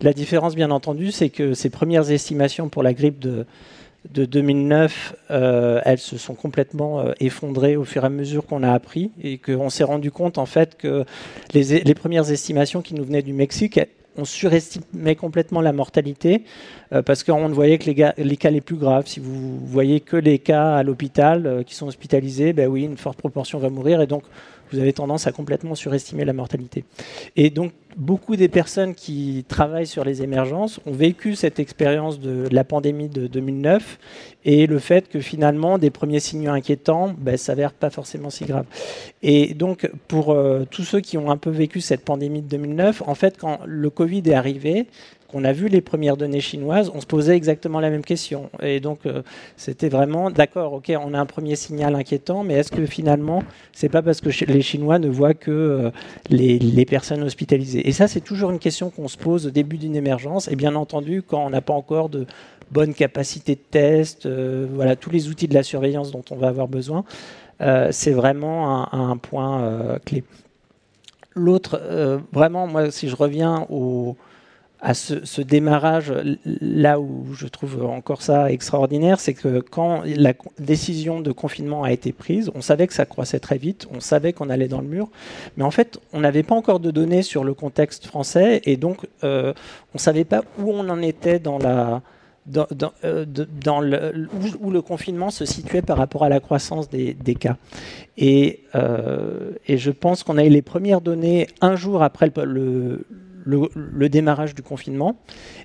La 0.00 0.12
différence, 0.12 0.54
bien 0.54 0.70
entendu, 0.70 1.10
c'est 1.10 1.30
que 1.30 1.54
ces 1.54 1.70
premières 1.70 2.10
estimations 2.10 2.68
pour 2.68 2.82
la 2.82 2.92
grippe 2.92 3.18
de, 3.18 3.46
2009, 4.12 5.16
euh, 5.30 5.80
elles 5.84 5.98
se 5.98 6.18
sont 6.18 6.34
complètement 6.34 7.00
euh, 7.00 7.12
effondrées 7.20 7.76
au 7.76 7.84
fur 7.84 8.02
et 8.02 8.06
à 8.06 8.10
mesure 8.10 8.44
qu'on 8.46 8.62
a 8.62 8.70
appris 8.70 9.12
et 9.22 9.38
qu'on 9.38 9.70
s'est 9.70 9.84
rendu 9.84 10.10
compte 10.10 10.36
en 10.36 10.44
fait 10.44 10.76
que 10.76 11.06
les, 11.54 11.80
les, 11.80 11.94
premières 11.94 12.30
estimations 12.30 12.82
qui 12.82 12.94
nous 12.94 13.04
venaient 13.04 13.22
du 13.22 13.32
Mexique 13.32 13.80
on 14.16 14.24
surestimait 14.24 15.16
complètement 15.16 15.60
la 15.60 15.72
mortalité 15.72 16.44
euh, 16.92 17.02
parce 17.02 17.24
qu'on 17.24 17.48
ne 17.48 17.54
voyait 17.54 17.78
que 17.78 17.90
les, 17.90 18.36
cas 18.36 18.50
les 18.50 18.60
plus 18.60 18.76
graves. 18.76 19.06
Si 19.06 19.20
vous 19.20 19.58
voyez 19.66 20.00
que 20.00 20.16
les 20.16 20.38
cas 20.38 20.76
à 20.76 20.82
l'hôpital 20.82 21.46
euh, 21.46 21.62
qui 21.62 21.74
sont 21.74 21.86
hospitalisés, 21.86 22.52
ben 22.52 22.68
oui, 22.68 22.84
une 22.84 22.96
forte 22.96 23.18
proportion 23.18 23.58
va 23.58 23.70
mourir 23.70 24.00
et 24.00 24.06
donc 24.06 24.24
vous 24.74 24.80
avez 24.80 24.92
tendance 24.92 25.26
à 25.26 25.32
complètement 25.32 25.74
surestimer 25.74 26.24
la 26.24 26.32
mortalité. 26.32 26.84
Et 27.36 27.50
donc, 27.50 27.72
beaucoup 27.96 28.36
des 28.36 28.48
personnes 28.48 28.94
qui 28.94 29.44
travaillent 29.48 29.86
sur 29.86 30.04
les 30.04 30.22
émergences 30.22 30.80
ont 30.86 30.92
vécu 30.92 31.36
cette 31.36 31.58
expérience 31.58 32.18
de 32.20 32.48
la 32.50 32.64
pandémie 32.64 33.08
de 33.08 33.26
2009 33.26 33.98
et 34.44 34.66
le 34.66 34.78
fait 34.78 35.08
que 35.08 35.20
finalement, 35.20 35.78
des 35.78 35.90
premiers 35.90 36.20
signaux 36.20 36.52
inquiétants 36.52 37.14
ben, 37.16 37.36
s'avèrent 37.36 37.72
pas 37.72 37.90
forcément 37.90 38.30
si 38.30 38.44
graves. 38.44 38.66
Et 39.22 39.54
donc, 39.54 39.90
pour 40.08 40.32
euh, 40.32 40.64
tous 40.70 40.82
ceux 40.82 41.00
qui 41.00 41.16
ont 41.16 41.30
un 41.30 41.36
peu 41.36 41.50
vécu 41.50 41.80
cette 41.80 42.04
pandémie 42.04 42.42
de 42.42 42.48
2009, 42.48 43.02
en 43.06 43.14
fait, 43.14 43.38
quand 43.38 43.60
le 43.64 43.90
Covid 43.90 44.22
est 44.26 44.34
arrivé, 44.34 44.86
on 45.34 45.44
a 45.44 45.52
vu 45.52 45.68
les 45.68 45.80
premières 45.80 46.16
données 46.16 46.40
chinoises, 46.40 46.90
on 46.94 47.00
se 47.00 47.06
posait 47.06 47.36
exactement 47.36 47.80
la 47.80 47.90
même 47.90 48.04
question. 48.04 48.50
Et 48.62 48.78
donc, 48.78 49.00
euh, 49.04 49.22
c'était 49.56 49.88
vraiment, 49.88 50.30
d'accord, 50.30 50.74
ok, 50.74 50.92
on 50.98 51.12
a 51.12 51.18
un 51.18 51.26
premier 51.26 51.56
signal 51.56 51.96
inquiétant, 51.96 52.44
mais 52.44 52.54
est-ce 52.54 52.70
que 52.70 52.86
finalement, 52.86 53.42
c'est 53.72 53.88
pas 53.88 54.00
parce 54.00 54.20
que 54.20 54.30
les 54.46 54.62
Chinois 54.62 55.00
ne 55.00 55.08
voient 55.08 55.34
que 55.34 55.50
euh, 55.50 55.90
les, 56.30 56.86
personnes 56.86 57.24
hospitalisées? 57.24 57.86
Et 57.86 57.92
ça, 57.92 58.06
c'est 58.06 58.20
toujours 58.20 58.50
une 58.52 58.60
question 58.60 58.90
qu'on 58.90 59.08
se 59.08 59.18
pose 59.18 59.48
au 59.48 59.50
début 59.50 59.76
d'une 59.76 59.96
émergence. 59.96 60.48
Et 60.48 60.54
bien 60.54 60.76
entendu, 60.76 61.22
quand 61.22 61.44
on 61.44 61.50
n'a 61.50 61.60
pas 61.60 61.74
encore 61.74 62.08
de 62.08 62.26
bonne 62.70 62.94
capacité 62.94 63.56
de 63.56 63.60
test, 63.60 64.26
euh, 64.26 64.66
voilà, 64.72 64.94
tous 64.94 65.10
les 65.10 65.28
outils 65.28 65.48
de 65.48 65.54
la 65.54 65.64
surveillance 65.64 66.12
dont 66.12 66.24
on 66.30 66.36
va 66.36 66.48
avoir 66.48 66.68
besoin, 66.68 67.04
c'est 67.92 68.10
vraiment 68.10 68.92
un, 68.92 69.10
un 69.10 69.16
point 69.16 69.98
clé. 70.04 70.22
L'autre, 71.34 71.80
vraiment, 72.30 72.66
moi, 72.66 72.90
si 72.90 73.08
je 73.08 73.16
reviens 73.16 73.66
au 73.70 74.16
à 74.84 74.92
ce, 74.92 75.40
démarrage, 75.40 76.12
là 76.44 77.00
où 77.00 77.32
je 77.32 77.46
trouve 77.46 77.86
encore 77.86 78.20
ça 78.20 78.52
extraordinaire, 78.52 79.18
c'est 79.18 79.32
que 79.32 79.60
quand 79.60 80.02
la 80.04 80.34
décision 80.58 81.20
de 81.20 81.32
confinement 81.32 81.84
a 81.84 81.90
été 81.90 82.12
prise, 82.12 82.50
on 82.54 82.60
savait 82.60 82.86
que 82.86 82.92
ça 82.92 83.06
croissait 83.06 83.40
très 83.40 83.56
vite, 83.56 83.88
on 83.90 84.00
savait 84.00 84.34
qu'on 84.34 84.50
allait 84.50 84.68
dans 84.68 84.82
le 84.82 84.86
mur, 84.86 85.08
mais 85.56 85.64
en 85.64 85.70
fait, 85.70 85.98
on 86.12 86.20
n'avait 86.20 86.42
pas 86.42 86.54
encore 86.54 86.80
de 86.80 86.90
données 86.90 87.22
sur 87.22 87.44
le 87.44 87.54
contexte 87.54 88.04
français, 88.04 88.60
et 88.66 88.76
donc 88.76 88.98
euh, 89.24 89.54
on 89.94 89.96
ne 89.96 90.00
savait 90.00 90.26
pas 90.26 90.42
où 90.58 90.70
on 90.70 90.86
en 90.90 91.00
était 91.00 91.38
dans 91.38 91.58
la... 91.58 92.02
Dans, 92.46 92.66
euh, 93.04 93.24
le, 93.24 94.28
où, 94.60 94.70
le 94.70 94.82
confinement 94.82 95.30
se 95.30 95.46
situait 95.46 95.80
par 95.80 95.96
rapport 95.96 96.24
à 96.24 96.28
la 96.28 96.40
croissance 96.40 96.90
des, 96.90 97.14
cas. 97.40 97.56
Et, 98.18 98.64
euh, 98.74 99.52
et, 99.66 99.78
je 99.78 99.90
pense 99.90 100.22
qu'on 100.22 100.36
a 100.36 100.44
eu 100.44 100.50
les 100.50 100.60
premières 100.60 101.00
données 101.00 101.46
un 101.62 101.74
jour 101.74 102.02
après 102.02 102.30
le, 102.44 103.06
démarrage 104.08 104.54
du 104.54 104.62
confinement. 104.62 105.16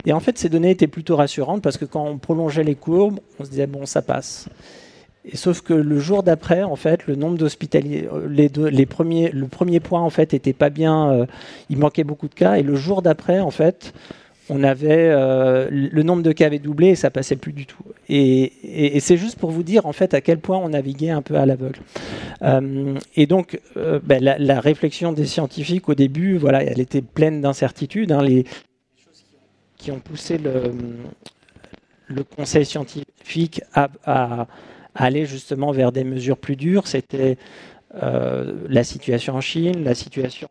Et 0.06 0.14
en 0.14 0.20
fait, 0.20 0.38
ces 0.38 0.50
données 0.50 0.72
étaient 0.72 0.88
plutôt 0.88 1.16
rassurantes 1.16 1.62
parce 1.62 1.78
que 1.78 1.86
quand 1.86 2.06
on 2.06 2.18
prolongeait 2.18 2.64
les 2.64 2.76
courbes, 2.76 3.20
on 3.40 3.46
se 3.46 3.50
disait 3.50 3.68
bon, 3.68 3.86
ça 3.86 4.02
passe. 4.02 4.48
Et 5.26 5.36
sauf 5.36 5.62
que 5.62 5.74
le 5.74 6.00
jour 6.00 6.24
d'après, 6.24 6.64
en 6.64 6.76
fait, 6.76 7.06
le 7.06 7.16
nombre 7.16 7.38
d'hospitaliers, 7.38 8.08
euh, 8.12 8.28
les, 8.30 8.50
les 8.50 8.86
premiers, 8.86 9.30
le 9.32 9.48
premier 9.48 9.80
point 9.80 10.02
en 10.02 10.10
fait 10.10 10.34
était 10.34 10.54
pas 10.54 10.70
bien, 10.70 11.12
euh, 11.12 11.26
il 11.70 11.78
manquait 11.78 12.06
beaucoup 12.06 12.28
de 12.28 12.34
cas. 12.34 12.56
Et 12.56 12.64
le 12.64 12.76
jour 12.76 13.02
d'après, 13.02 13.40
en 13.40 13.52
fait, 13.52 13.94
on 14.50 14.64
avait 14.64 15.10
euh, 15.10 15.68
le 15.72 16.04
nombre 16.04 16.24
de 16.24 16.32
cas 16.32 16.48
avait 16.48 16.60
doublé 16.60 16.88
et 16.88 16.96
ça 16.96 17.12
passait 17.12 17.36
plus 17.36 17.54
du 17.54 17.66
tout. 17.66 17.84
Et, 18.08 19.00
c'est 19.00 19.18
juste 19.18 19.38
pour 19.38 19.52
vous 19.52 19.64
dire 19.64 19.86
en 19.86 19.94
fait 19.94 20.14
à 20.14 20.22
quel 20.22 20.40
point 20.40 20.58
on 20.58 20.70
naviguait 20.70 21.12
un 21.12 21.22
peu 21.22 21.36
à 21.36 21.46
l'aveugle. 21.46 21.80
Euh, 22.42 22.96
et 23.16 23.28
donc 23.28 23.60
euh, 23.78 24.00
ben, 24.04 24.24
la, 24.24 24.60
réflexion 24.60 25.14
des 25.14 25.26
scientifiques 25.26 25.90
au 25.90 25.96
début, 25.96 26.38
voilà, 26.38 26.64
elle 26.64 26.80
était 26.80 27.02
pleine 27.02 27.42
d'incertitudes. 27.42 28.12
Hein, 28.12 28.24
les 28.24 28.46
choses 28.98 29.26
qui 29.78 29.92
ont 29.92 30.00
poussé 30.00 30.38
le, 30.38 32.24
conseil 32.36 32.66
scientifique 32.66 33.62
à, 33.74 34.48
aller 34.96 35.26
justement 35.26 35.72
vers 35.72 35.92
des 35.92 36.04
mesures 36.04 36.38
plus 36.38 36.56
dures, 36.56 36.88
c'était 36.88 37.38
la 37.94 38.84
situation 38.84 39.36
en 39.36 39.42
Chine, 39.42 39.84
la 39.84 39.96
situation 39.96 40.48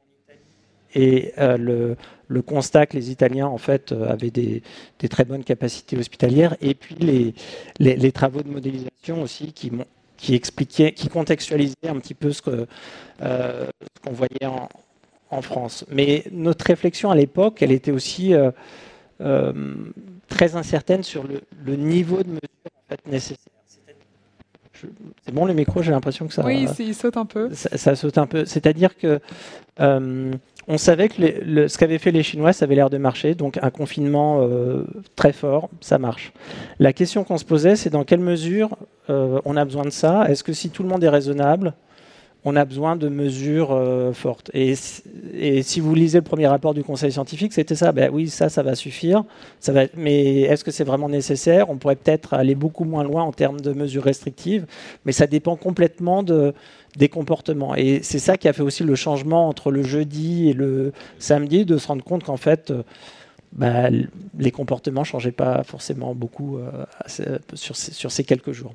et 0.95 1.33
le, 1.37 1.97
le 2.29 2.43
constat 2.43 2.87
que 2.87 2.97
les 2.97 3.11
Italiens 3.11 3.47
en 3.47 3.59
fait 3.59 3.93
euh, 3.93 4.09
avaient 4.09 4.31
des, 4.31 4.63
très 5.11 5.25
bonnes 5.25 5.45
capacités 5.45 5.97
hospitalières 5.97 6.57
et 6.61 6.75
puis 6.75 6.95
les, 7.01 7.35
les, 7.79 8.13
travaux 8.13 8.43
de 8.43 8.51
modélisation 8.51 9.23
aussi 9.23 9.53
qui, 9.53 9.73
qui 10.17 10.35
expliquaient, 10.35 10.93
qui 10.93 11.09
contextualisaient 11.09 11.89
un 11.89 11.99
petit 11.99 12.15
peu 12.15 12.33
ce 12.33 12.43
qu'on 12.43 12.67
euh, 13.23 13.67
voyait 14.11 14.47
en, 14.47 14.69
en, 15.31 15.43
France. 15.43 15.85
Mais 15.91 16.25
notre 16.31 16.67
réflexion 16.67 17.11
à 17.11 17.17
l'époque, 17.17 17.63
elle 17.63 17.73
était 17.73 17.93
aussi 17.93 18.35
euh, 18.35 18.51
très 20.29 20.55
incertaine 20.55 21.03
sur 21.03 21.27
le, 21.27 21.41
le 21.65 21.77
niveau 21.77 22.23
de 22.23 22.29
mesure 22.29 22.41
en 22.67 22.91
fait, 22.91 23.11
nécessaire. 23.11 23.53
C'est 25.25 25.35
bon 25.35 25.45
le 25.45 25.55
micro, 25.55 25.83
j'ai 25.83 25.91
l'impression 25.91 26.29
que 26.29 26.35
ça. 26.35 26.45
Oui, 26.45 26.69
il 26.79 26.95
saute 26.95 27.17
un 27.17 27.27
peu. 27.27 27.51
Ça, 27.53 27.97
saute 27.97 28.17
un 28.17 28.27
peu. 28.27 28.45
C'est-à-dire 28.45 28.97
que 28.97 29.19
on 30.69 30.77
savait 30.77 31.09
que 31.09 31.15
ce 31.69 31.79
qu'avaient 31.79 31.99
fait 31.99 32.11
les 32.11 32.23
Chinois, 32.23 32.53
ça 32.53 32.67
avait 32.67 32.75
l'air 32.75 32.91
de 32.91 32.99
marcher, 32.99 33.35
donc 33.35 33.59
un 33.63 33.71
confinement 33.71 34.43
euh, 34.43 34.85
très 35.17 35.33
fort, 35.33 35.71
ça 35.81 35.99
marche. 35.99 36.33
La 36.79 36.93
question 36.93 37.25
qu'on 37.25 37.39
se 37.39 37.45
posait, 37.45 37.75
c'est 37.75 37.91
dans 37.91 38.05
quelle 38.05 38.21
mesure 38.21 38.77
euh, 39.09 39.41
on 39.47 39.57
a 39.57 39.65
besoin 39.65 39.85
de 39.85 39.91
ça? 39.91 40.27
Est-ce 40.29 40.45
que 40.45 40.53
si 40.53 40.69
tout 40.69 40.83
le 40.83 40.91
monde 40.91 41.03
est 41.03 41.09
raisonnable, 41.09 41.73
on 42.45 42.57
a 42.57 42.65
besoin 42.65 42.97
de 42.97 43.09
mesures 43.09 43.73
euh, 43.73 44.13
fortes 44.13 44.51
et, 44.55 44.75
si 44.75 45.81
vous 45.81 45.95
lisez 45.95 46.19
le 46.19 46.25
premier 46.25 46.47
rapport 46.47 46.75
du 46.75 46.83
Conseil 46.83 47.13
scientifique, 47.13 47.53
c'était 47.53 47.75
ça. 47.75 47.93
Ben 47.93 48.11
oui, 48.13 48.29
ça, 48.29 48.49
ça 48.49 48.63
va 48.63 48.75
suffire. 48.75 49.25
Mais 49.97 50.41
est-ce 50.41 50.65
que 50.65 50.71
c'est 50.71 50.85
vraiment 50.85 51.09
nécessaire? 51.09 51.71
On 51.71 51.77
pourrait 51.77 51.97
peut-être 51.97 52.35
aller 52.35 52.55
beaucoup 52.55 52.85
moins 52.85 53.05
loin 53.05 53.23
en 53.23 53.33
termes 53.33 53.61
de 53.61 53.73
mesures 53.73 54.03
restrictives, 54.03 54.67
mais 55.05 55.13
ça 55.13 55.27
dépend 55.27 55.57
complètement 55.57 56.23
de, 56.23 56.55
des 56.97 57.09
comportements. 57.09 57.75
Et 57.77 58.01
c'est 58.03 58.19
ça 58.19 58.37
qui 58.37 58.49
a 58.49 58.53
fait 58.53 58.63
aussi 58.63 58.83
le 58.83 58.95
changement 58.95 59.49
entre 59.49 59.71
le 59.71 59.83
jeudi 59.83 60.49
et 60.49 60.53
le 60.53 60.93
samedi, 61.19 61.65
de 61.65 61.79
se 61.79 61.87
rendre 61.87 62.05
compte 62.05 62.25
qu'en 62.25 62.37
fait, 62.37 62.71
euh, 62.71 62.83
bah, 63.53 63.89
les 64.39 64.51
comportements 64.51 65.03
ne 65.03 65.07
changeaient 65.07 65.33
pas 65.33 65.63
forcément 65.63 66.15
beaucoup 66.15 66.59
euh, 66.59 67.39
sur 67.55 68.11
ces 68.11 68.25
quelques 68.25 68.53
jours. 68.53 68.75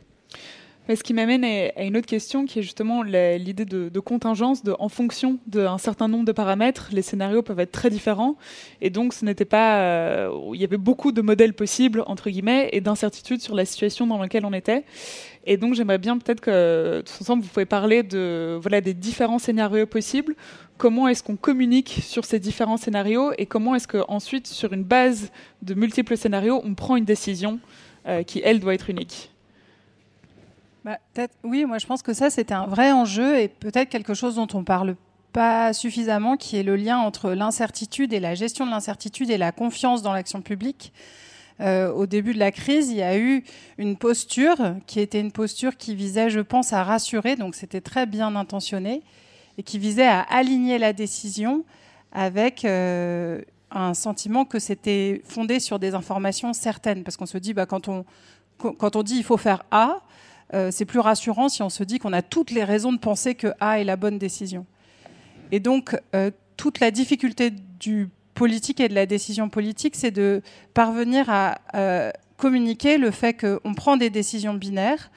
Ce 0.90 1.02
qui 1.02 1.14
m'amène 1.14 1.46
à 1.46 1.84
une 1.84 1.96
autre 1.96 2.08
question 2.08 2.46
qui 2.46 2.60
est 2.60 2.62
justement 2.62 3.04
l'idée 3.04 3.64
de, 3.64 4.00
contingence, 4.02 4.64
en 4.80 4.90
fonction 4.90 5.40
d'un 5.48 5.78
certain 5.78 6.10
nombre 6.10 6.26
de 6.26 6.34
paramètres, 6.34 6.90
les 6.92 7.02
scénarios 7.02 7.42
peuvent 7.42 7.62
être 7.62 7.72
très 7.72 7.90
différents. 7.90 8.36
Et 8.82 8.90
donc, 8.90 9.14
ce 9.14 9.24
n'était 9.24 9.46
pas. 9.46 9.80
Euh, 9.80 10.52
il 10.54 10.60
y 10.60 10.66
avait 10.66 10.78
beaucoup 10.78 11.14
de 11.14 11.22
modèles 11.22 11.54
possibles, 11.54 12.04
entre 12.06 12.30
guillemets, 12.30 12.70
et 12.74 12.82
d'incertitudes 12.82 13.42
sur 13.42 13.56
la 13.56 13.64
situation 13.64 14.08
dans 14.08 14.18
laquelle 14.18 14.46
on 14.46 14.52
était. 14.52 14.84
Et 15.46 15.56
donc, 15.56 15.74
j'aimerais 15.74 16.00
bien 16.00 16.18
peut-être 16.18 16.42
que, 16.42 17.02
tous 17.06 17.22
ensemble, 17.22 17.44
vous 17.44 17.50
pouvez 17.50 17.66
parler 17.66 18.04
de, 18.04 18.60
voilà, 18.62 18.82
des 18.82 18.94
différents 18.94 19.40
scénarios 19.40 19.88
possibles. 19.88 20.36
Comment 20.78 21.08
est-ce 21.08 21.24
qu'on 21.24 21.38
communique 21.38 22.00
sur 22.02 22.26
ces 22.26 22.40
différents 22.40 22.78
scénarios 22.78 23.32
et 23.38 23.46
comment 23.46 23.74
est-ce 23.74 23.88
qu'ensuite, 23.88 24.48
sur 24.48 24.74
une 24.74 24.84
base 24.84 25.32
de 25.62 25.76
multiples 25.76 26.18
scénarios, 26.18 26.62
on 26.66 26.76
prend 26.76 26.98
une 26.98 27.06
décision 27.06 27.60
euh, 28.06 28.24
qui, 28.24 28.42
elle, 28.44 28.60
doit 28.60 28.74
être 28.74 28.90
unique? 28.90 29.33
Bah, 30.86 30.98
oui, 31.44 31.66
moi 31.66 31.78
je 31.78 31.86
pense 31.86 32.02
que 32.02 32.14
ça 32.14 32.30
c'était 32.30 32.54
un 32.54 32.68
vrai 32.68 32.92
enjeu 32.92 33.40
et 33.40 33.48
peut-être 33.48 33.90
quelque 33.90 34.14
chose 34.14 34.36
dont 34.36 34.48
on 34.54 34.64
parle 34.64 34.96
pas 35.34 35.74
suffisamment, 35.74 36.38
qui 36.38 36.58
est 36.58 36.64
le 36.64 36.76
lien 36.76 37.00
entre 37.00 37.32
l'incertitude 37.32 38.14
et 38.14 38.20
la 38.20 38.36
gestion 38.36 38.66
de 38.66 38.72
l'incertitude 38.72 39.30
et 39.30 39.38
la 39.38 39.52
confiance 39.52 40.02
dans 40.02 40.14
l'action 40.14 40.42
publique. 40.42 40.94
Euh, 41.60 41.92
au 41.92 42.06
début 42.06 42.34
de 42.34 42.40
la 42.40 42.52
crise, 42.52 42.90
il 42.90 42.98
y 42.98 43.02
a 43.02 43.18
eu 43.18 43.44
une 43.78 43.98
posture 43.98 44.76
qui 44.88 45.00
était 45.00 45.20
une 45.20 45.32
posture 45.32 45.76
qui 45.76 45.96
visait, 45.96 46.30
je 46.30 46.40
pense, 46.40 46.72
à 46.74 46.84
rassurer, 46.84 47.36
donc 47.36 47.56
c'était 47.56 47.82
très 47.82 48.06
bien 48.06 48.36
intentionné, 48.36 49.02
et 49.58 49.64
qui 49.64 49.78
visait 49.78 50.08
à 50.08 50.22
aligner 50.22 50.78
la 50.78 50.94
décision 50.94 51.64
avec 52.12 52.64
euh, 52.66 53.42
un 53.72 53.94
sentiment 53.94 54.46
que 54.46 54.60
c'était 54.60 55.22
fondé 55.26 55.60
sur 55.60 55.80
des 55.80 55.96
informations 55.96 56.54
certaines, 56.54 57.04
parce 57.04 57.18
qu'on 57.18 57.26
se 57.26 57.38
dit, 57.38 57.54
bah, 57.54 57.66
quand, 57.66 57.88
on, 57.88 58.06
quand 58.58 58.96
on 58.96 59.04
dit 59.04 59.18
il 59.18 59.24
faut 59.24 59.38
faire 59.38 59.64
A, 59.72 60.02
euh, 60.54 60.70
c'est 60.72 60.86
plus 60.86 61.00
rassurant 61.00 61.50
si 61.50 61.62
on 61.62 61.70
se 61.70 61.84
dit 61.84 62.00
qu'on 62.00 62.14
a 62.14 62.22
toutes 62.22 62.52
les 62.52 62.64
raisons 62.64 62.94
de 62.94 63.00
penser 63.00 63.36
que 63.36 63.48
A 63.60 63.80
est 63.80 63.84
la 63.84 63.96
bonne 63.96 64.18
décision. 64.18 64.66
Et 65.52 65.60
donc, 65.60 65.96
euh, 66.16 66.32
toute 66.58 66.80
la 66.80 66.92
difficulté 66.92 67.52
du 67.80 68.10
politique 68.34 68.80
et 68.80 68.90
de 68.90 68.96
la 68.96 69.06
décision 69.06 69.50
politique, 69.50 69.96
c'est 69.96 70.12
de 70.12 70.42
parvenir 70.74 71.30
à 71.30 71.60
euh, 71.76 72.12
communiquer 72.38 72.98
le 72.98 73.12
fait 73.12 73.34
qu'on 73.34 73.74
prend 73.74 73.98
des 73.98 74.10
décisions 74.10 74.54
binaires, 74.54 75.12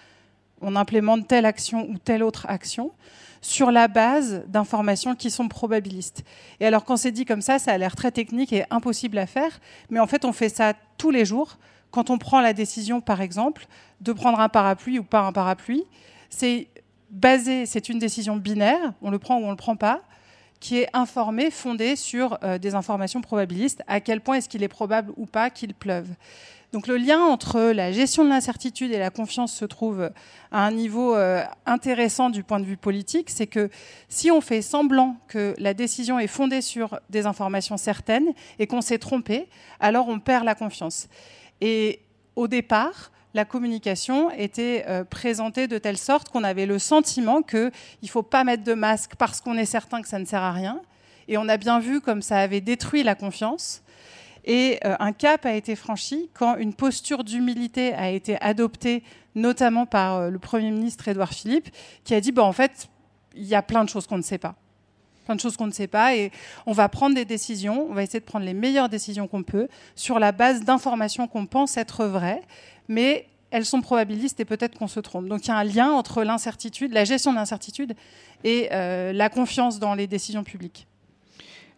on 0.60 0.76
implémente 0.76 1.26
telle 1.28 1.46
action 1.46 1.88
ou 1.90 1.98
telle 1.98 2.22
autre 2.22 2.46
action 2.48 2.92
sur 3.40 3.70
la 3.70 3.88
base 3.88 4.42
d'informations 4.48 5.14
qui 5.14 5.30
sont 5.30 5.48
probabilistes. 5.48 6.24
Et 6.60 6.66
alors 6.66 6.84
quand 6.84 6.96
c'est 6.96 7.12
dit 7.12 7.24
comme 7.24 7.42
ça, 7.42 7.58
ça 7.58 7.72
a 7.72 7.78
l'air 7.78 7.94
très 7.94 8.10
technique 8.10 8.52
et 8.52 8.64
impossible 8.70 9.18
à 9.18 9.26
faire, 9.26 9.60
mais 9.90 10.00
en 10.00 10.06
fait 10.06 10.24
on 10.24 10.32
fait 10.32 10.48
ça 10.48 10.74
tous 10.98 11.10
les 11.10 11.24
jours 11.24 11.58
quand 11.90 12.10
on 12.10 12.18
prend 12.18 12.40
la 12.40 12.52
décision, 12.52 13.00
par 13.00 13.20
exemple, 13.20 13.66
de 14.00 14.12
prendre 14.12 14.40
un 14.40 14.48
parapluie 14.48 14.98
ou 14.98 15.04
pas 15.04 15.20
un 15.20 15.32
parapluie, 15.32 15.84
c'est 16.28 16.68
basé, 17.10 17.66
c'est 17.66 17.88
une 17.88 17.98
décision 17.98 18.36
binaire, 18.36 18.92
on 19.02 19.10
le 19.10 19.18
prend 19.18 19.38
ou 19.38 19.44
on 19.44 19.50
le 19.50 19.56
prend 19.56 19.76
pas, 19.76 20.02
qui 20.60 20.78
est 20.78 20.88
informée, 20.92 21.50
fondée 21.50 21.96
sur 21.96 22.38
euh, 22.42 22.58
des 22.58 22.74
informations 22.74 23.20
probabilistes. 23.20 23.82
À 23.86 24.00
quel 24.00 24.20
point 24.20 24.36
est-ce 24.36 24.48
qu'il 24.48 24.62
est 24.62 24.68
probable 24.68 25.12
ou 25.16 25.26
pas 25.26 25.50
qu'il 25.50 25.74
pleuve 25.74 26.08
donc 26.72 26.88
le 26.88 26.96
lien 26.96 27.20
entre 27.20 27.60
la 27.60 27.92
gestion 27.92 28.24
de 28.24 28.28
l'incertitude 28.28 28.92
et 28.92 28.98
la 28.98 29.10
confiance 29.10 29.52
se 29.52 29.64
trouve 29.64 30.10
à 30.50 30.66
un 30.66 30.70
niveau 30.72 31.14
euh, 31.14 31.42
intéressant 31.64 32.28
du 32.28 32.42
point 32.42 32.60
de 32.60 32.64
vue 32.64 32.76
politique. 32.76 33.30
C'est 33.30 33.46
que 33.46 33.70
si 34.08 34.30
on 34.30 34.40
fait 34.40 34.62
semblant 34.62 35.16
que 35.28 35.54
la 35.58 35.74
décision 35.74 36.18
est 36.18 36.26
fondée 36.26 36.60
sur 36.60 37.00
des 37.08 37.24
informations 37.24 37.76
certaines 37.76 38.28
et 38.58 38.66
qu'on 38.66 38.80
s'est 38.80 38.98
trompé, 38.98 39.48
alors 39.80 40.08
on 40.08 40.18
perd 40.18 40.44
la 40.44 40.54
confiance. 40.54 41.08
Et 41.60 42.00
au 42.34 42.48
départ, 42.48 43.10
la 43.34 43.44
communication 43.44 44.30
était 44.30 44.84
euh, 44.88 45.04
présentée 45.04 45.68
de 45.68 45.78
telle 45.78 45.98
sorte 45.98 46.30
qu'on 46.30 46.44
avait 46.44 46.66
le 46.66 46.78
sentiment 46.78 47.42
qu'il 47.42 47.70
ne 48.02 48.08
faut 48.08 48.22
pas 48.22 48.44
mettre 48.44 48.64
de 48.64 48.74
masque 48.74 49.12
parce 49.16 49.40
qu'on 49.40 49.56
est 49.56 49.66
certain 49.66 50.00
que 50.00 50.08
ça 50.08 50.18
ne 50.18 50.24
sert 50.24 50.42
à 50.42 50.52
rien. 50.52 50.80
Et 51.28 51.38
on 51.38 51.48
a 51.48 51.56
bien 51.56 51.78
vu 51.78 52.00
comme 52.00 52.22
ça 52.22 52.38
avait 52.38 52.60
détruit 52.60 53.02
la 53.02 53.14
confiance. 53.14 53.82
Et 54.44 54.78
euh, 54.84 54.94
un 55.00 55.12
cap 55.12 55.44
a 55.44 55.54
été 55.54 55.76
franchi 55.76 56.30
quand 56.32 56.56
une 56.56 56.72
posture 56.72 57.24
d'humilité 57.24 57.92
a 57.94 58.10
été 58.10 58.40
adoptée, 58.40 59.02
notamment 59.34 59.86
par 59.86 60.16
euh, 60.16 60.30
le 60.30 60.38
Premier 60.38 60.70
ministre 60.70 61.08
Édouard 61.08 61.32
Philippe, 61.32 61.68
qui 62.04 62.14
a 62.14 62.20
dit 62.20 62.32
en 62.36 62.52
fait, 62.52 62.88
il 63.34 63.44
y 63.44 63.54
a 63.54 63.62
plein 63.62 63.84
de 63.84 63.88
choses 63.90 64.06
qu'on 64.06 64.18
ne 64.18 64.22
sait 64.22 64.38
pas 64.38 64.54
plein 65.26 65.34
de 65.34 65.40
choses 65.40 65.56
qu'on 65.58 65.66
ne 65.66 65.72
sait 65.72 65.88
pas. 65.88 66.16
Et 66.16 66.30
on 66.64 66.72
va 66.72 66.88
prendre 66.88 67.14
des 67.14 67.26
décisions, 67.26 67.86
on 67.90 67.92
va 67.92 68.02
essayer 68.02 68.20
de 68.20 68.24
prendre 68.24 68.46
les 68.46 68.54
meilleures 68.54 68.88
décisions 68.88 69.28
qu'on 69.28 69.42
peut 69.42 69.68
sur 69.94 70.18
la 70.18 70.32
base 70.32 70.64
d'informations 70.64 71.28
qu'on 71.28 71.44
pense 71.44 71.76
être 71.76 72.06
vraies, 72.06 72.40
mais 72.88 73.26
elles 73.50 73.66
sont 73.66 73.82
probabilistes 73.82 74.40
et 74.40 74.44
peut-être 74.44 74.78
qu'on 74.78 74.88
se 74.88 75.00
trompe. 75.00 75.26
Donc 75.26 75.44
il 75.44 75.48
y 75.48 75.50
a 75.50 75.56
un 75.56 75.64
lien 75.64 75.90
entre 75.90 76.22
l'incertitude, 76.22 76.92
la 76.92 77.04
gestion 77.04 77.32
de 77.32 77.36
l'incertitude 77.36 77.94
et 78.44 78.68
euh, 78.72 79.12
la 79.12 79.28
confiance 79.28 79.78
dans 79.78 79.94
les 79.94 80.06
décisions 80.06 80.44
publiques. 80.44 80.86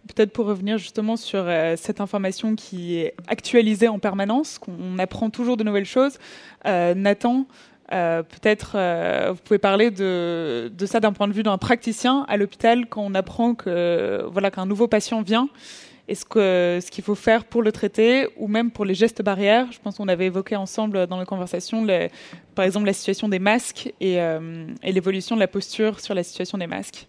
peut-être 0.06 0.32
pour 0.32 0.46
revenir 0.46 0.78
justement 0.78 1.16
sur 1.16 1.44
cette 1.76 2.00
information 2.00 2.54
qui 2.54 2.96
est 2.96 3.14
actualisée 3.26 3.88
en 3.88 3.98
permanence, 3.98 4.58
qu'on 4.58 4.98
apprend 4.98 5.28
toujours 5.28 5.56
de 5.56 5.64
nouvelles 5.64 5.84
choses. 5.84 6.18
Nathan, 6.64 7.46
peut-être 7.90 8.77
vous 9.31 9.40
pouvez 9.44 9.59
parler 9.59 9.90
de, 9.90 10.70
ça 10.87 11.01
d'un 11.01 11.12
point 11.12 11.29
de 11.29 11.33
vue 11.33 11.42
d'un 11.42 11.59
praticien 11.59 12.24
à 12.29 12.37
l'hôpital 12.37 12.87
quand 12.87 13.03
on 13.03 13.14
apprend 13.14 13.55
que 13.55 14.24
voilà 14.31 14.51
qu'un 14.51 14.66
nouveau 14.66 14.88
patient 14.88 15.22
vient 15.22 15.48
et 16.09 16.14
ce 16.14 16.24
qu'il 16.24 16.83
ce 16.83 16.90
qu'il 16.90 17.05
faut 17.05 17.14
faire 17.14 17.44
pour 17.44 17.62
le 17.62 17.70
traiter 17.70 18.29
ou 18.37 18.48
même 18.48 18.70
pour 18.70 18.85
les 18.85 18.94
gestes 18.94 19.22
barrières? 19.22 19.70
Je 19.70 19.79
pense 19.79 19.96
qu'on 19.96 20.09
avait 20.09 20.27
évoqué 20.27 20.57
ensemble 20.57 21.07
dans 21.07 21.18
la 21.18 21.27
conversation, 21.27 21.87
par 22.55 22.64
exemple, 22.64 22.87
la 22.87 22.92
situation 22.94 23.29
des 23.29 23.38
masques 23.38 23.92
euh, 24.03 24.66
et 24.83 24.92
l'évolution 24.92 25.37
de 25.37 25.40
la 25.40 25.48
posture 25.48 26.01
sur 26.01 26.14
la 26.14 26.22
situation 26.22 26.59
des 26.59 26.66
masques. 26.66 27.07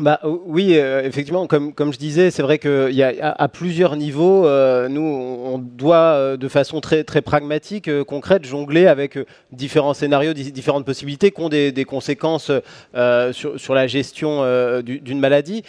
Bah, 0.00 0.20
oui, 0.24 0.78
euh, 0.78 1.02
effectivement, 1.04 1.46
comme, 1.46 1.74
comme 1.74 1.92
je 1.92 1.98
disais, 1.98 2.30
c'est 2.30 2.40
vrai 2.40 2.58
qu'il 2.58 2.92
y 2.92 3.02
a 3.02 3.12
à, 3.20 3.48
plusieurs 3.48 3.96
niveaux, 3.96 4.46
euh, 4.46 4.88
nous, 4.88 5.02
on 5.02 5.58
doit 5.58 5.96
euh, 5.96 6.36
de 6.38 6.48
façon 6.48 6.80
très, 6.80 7.04
très 7.04 7.20
pragmatique, 7.20 7.90
concrète, 8.04 8.46
jongler 8.46 8.86
avec 8.86 9.18
différents 9.50 9.92
scénarios, 9.92 10.32
différentes 10.32 10.86
possibilités 10.86 11.30
qui 11.30 11.40
ont 11.42 11.50
des, 11.50 11.72
des 11.72 11.84
conséquences 11.84 12.50
sur, 13.32 13.60
sur, 13.60 13.74
la 13.74 13.86
gestion 13.86 14.42
d'une 14.82 15.20
maladie. 15.20 15.62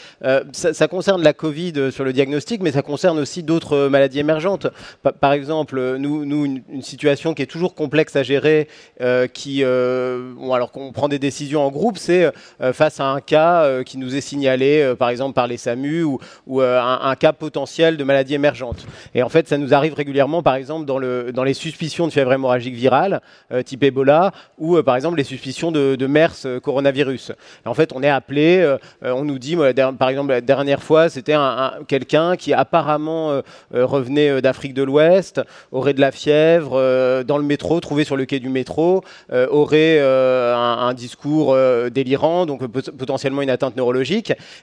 Ça, 0.54 0.88
concerne 0.88 1.22
la 1.22 1.34
Covid 1.34 1.92
sur 1.92 2.06
le 2.06 2.14
diagnostic, 2.14 2.62
mais 2.62 2.72
ça 2.72 2.82
concerne 2.82 3.20
aussi 3.20 3.44
d'autres 3.44 3.88
maladies 3.88 4.20
émergentes. 4.20 4.68
par 5.20 5.34
exemple, 5.34 5.98
nous, 5.98 6.26
nous 6.26 6.46
une, 6.46 6.64
une, 6.70 6.82
situation 6.82 7.34
qui 7.34 7.42
est 7.42 7.48
toujours 7.48 7.76
complexe 7.76 8.16
à 8.16 8.24
gérer, 8.24 8.68
qui, 9.34 9.64
bon, 9.64 10.54
alors 10.54 10.72
qu'on 10.72 10.92
prend 10.94 11.10
des 11.10 11.20
décisions 11.20 11.66
en 11.66 11.72
groupe, 11.72 11.98
c'est 11.98 12.32
face 12.72 13.00
à 13.00 13.06
un 13.06 13.20
cas 13.20 13.84
qui 13.84 13.98
nous 13.98 14.13
est 14.16 14.22
signalé, 14.22 14.82
euh, 14.82 14.96
par 14.96 15.10
exemple, 15.10 15.34
par 15.34 15.48
les 15.48 15.58
SAMU 15.58 16.04
ou, 16.04 16.20
euh, 16.62 16.80
un, 16.82 17.16
cas 17.16 17.34
potentiel 17.34 17.98
de 17.98 18.04
maladie 18.04 18.34
émergente. 18.34 18.86
Et 19.14 19.24
en 19.24 19.30
fait, 19.30 19.48
ça 19.48 19.58
nous 19.58 19.74
arrive 19.74 19.94
régulièrement, 19.94 20.44
par 20.44 20.56
exemple, 20.56 20.86
dans, 20.86 20.98
le, 20.98 21.32
dans 21.32 21.44
les 21.44 21.54
suspicions 21.54 22.08
de 22.08 22.12
fièvre 22.12 22.34
hémorragique 22.34 22.74
virale, 22.74 23.22
euh, 23.52 23.62
type 23.62 23.84
Ebola, 23.84 24.32
ou 24.58 24.82
par 24.82 24.96
exemple 24.96 25.18
les 25.18 25.24
suspicions 25.24 25.72
de, 25.72 26.08
MERS 26.08 26.60
coronavirus. 26.62 27.32
en 27.66 27.74
fait, 27.74 27.92
on 27.96 28.04
est 28.04 28.10
appelé, 28.10 28.76
on 29.02 29.24
nous 29.24 29.40
dit, 29.40 29.58
par 29.98 30.10
exemple, 30.10 30.30
la 30.30 30.42
dernière 30.42 30.84
fois, 30.84 31.10
c'était 31.10 31.34
un, 31.34 31.74
quelqu'un 31.88 32.36
qui 32.36 32.54
apparemment 32.54 33.42
revenait 33.72 34.42
d'Afrique 34.42 34.74
de 34.74 34.84
l'Ouest, 34.84 35.42
aurait 35.72 35.94
de 35.94 36.02
la 36.02 36.12
fièvre, 36.12 37.24
dans 37.24 37.38
le 37.38 37.44
métro, 37.44 37.80
trouvé 37.80 38.04
sur 38.04 38.18
le 38.18 38.26
quai 38.26 38.40
du 38.40 38.50
métro, 38.50 39.04
aurait 39.32 40.00
un, 40.02 40.94
discours 40.94 41.56
délirant, 41.90 42.46
donc 42.46 42.68
potentiellement 42.68 43.42
une 43.42 43.50
atteinte 43.50 43.76
neurologique 43.78 44.03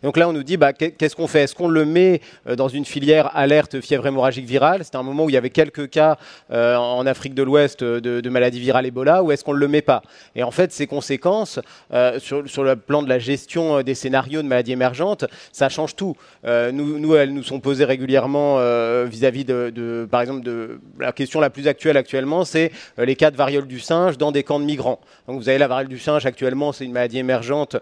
donc 0.02 0.16
là, 0.16 0.28
on 0.28 0.32
nous 0.32 0.42
dit, 0.42 0.56
bah, 0.56 0.72
qu'est-ce 0.72 1.16
qu'on 1.16 1.26
fait? 1.26 1.40
Est-ce 1.40 1.54
qu'on 1.54 1.68
le 1.68 1.84
met 1.84 2.20
euh, 2.48 2.56
dans 2.56 2.68
une 2.68 2.84
filière 2.84 3.30
alerte 3.36 3.80
fièvre 3.80 4.06
hémorragique 4.06 4.46
virale? 4.46 4.84
C'était 4.84 4.96
un 4.96 5.02
moment 5.02 5.24
où 5.24 5.30
il 5.30 5.34
y 5.34 5.36
avait 5.38 5.50
quelques 5.50 5.90
cas 5.90 6.16
euh, 6.50 6.76
en 6.76 7.06
Afrique 7.06 7.34
de 7.34 7.42
l'Ouest 7.42 7.82
de, 7.82 8.20
de, 8.20 8.30
maladie 8.30 8.60
virale 8.60 8.86
Ebola, 8.86 9.22
ou 9.22 9.32
est-ce 9.32 9.44
qu'on 9.44 9.54
ne 9.54 9.58
le 9.58 9.68
met 9.68 9.82
pas? 9.82 10.02
Et 10.34 10.42
en 10.42 10.50
fait, 10.50 10.72
ces 10.72 10.86
conséquences, 10.86 11.60
euh, 11.92 12.18
sur, 12.18 12.42
le 12.62 12.76
plan 12.76 13.02
de 13.02 13.08
la 13.08 13.18
gestion 13.18 13.82
des 13.82 13.94
scénarios 13.94 14.42
de 14.42 14.46
maladies 14.46 14.72
émergentes, 14.72 15.24
ça 15.52 15.68
change 15.68 15.96
tout. 15.96 16.14
nous, 16.44 17.14
elles 17.14 17.32
nous 17.32 17.42
sont 17.42 17.60
posées 17.60 17.84
régulièrement 17.84 18.56
vis-à-vis 19.04 19.44
de, 19.44 20.06
par 20.10 20.20
exemple, 20.20 20.42
de 20.42 20.80
la 20.98 21.12
question 21.12 21.40
la 21.40 21.50
plus 21.50 21.68
actuelle 21.68 21.96
actuellement, 21.96 22.44
c'est 22.44 22.70
les 22.98 23.16
cas 23.16 23.30
de 23.30 23.36
variole 23.36 23.66
du 23.66 23.80
singe 23.80 24.18
dans 24.18 24.32
des 24.32 24.42
camps 24.42 24.60
de 24.60 24.64
migrants. 24.64 25.00
Donc 25.26 25.40
vous 25.40 25.48
avez 25.48 25.58
la 25.58 25.68
variole 25.68 25.88
du 25.88 25.98
singe 25.98 26.26
actuellement, 26.26 26.72
c'est 26.72 26.84
une 26.84 26.92
maladie 26.92 27.18
émergente 27.18 27.76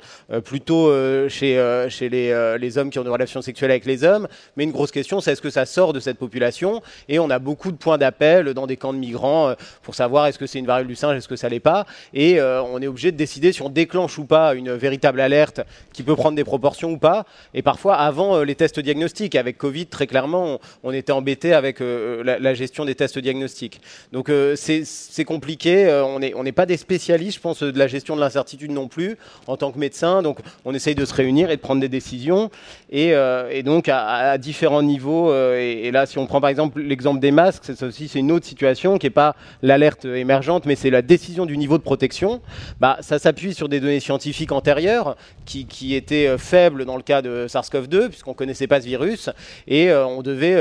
plutôt 0.44 0.92
chez 1.28 1.47
euh, 1.56 1.88
chez, 1.88 2.10
euh, 2.12 2.58
les, 2.58 2.78
hommes 2.78 2.90
qui 2.90 2.98
ont 2.98 3.04
des 3.04 3.10
relations 3.10 3.42
sexuelles 3.42 3.70
avec 3.70 3.86
les 3.86 4.04
hommes. 4.04 4.28
Mais 4.56 4.64
une 4.64 4.72
grosse 4.72 4.90
question, 4.90 5.20
c'est 5.20 5.32
est-ce 5.32 5.42
que 5.42 5.50
ça 5.50 5.66
sort 5.66 5.92
de 5.92 6.00
cette 6.00 6.18
population? 6.18 6.82
Et 7.08 7.18
on 7.18 7.30
a 7.30 7.38
beaucoup 7.38 7.72
de 7.72 7.76
points 7.76 7.98
d'appel 7.98 8.54
dans 8.54 8.66
des 8.66 8.76
camps 8.76 8.92
de 8.92 8.98
migrants 8.98 9.48
euh, 9.48 9.54
pour 9.82 9.94
savoir 9.94 10.26
est-ce 10.26 10.38
que 10.38 10.46
c'est 10.46 10.58
une 10.58 10.66
variole 10.66 10.86
du 10.86 10.96
singe, 10.96 11.16
est-ce 11.16 11.28
que 11.28 11.36
ça 11.36 11.48
l'est 11.48 11.60
pas. 11.60 11.86
Et 12.14 12.40
on 12.40 12.80
est 12.80 12.86
obligé 12.86 13.12
de 13.12 13.16
décider 13.16 13.52
si 13.52 13.62
on 13.62 13.68
déclenche 13.68 14.18
ou 14.18 14.24
pas 14.24 14.54
une 14.54 14.72
véritable 14.72 15.20
alerte 15.20 15.60
qui 15.92 16.02
peut 16.02 16.16
prendre 16.16 16.36
des 16.36 16.44
proportions 16.44 16.92
ou 16.92 16.98
pas. 16.98 17.24
Et 17.54 17.62
parfois, 17.62 17.96
avant 17.96 18.42
les 18.42 18.54
tests 18.54 18.80
diagnostiques, 18.80 19.34
avec 19.34 19.58
Covid, 19.58 19.86
très 19.86 20.06
clairement, 20.06 20.60
on, 20.82 20.92
était 20.92 21.12
embêté 21.12 21.54
avec 21.54 21.80
la, 21.80 22.54
gestion 22.54 22.84
des 22.84 22.94
tests 22.94 23.18
diagnostiques. 23.18 23.80
Donc 24.12 24.30
c'est 24.56 25.24
compliqué. 25.24 25.88
on 26.04 26.42
n'est 26.42 26.52
pas 26.52 26.66
des 26.66 26.76
spécialistes, 26.76 27.36
je 27.36 27.40
pense, 27.40 27.62
de 27.62 27.78
la 27.78 27.86
gestion 27.86 28.16
de 28.16 28.20
l'incertitude 28.20 28.70
non 28.70 28.88
plus 28.88 29.16
en 29.46 29.56
tant 29.56 29.72
que 29.72 29.78
médecin. 29.78 30.22
Donc 30.22 30.38
on 30.64 30.74
essaye 30.74 30.94
de 30.94 31.04
se 31.04 31.14
réunir 31.14 31.37
et 31.46 31.56
de 31.56 31.60
prendre 31.60 31.80
des 31.80 31.88
décisions. 31.88 32.50
Et, 32.90 33.10
euh, 33.12 33.62
donc 33.62 33.88
à, 33.88 34.38
différents 34.38 34.82
niveaux. 34.82 35.30
Euh, 35.30 35.58
et, 35.58 35.90
là, 35.90 36.06
si 36.06 36.18
on 36.18 36.26
prend 36.26 36.40
par 36.40 36.50
exemple 36.50 36.80
l'exemple 36.80 37.20
des 37.20 37.30
masques, 37.30 37.64
c'est 37.64 37.82
aussi 37.82 38.08
c'est 38.08 38.18
une 38.18 38.32
autre 38.32 38.46
situation 38.46 38.98
qui 38.98 39.06
n'est 39.06 39.10
pas 39.10 39.36
l'alerte 39.62 40.04
émergente, 40.04 40.66
mais 40.66 40.74
c'est 40.74 40.90
la 40.90 41.02
décision 41.02 41.46
du 41.46 41.56
niveau 41.56 41.78
de 41.78 41.82
protection. 41.82 42.40
Bah, 42.80 42.96
ça 43.00 43.18
s'appuie 43.18 43.54
sur 43.54 43.68
des 43.68 43.80
données 43.80 44.00
scientifiques 44.00 44.52
antérieures 44.52 45.16
qui, 45.44 45.94
étaient 45.94 46.28
euh, 46.28 46.38
faibles 46.38 46.84
dans 46.84 46.96
le 46.96 47.02
cas 47.02 47.22
de 47.22 47.46
SARS-CoV-2, 47.48 48.08
puisqu'on 48.08 48.32
ne 48.32 48.36
connaissait 48.36 48.66
pas 48.66 48.80
ce 48.80 48.86
virus. 48.86 49.30
Et 49.66 49.92
on 49.92 50.22
devait 50.22 50.56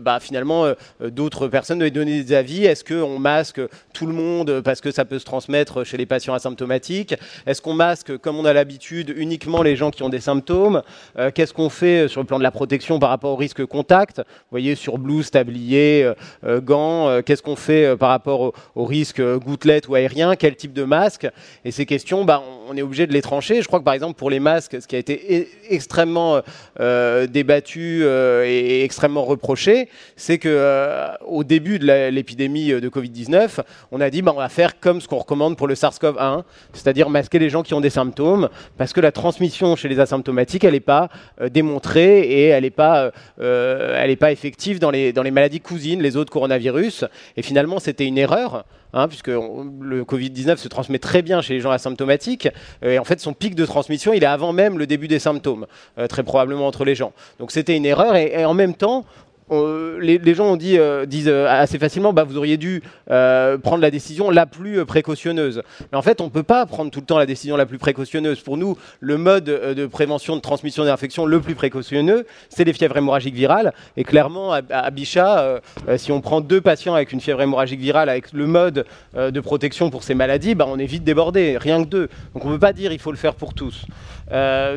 bah, 0.00 0.18
finalement, 0.20 0.72
d'autres 1.00 1.48
personnes 1.48 1.78
devaient 1.78 1.90
donner 1.90 2.22
des 2.22 2.34
avis. 2.34 2.64
Est-ce 2.64 2.84
qu'on 2.84 3.18
masque 3.18 3.60
tout 3.92 4.06
le 4.06 4.12
monde 4.12 4.60
parce 4.60 4.80
que 4.80 4.90
ça 4.90 5.04
peut 5.04 5.18
se 5.18 5.24
transmettre 5.24 5.84
chez 5.84 5.96
les 5.96 6.06
patients 6.06 6.34
asymptomatiques? 6.34 7.14
Est-ce 7.46 7.62
qu'on 7.62 7.74
masque, 7.74 8.16
comme 8.18 8.38
on 8.38 8.44
a 8.44 8.52
l'habitude, 8.52 9.12
uniquement 9.16 9.62
les 9.62 9.76
gens 9.76 9.90
qui 9.90 10.02
ont 10.02 10.08
des 10.08 10.20
symptômes. 10.22 10.82
Euh, 11.18 11.30
qu'est-ce 11.34 11.52
qu'on 11.52 11.68
fait 11.68 12.08
sur 12.08 12.20
le 12.20 12.26
plan 12.26 12.38
de 12.38 12.42
la 12.42 12.50
protection 12.50 12.98
par 12.98 13.10
rapport 13.10 13.32
au 13.32 13.36
risque 13.36 13.64
contact? 13.66 14.18
Vous 14.18 14.50
voyez, 14.50 14.74
sur 14.74 14.96
blouse, 14.96 15.30
tablier, 15.30 16.04
euh, 16.04 16.14
euh, 16.44 16.60
gants, 16.60 17.20
qu'est-ce 17.26 17.42
qu'on 17.42 17.56
fait 17.56 17.96
par 17.98 18.08
rapport 18.08 18.52
au, 18.74 18.84
risque 18.84 19.22
gouttelette 19.38 19.88
ou 19.88 19.94
aérien? 19.94 20.36
Quel 20.36 20.56
type 20.56 20.72
de 20.72 20.84
masque? 20.84 21.28
Et 21.64 21.70
ces 21.70 21.84
questions, 21.86 22.24
bah, 22.24 22.42
on 22.68 22.76
est 22.76 22.82
obligé 22.82 23.06
de 23.06 23.12
les 23.12 23.22
trancher. 23.22 23.60
Je 23.60 23.66
crois 23.66 23.80
que 23.80 23.84
par 23.84 23.94
exemple 23.94 24.14
pour 24.14 24.30
les 24.30 24.40
masques, 24.40 24.80
ce 24.80 24.86
qui 24.86 24.96
a 24.96 24.98
été 24.98 25.48
extrêmement 25.68 26.40
débattu 26.78 28.04
et 28.04 28.84
extrêmement 28.84 29.24
reproché, 29.24 29.88
c'est 30.16 30.38
que 30.38 31.08
au 31.26 31.44
début 31.44 31.78
de 31.78 32.08
l'épidémie 32.08 32.68
de 32.68 32.88
Covid-19, 32.88 33.60
on 33.90 34.00
a 34.00 34.10
dit 34.10 34.22
bah, 34.22 34.32
on 34.34 34.38
va 34.38 34.48
faire 34.48 34.78
comme 34.80 35.00
ce 35.00 35.08
qu'on 35.08 35.18
recommande 35.18 35.56
pour 35.56 35.66
le 35.66 35.74
SARS-CoV-1, 35.74 36.42
c'est-à-dire 36.72 37.10
masquer 37.10 37.38
les 37.38 37.50
gens 37.50 37.62
qui 37.62 37.74
ont 37.74 37.80
des 37.80 37.90
symptômes, 37.90 38.48
parce 38.78 38.92
que 38.92 39.00
la 39.00 39.12
transmission 39.12 39.76
chez 39.76 39.88
les 39.88 40.00
asymptomatique, 40.12 40.64
elle 40.64 40.72
n'est 40.74 40.80
pas 40.80 41.08
euh, 41.40 41.48
démontrée 41.48 42.20
et 42.20 42.46
elle 42.48 42.64
n'est 42.64 42.70
pas, 42.70 43.04
euh, 43.04 43.10
euh, 43.40 43.98
elle 43.98 44.16
pas 44.16 44.32
effective 44.32 44.78
dans 44.78 44.90
les, 44.90 45.12
dans 45.12 45.22
les 45.22 45.30
maladies 45.30 45.60
cousines, 45.60 46.02
les 46.02 46.16
autres 46.16 46.32
coronavirus. 46.32 47.04
Et 47.36 47.42
finalement, 47.42 47.78
c'était 47.78 48.06
une 48.06 48.18
erreur. 48.18 48.64
Hein, 48.94 49.08
puisque 49.08 49.28
le 49.28 50.04
Covid-19 50.04 50.58
se 50.58 50.68
transmet 50.68 50.98
très 50.98 51.22
bien 51.22 51.40
chez 51.40 51.54
les 51.54 51.60
gens 51.60 51.70
asymptomatiques, 51.70 52.50
et 52.82 52.98
en 52.98 53.04
fait 53.04 53.20
son 53.20 53.32
pic 53.32 53.54
de 53.54 53.64
transmission, 53.64 54.12
il 54.12 54.22
est 54.22 54.26
avant 54.26 54.52
même 54.52 54.78
le 54.78 54.86
début 54.86 55.08
des 55.08 55.18
symptômes, 55.18 55.66
très 56.10 56.22
probablement 56.22 56.66
entre 56.66 56.84
les 56.84 56.94
gens. 56.94 57.14
Donc 57.38 57.52
c'était 57.52 57.74
une 57.74 57.86
erreur, 57.86 58.16
et, 58.16 58.44
en 58.44 58.52
même 58.52 58.74
temps, 58.74 59.06
les, 59.50 60.34
gens 60.34 60.56
euh, 60.62 61.06
disent 61.06 61.28
euh, 61.28 61.46
assez 61.48 61.78
facilement, 61.78 62.12
bah, 62.12 62.24
vous 62.24 62.36
auriez 62.36 62.56
dû 62.56 62.82
euh, 63.10 63.58
prendre 63.58 63.82
la 63.82 63.90
décision 63.90 64.30
la 64.30 64.46
plus 64.46 64.84
précautionneuse. 64.84 65.62
Mais 65.90 65.98
en 65.98 66.02
fait, 66.02 66.20
on 66.20 66.24
ne 66.24 66.30
peut 66.30 66.42
pas 66.42 66.66
prendre 66.66 66.90
tout 66.90 67.00
le 67.00 67.06
temps 67.06 67.18
la 67.18 67.26
décision 67.26 67.56
la 67.56 67.66
plus 67.66 67.78
précautionneuse. 67.78 68.40
Pour 68.40 68.56
nous, 68.56 68.76
le 69.00 69.18
mode 69.18 69.44
de 69.44 69.86
prévention 69.86 70.36
de 70.36 70.40
transmission 70.40 70.84
des 70.84 70.90
infections 70.90 71.26
le 71.26 71.40
plus 71.40 71.54
précautionneux, 71.54 72.26
c'est 72.48 72.64
les 72.64 72.72
fièvres 72.72 72.96
hémorragiques 72.96 73.34
virales. 73.34 73.72
Et 73.96 74.04
clairement, 74.04 74.52
à, 74.52 74.90
Bichat, 74.90 75.60
si 75.96 76.12
on 76.12 76.20
prend 76.20 76.40
deux 76.40 76.60
patients 76.60 76.94
avec 76.94 77.12
une 77.12 77.20
fièvre 77.20 77.42
hémorragique 77.42 77.80
virale, 77.80 78.08
avec 78.08 78.32
le 78.32 78.46
mode 78.46 78.86
de 79.16 79.40
protection 79.40 79.90
pour 79.90 80.02
ces 80.02 80.14
maladies, 80.14 80.54
bah, 80.54 80.66
on 80.68 80.78
est 80.78 80.86
vite 80.86 81.04
débordé, 81.04 81.56
rien 81.58 81.82
que 81.84 81.88
deux. 81.88 82.08
Donc 82.34 82.44
on 82.44 82.48
ne 82.48 82.54
peut 82.54 82.60
pas 82.60 82.72
dire 82.72 82.90
qu'il 82.90 83.00
faut 83.00 83.12
le 83.12 83.16
faire 83.16 83.34
pour 83.34 83.54
tous. 83.54 83.84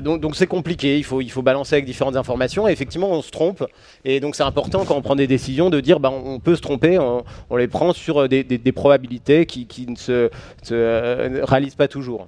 donc 0.01 0.35
c'est 0.35 0.47
compliqué, 0.47 0.97
il 0.97 1.03
faut, 1.03 1.21
il 1.21 1.31
balancer 1.41 1.75
avec 1.75 1.85
différentes 1.85 2.15
informations. 2.15 2.67
Et 2.67 2.71
effectivement, 2.71 3.11
on 3.11 3.21
se 3.21 3.31
trompe. 3.31 3.63
Et 4.03 4.19
donc 4.19 4.35
c'est 4.35 4.43
important 4.55 4.85
quand 4.85 4.95
on 4.95 5.01
prend 5.01 5.17
des 5.17 5.27
décisions 5.27 5.69
de 5.69 5.81
dire 5.81 5.99
bah, 5.99 6.09
on 6.11 6.39
peut 6.39 6.55
se 6.55 6.61
tromper, 6.61 6.97
on, 7.49 7.55
les 7.57 7.67
prend 7.67 7.91
sur 7.91 8.29
des, 8.29 8.71
probabilités 8.71 9.45
qui, 9.45 9.85
ne 9.87 9.95
se, 9.95 10.29
euh, 10.71 11.39
réalisent 11.43 11.75
pas 11.75 11.89
toujours. 11.89 12.27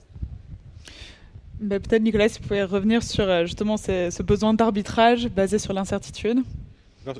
Bah, 1.62 1.80
peut-être 1.80 2.04
Nicolas, 2.04 2.28
si 2.28 2.40
vous 2.42 2.48
pouvez 2.48 2.64
revenir 2.64 3.02
sur 3.02 3.24
euh, 3.24 3.46
justement 3.46 3.78
ce 3.78 4.22
besoin 4.24 4.54
d'arbitrage 4.54 5.30
basé 5.30 5.58
sur 5.58 5.72
l'incertitude. 5.74 6.40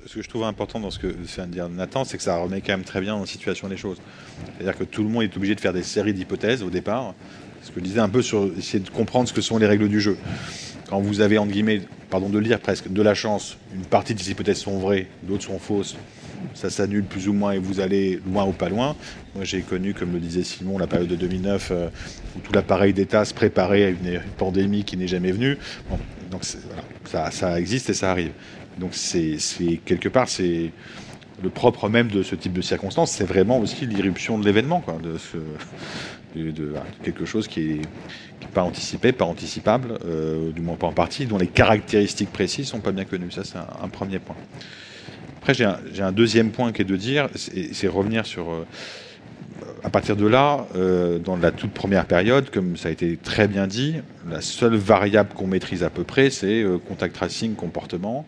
Ce 0.06 0.16
que 0.16 0.22
je 0.22 0.28
trouve 0.28 0.44
important 0.44 0.82
dans 0.82 0.92
ce 0.92 1.00
que 1.00 1.08
vient 1.08 1.48
de 1.48 1.54
dire 1.54 1.70
Nathan, 1.70 2.04
c'est 2.04 2.18
que 2.18 2.24
ça 2.24 2.38
remet 2.38 2.60
quand 2.60 2.74
même 2.74 2.84
très 2.84 3.00
bien 3.00 3.16
en 3.16 3.26
situation 3.26 3.70
les 3.70 3.78
choses. 3.78 3.98
C'est-à-dire 4.58 4.78
que 4.78 4.84
tout 4.84 5.04
le 5.04 5.08
monde 5.08 5.24
est 5.24 5.38
obligé 5.38 5.56
de 5.56 5.62
faire 5.62 5.72
des 5.72 5.84
séries 5.84 6.14
d'hypothèses 6.14 6.62
au 6.62 6.70
départ. 6.70 7.14
Ce 7.64 7.72
que 7.72 7.80
je 7.80 7.86
disais 7.86 8.02
un 8.02 8.10
peu 8.10 8.22
sur 8.22 8.52
essayer 8.58 8.84
de 8.84 8.90
comprendre 8.90 9.30
ce 9.30 9.34
que 9.34 9.40
sont 9.40 9.58
les 9.58 9.66
règles 9.66 9.88
du 9.88 10.02
jeu. 10.02 10.18
Quand 10.90 11.00
vous 11.00 11.22
avez, 11.22 11.38
entre 11.38 11.52
guillemets, 11.52 11.82
pardon 12.10 12.30
de 12.30 12.40
lire 12.40 12.60
presque, 12.60 12.92
de 12.92 13.02
la 13.02 13.14
chance, 13.14 13.58
une 13.76 13.86
partie 13.86 14.14
de 14.14 14.20
ces 14.20 14.32
hypothèses 14.32 14.60
sont 14.60 14.80
vraies, 14.80 15.08
d'autres 15.24 15.44
sont 15.44 15.60
fausses, 15.60 15.96
ça 16.54 16.70
s'annule 16.70 17.04
plus 17.04 17.28
ou 17.28 17.34
moins 17.34 17.52
et 17.52 17.60
vous 17.60 17.80
allez 17.80 18.20
loin 18.26 18.46
ou 18.46 18.52
pas 18.52 18.70
loin. 18.70 18.96
Moi, 19.36 19.44
j'ai 19.44 19.62
connu, 19.62 19.94
comme 19.94 20.14
le 20.14 20.20
disait 20.20 20.44
Simon, 20.44 20.78
la 20.78 20.88
période 20.88 21.10
de 21.10 21.16
2009 21.16 21.70
euh, 21.72 21.88
où 22.36 22.40
tout 22.40 22.54
l'appareil 22.54 22.94
d'État 22.94 23.26
se 23.26 23.34
préparait 23.34 23.84
à 23.84 23.90
une, 23.90 24.22
pandémie 24.38 24.84
qui 24.84 24.98
n'est 24.98 25.08
jamais 25.08 25.32
venue. 25.32 25.58
donc 26.32 26.44
ça, 27.06 27.32
ça, 27.32 27.60
existe 27.60 27.90
et 27.90 27.94
ça 27.94 28.12
arrive. 28.12 28.32
Donc 28.80 28.92
c'est 28.94 29.38
quelque 29.86 30.10
part, 30.10 30.30
c'est 30.30 30.72
le 31.44 31.50
propre 31.50 31.90
même 31.90 32.08
de 32.08 32.24
ce 32.24 32.36
type 32.36 32.54
de 32.54 32.62
circonstances, 32.62 33.12
c'est 33.12 33.26
vraiment 33.26 33.60
aussi 33.60 33.86
l'irruption 33.86 34.40
de 34.40 34.46
l'événement, 34.46 34.84
de, 35.04 35.18
de, 36.38 36.74
quelque 37.04 37.26
chose 37.26 37.48
qui 37.48 37.72
est, 37.72 37.82
pas 38.54 38.64
anticipé, 38.64 39.12
pas 39.12 39.26
anticipable, 39.26 40.00
euh, 40.06 40.52
du 40.52 40.62
moins 40.62 40.76
pas 40.76 40.88
en 40.88 40.94
partie, 40.94 41.26
dont 41.26 41.38
les 41.38 41.48
caractéristiques 41.48 42.32
précises 42.32 42.68
sont 42.68 42.80
pas 42.80 42.92
bien 42.92 43.06
connues. 43.06 43.32
Ça, 43.32 43.44
c'est 43.44 43.58
un, 43.58 43.88
premier 43.90 44.20
point. 44.20 44.36
Après, 45.38 45.54
j'ai 45.54 45.66
un, 46.02 46.12
deuxième 46.12 46.52
point 46.52 46.72
qui 46.72 46.82
est 46.82 46.86
de 46.86 46.96
dire, 46.96 47.30
c'est 47.36 47.88
revenir 47.88 48.26
sur. 48.26 48.52
Euh, 48.52 48.66
à 49.84 49.90
partir 49.90 50.16
de 50.16 50.26
là, 50.26 50.66
euh, 50.76 51.20
dans 51.20 51.36
la 51.36 51.52
toute 51.52 51.72
première 51.72 52.06
période, 52.06 52.50
comme 52.50 52.78
ça 52.78 52.90
a 52.90 52.92
été 52.92 53.18
très 53.18 53.48
bien 53.48 53.68
dit, 53.68 53.96
la 54.30 54.42
seule 54.42 54.76
variable 54.76 55.30
qu'on 55.36 55.48
maîtrise 55.48 55.84
à 55.84 55.90
peu 55.90 56.04
près, 56.04 56.30
c'est 56.30 56.66
contact 56.88 57.16
tracing, 57.16 57.56
comportement. 57.56 58.26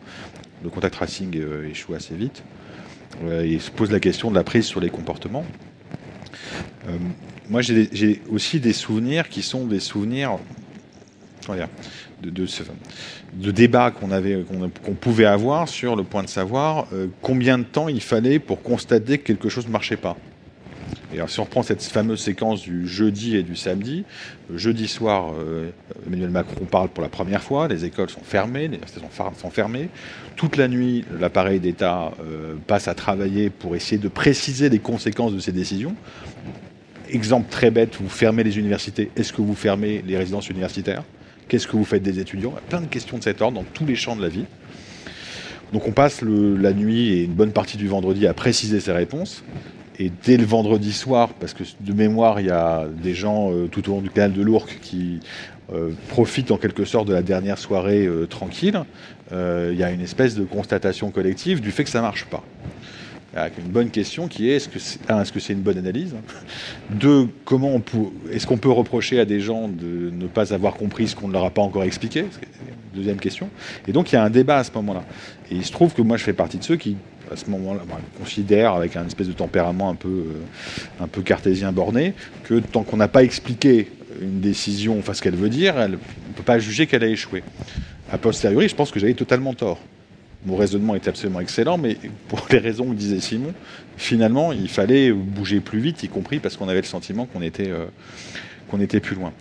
Le 0.64 0.70
contact 0.70 0.94
tracing 0.94 1.40
échoue 1.70 1.96
assez 1.96 2.16
vite. 2.16 2.44
il 3.24 3.60
se 3.62 3.72
pose 3.72 3.92
la 3.92 4.00
question 4.00 4.30
de 4.30 4.36
la 4.36 4.44
prise 4.44 4.66
sur 4.66 4.80
les 4.80 4.90
comportements 4.90 5.46
moi, 7.50 7.62
j'ai 7.62 8.22
aussi 8.30 8.60
des 8.60 8.74
souvenirs 8.74 9.28
qui 9.28 9.42
sont 9.42 9.66
des 9.66 9.80
souvenirs 9.80 10.38
de, 12.22 13.52
débats 13.52 13.92
qu'on 13.92 14.94
pouvait 14.94 15.26
avoir 15.26 15.68
sur 15.68 15.96
le 15.96 16.04
point 16.04 16.24
de 16.24 16.30
savoir 16.30 16.88
euh, 16.94 17.08
combien 17.22 17.58
de 17.58 17.64
temps 17.64 17.88
il 17.88 18.02
fallait 18.02 18.40
pour 18.40 18.62
constater 18.62 19.18
que 19.18 19.24
quelque 19.24 19.50
chose 19.50 19.66
ne 19.66 19.72
marchait 19.72 19.98
pas. 19.98 20.16
Et 21.12 21.16
alors, 21.16 21.30
si 21.30 21.40
on 21.40 21.44
reprend 21.44 21.64
cette 21.64 21.82
fameuse 21.82 22.20
séquence 22.20 22.62
du 22.62 22.88
jeudi 22.88 23.36
et 23.36 23.42
du 23.42 23.56
samedi, 23.56 24.04
jeudi 24.54 24.88
soir, 24.88 25.34
euh, 25.40 25.72
Emmanuel 26.06 26.30
Macron 26.30 26.66
parle 26.66 26.90
pour 26.90 27.02
la 27.02 27.10
première 27.10 27.42
fois, 27.42 27.68
les 27.68 27.84
écoles 27.84 28.12
sont 28.12 28.22
fermées, 28.22 28.68
les 28.68 28.78
universités 28.78 29.02
sont 29.42 29.50
fermées. 29.50 29.90
Toute 30.36 30.56
la 30.56 30.68
nuit, 30.68 31.04
l'appareil 31.20 31.60
d'État 31.60 32.12
euh, 32.22 32.56
passe 32.68 32.88
à 32.88 32.94
travailler 32.94 33.50
pour 33.50 33.76
essayer 33.76 33.98
de 33.98 34.08
préciser 34.08 34.70
les 34.70 34.80
conséquences 34.80 35.34
de 35.34 35.40
ces 35.40 35.52
décisions. 35.52 35.96
Exemple 37.12 37.48
très 37.50 37.72
bête, 37.72 37.96
vous 38.00 38.10
fermez 38.10 38.44
les 38.44 38.60
universités, 38.60 39.10
est-ce 39.16 39.34
que 39.34 39.42
vous 39.42 39.56
fermez 39.56 40.04
les 40.06 40.18
résidences 40.18 40.50
universitaires? 40.50 41.04
Qu'est-ce 41.48 41.68
que 41.68 41.76
vous 41.76 41.86
faites 41.86 42.04
des 42.04 42.20
étudiants? 42.20 42.54
Plein 42.70 42.82
de 42.82 42.86
questions 42.86 43.18
de 43.18 43.24
cet 43.24 43.42
ordre 43.42 43.58
dans 43.58 43.66
tous 43.74 43.86
les 43.86 43.96
champs 43.96 44.16
de 44.16 44.22
la 44.22 44.30
vie. 44.30 44.46
Donc 45.74 45.88
on 45.88 45.92
passe 45.92 46.22
la 46.22 46.74
nuit 46.74 47.10
et 47.14 47.24
une 47.24 47.34
bonne 47.34 47.52
partie 47.52 47.78
du 47.78 47.88
vendredi 47.88 48.28
à 48.28 48.34
préciser 48.34 48.80
ces 48.80 48.92
réponses. 48.92 49.44
Et 49.98 50.12
dès 50.24 50.38
le 50.38 50.46
vendredi 50.46 50.94
soir, 50.94 51.30
parce 51.34 51.54
que 51.54 51.64
de 51.80 51.94
mémoire, 51.94 52.40
il 52.40 52.46
y 52.48 52.52
a 52.52 52.86
des 53.04 53.14
gens 53.14 53.52
euh, 53.52 53.68
tout 53.68 53.90
au 53.90 53.96
long 53.96 54.02
du 54.02 54.10
canal 54.10 54.32
de 54.32 54.42
l'Ourcq 54.42 54.80
qui 54.82 55.20
euh, 55.74 55.92
profitent 56.08 56.52
en 56.52 56.58
quelque 56.58 56.86
sorte 56.86 57.08
de 57.08 57.14
la 57.14 57.22
dernière 57.22 57.58
soirée 57.58 58.06
euh, 58.06 58.28
tranquille, 58.28 58.84
il 59.32 59.78
y 59.78 59.84
a 59.84 59.92
une 59.92 60.02
espèce 60.02 60.34
de 60.34 60.44
constatation 60.44 61.12
collective 61.12 61.62
du 61.62 61.70
fait 61.70 61.84
que 61.84 61.92
ça 61.92 62.00
ne 62.00 62.04
marche 62.04 62.26
pas 62.26 62.44
avec 63.36 63.58
une 63.60 63.72
bonne 63.72 63.90
question 63.90 64.28
qui 64.28 64.50
est 64.50 64.56
est-ce 64.56 64.70
que 64.70 64.80
c'est, 64.80 65.00
est-ce 65.10 65.32
que 65.32 65.40
c'est 65.40 65.54
une 65.54 65.62
bonne 65.62 65.78
analyse? 65.78 66.16
Deux, 66.90 67.28
comment 67.46 67.70
on 67.70 67.80
peut, 67.80 67.98
est-ce 68.32 68.48
qu'on 68.48 68.58
peut 68.58 68.72
reprocher 68.72 69.20
à 69.20 69.26
des 69.26 69.40
gens 69.40 69.68
de 69.68 70.12
ne 70.12 70.28
pas 70.28 70.54
avoir 70.54 70.74
compris 70.76 71.08
ce 71.08 71.16
qu'on 71.16 71.28
ne 71.28 71.34
leur 71.34 71.46
a 71.46 71.52
pas 71.52 71.62
encore 71.62 71.84
expliqué? 71.84 72.26
Deuxième 72.94 73.20
question. 73.20 73.50
Et 73.88 73.92
donc 73.92 74.12
il 74.12 74.16
y 74.16 74.18
a 74.18 74.24
un 74.24 74.30
débat 74.30 74.58
à 74.58 74.64
ce 74.64 74.72
moment-là. 74.76 75.04
Et 75.52 75.56
il 75.56 75.66
se 75.66 75.72
trouve 75.72 75.94
que 75.94 76.02
moi 76.02 76.18
je 76.18 76.24
fais 76.24 76.34
partie 76.34 76.58
de 76.58 76.64
ceux 76.64 76.76
qui, 76.76 76.98
à 77.32 77.36
ce 77.36 77.50
moment-là, 77.52 77.82
considèrent 78.18 78.74
avec 78.74 78.96
un 78.96 79.06
espèce 79.06 79.28
de 79.28 79.34
tempérament 79.34 79.90
un 79.90 79.96
peu, 79.96 80.08
euh, 80.08 81.04
un 81.04 81.08
peu 81.08 81.22
cartésien 81.22 81.72
borné, 81.72 82.14
que 82.44 82.60
tant 82.60 82.84
qu'on 82.84 82.98
n'a 82.98 83.08
pas 83.08 83.24
expliqué 83.24 83.92
une 84.22 84.42
décision, 84.42 84.98
enfin 84.98 85.14
ce 85.14 85.22
qu'elle 85.22 85.36
veut 85.36 85.50
dire, 85.50 85.76
on 85.78 85.88
ne 85.88 85.96
peut 86.36 86.44
pas 86.44 86.58
juger 86.58 86.88
qu'elle 86.88 87.04
a 87.04 87.08
échoué. 87.08 87.44
A 88.12 88.18
posteriori, 88.18 88.68
je 88.68 88.76
pense 88.76 88.90
que 88.90 89.00
j'avais 89.00 89.14
totalement 89.14 89.54
tort 89.54 89.80
mon 90.46 90.56
raisonnement 90.56 90.96
est 90.96 91.08
absolument 91.08 91.40
excellent, 91.42 91.78
mais 91.78 91.98
pour 92.28 92.48
les 92.50 92.60
raisons 92.60 92.90
que 92.90 92.96
disait 92.96 93.20
Simon, 93.20 93.54
finalement, 93.98 94.54
il 94.54 94.70
fallait 94.70 95.12
bouger 95.12 95.60
plus 95.60 95.80
vite, 95.80 96.04
y 96.04 96.08
compris 96.08 96.40
parce 96.40 96.56
qu'on 96.56 96.70
avait 96.70 96.82
le 96.82 96.88
sentiment 96.88 97.26
qu'on 97.26 97.42
était, 97.42 97.70
euh, 97.70 97.86
était 98.80 99.00
plus 99.00 99.16
loin. 99.16 99.34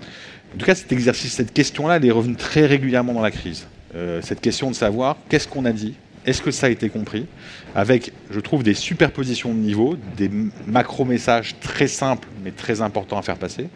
En 0.55 0.59
tout 0.59 0.67
cas, 0.67 0.75
cet 0.75 0.91
exercice, 0.93 1.35
cette 1.35 1.53
question-là, 1.53 1.97
elle 1.97 2.05
est 2.05 2.11
revenue 2.11 2.37
très 2.37 2.67
régulièrement 2.67 3.13
dans 3.13 3.23
la 3.23 3.31
crise. 3.31 3.67
Euh, 3.95 4.21
cette 4.23 4.41
question 4.41 4.71
de 4.71 4.75
savoir 4.75 5.17
qu'est-ce 5.29 5.47
qu'on 5.47 5.65
a 5.65 5.73
dit, 5.73 5.95
est-ce 6.27 6.43
que 6.43 6.51
ça 6.51 6.67
a 6.67 6.71
été 6.71 6.89
compris 6.89 7.27
Avec, 7.75 8.13
je 8.31 8.41
trouve, 8.41 8.63
des 8.63 8.75
superpositions 8.75 9.53
de 9.55 9.59
niveaux, 9.59 9.97
des 10.17 10.31
macro-messages 10.67 11.57
très 11.61 11.89
simples 11.89 12.29
mais 12.43 12.51
très 12.51 12.81
importants 12.81 13.19
à 13.19 13.23
faire 13.23 13.37
passer, 13.37 13.69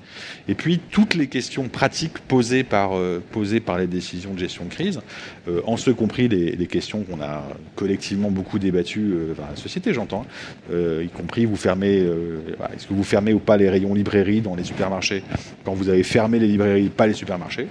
et 0.48 0.54
puis 0.54 0.78
toutes 0.78 1.14
les 1.14 1.26
questions 1.26 1.68
pratiques 1.68 2.18
posées 2.20 2.64
par, 2.64 2.96
euh, 2.96 3.22
posées 3.32 3.60
par 3.60 3.78
les 3.78 3.86
décisions 3.86 4.34
de 4.34 4.38
gestion 4.38 4.64
de 4.64 4.70
crise, 4.70 5.00
euh, 5.48 5.60
en 5.66 5.76
ce 5.76 5.90
compris 5.90 6.28
les, 6.28 6.66
questions 6.66 7.02
qu'on 7.02 7.20
a 7.20 7.42
collectivement 7.74 8.30
beaucoup 8.30 8.58
débattues 8.58 9.12
euh, 9.12 9.34
la 9.50 9.56
société, 9.56 9.92
j'entends, 9.92 10.24
y 10.72 11.08
compris 11.08 11.44
vous 11.44 11.56
fermez, 11.56 11.98
est-ce 12.74 12.86
que 12.86 12.94
vous 12.94 13.04
fermez 13.04 13.32
ou 13.32 13.38
pas 13.38 13.56
les 13.56 13.68
rayons 13.68 13.94
librairies 13.94 14.40
dans 14.40 14.54
les 14.54 14.64
supermarchés 14.64 15.22
quand 15.64 15.74
vous 15.74 15.88
avez 15.88 16.02
fermé 16.02 16.38
les 16.38 16.46
librairies, 16.46 16.88
pas 16.88 17.06
les 17.06 17.14
supermarchés 17.14 17.66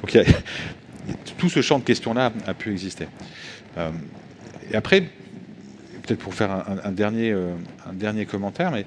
Donc 0.00 0.16
tout 1.38 1.48
ce 1.48 1.62
champ 1.62 1.78
de 1.78 1.84
questions-là 1.84 2.32
a 2.46 2.54
pu 2.54 2.70
exister. 2.72 3.06
Euh, 3.78 3.90
et 4.70 4.76
après, 4.76 5.02
peut-être 6.02 6.20
pour 6.20 6.34
faire 6.34 6.64
un, 6.84 6.92
dernier, 6.92 7.32
euh, 7.32 7.54
un 7.88 7.92
dernier 7.92 8.26
commentaire, 8.26 8.70
mais 8.70 8.84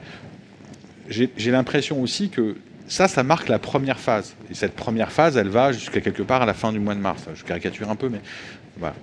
j'ai 1.10 1.52
l'impression 1.52 2.02
aussi 2.02 2.30
que 2.30 2.58
ça, 2.88 3.08
ça 3.08 3.24
marque 3.24 3.50
la 3.50 3.60
première 3.60 4.00
phase. 4.00 4.36
Et 4.50 4.54
cette 4.54 4.74
première 4.74 5.12
phase, 5.12 5.38
elle 5.38 5.50
va 5.50 5.72
jusqu'à 5.72 6.02
quelque 6.02 6.24
part 6.24 6.42
à 6.42 6.46
la 6.46 6.54
fin 6.54 6.72
du 6.72 6.80
mois 6.80 6.96
de 6.96 7.00
mars. 7.00 7.24
Je 7.36 7.44
caricature 7.44 7.90
un 7.90 7.96
peu, 7.96 8.10
mais 8.10 8.22
voilà. 8.78 8.96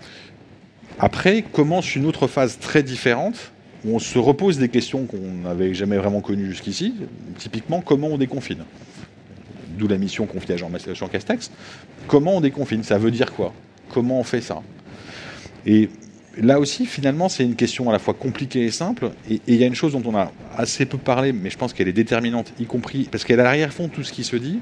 Après 0.99 1.43
commence 1.43 1.97
une 1.97 2.07
autre 2.07 2.27
phase 2.29 2.59
très 2.59 2.83
différente 2.83 3.53
où 3.85 3.97
on 3.97 3.99
se 3.99 4.19
repose 4.19 4.59
des 4.59 4.69
questions 4.69 5.07
qu'on 5.07 5.43
n'avait 5.43 5.75
jamais 5.75 5.99
vraiment 5.99 6.21
connues 6.21 6.47
jusqu'ici. 6.47 6.95
Typiquement, 7.39 7.81
comment 7.81 8.09
on 8.09 8.19
déconfine? 8.19 8.65
D'où 9.77 9.89
la 9.89 9.99
mission 9.99 10.27
confiée 10.27 10.55
à 10.55 10.57
Jean, 10.57 10.71
Jean 10.95 11.09
Castex. 11.09 11.51
Comment 12.07 12.37
on 12.37 12.41
déconfine? 12.41 12.83
Ça 12.85 12.97
veut 12.97 13.11
dire 13.11 13.33
quoi? 13.33 13.53
Comment 13.91 14.21
on 14.21 14.25
fait 14.25 14.41
ça? 14.41 14.63
Et 15.67 15.89
là 16.41 16.59
aussi, 16.59 16.87
finalement, 16.87 17.29
c'est 17.29 17.45
une 17.45 17.57
question 17.57 17.89
à 17.89 17.93
la 17.93 17.99
fois 17.99 18.15
compliquée 18.15 18.65
et 18.65 18.71
simple. 18.71 19.11
Et 19.31 19.41
il 19.47 19.57
y 19.57 19.65
a 19.65 19.67
une 19.67 19.75
chose 19.75 19.93
dont 19.93 20.03
on 20.05 20.17
a 20.17 20.33
assez 20.57 20.87
peu 20.87 20.99
parlé, 20.99 21.33
mais 21.33 21.51
je 21.51 21.59
pense 21.59 21.73
qu'elle 21.73 21.89
est 21.89 21.93
déterminante, 21.93 22.53
y 22.59 22.65
compris 22.65 23.09
parce 23.11 23.25
qu'elle 23.25 23.41
a 23.41 23.45
l'arrière-fond 23.45 23.89
tout 23.89 24.03
ce 24.03 24.13
qui 24.13 24.25
se 24.25 24.37
dit. 24.37 24.59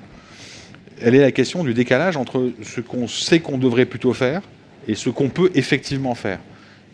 Elle 1.00 1.14
est 1.14 1.20
la 1.20 1.32
question 1.32 1.64
du 1.64 1.74
décalage 1.74 2.16
entre 2.16 2.52
ce 2.62 2.80
qu'on 2.80 3.08
sait 3.08 3.40
qu'on 3.40 3.58
devrait 3.58 3.86
plutôt 3.86 4.12
faire 4.12 4.42
et 4.86 4.94
ce 4.94 5.10
qu'on 5.10 5.28
peut 5.28 5.50
effectivement 5.54 6.14
faire. 6.14 6.38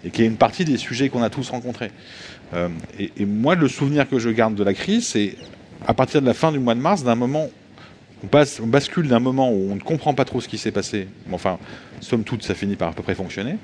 Et 0.04 0.10
qui 0.10 0.22
est 0.22 0.26
une 0.26 0.36
partie 0.36 0.64
des 0.64 0.76
sujets 0.76 1.08
qu'on 1.08 1.22
a 1.22 1.30
tous 1.30 1.50
rencontrés. 1.50 1.90
Euh, 2.54 2.68
et, 2.98 3.26
moi, 3.26 3.56
le 3.56 3.68
souvenir 3.68 4.08
que 4.08 4.18
je 4.18 4.30
garde 4.30 4.54
de 4.54 4.64
la 4.64 4.72
crise, 4.72 5.08
c'est 5.08 5.34
à 5.86 5.92
partir 5.92 6.22
de 6.22 6.26
la 6.26 6.34
fin 6.34 6.52
du 6.52 6.58
mois 6.58 6.74
de 6.74 6.80
mars, 6.80 7.02
d'un 7.02 7.16
moment 7.16 7.48
on, 8.22 8.26
passe, 8.26 8.60
on, 8.60 8.66
bascule 8.66 9.08
d'un 9.08 9.20
moment 9.20 9.50
où 9.50 9.70
on 9.70 9.74
ne 9.74 9.80
comprend 9.80 10.14
pas 10.14 10.24
trop 10.24 10.40
ce 10.40 10.48
qui 10.48 10.58
s'est 10.58 10.72
passé, 10.72 11.08
enfin, 11.32 11.58
somme 12.00 12.24
toute, 12.24 12.42
ça 12.42 12.54
finit 12.54 12.76
par 12.76 12.88
à 12.88 12.92
peu 12.92 13.02
près 13.02 13.14
fonctionner, 13.14 13.56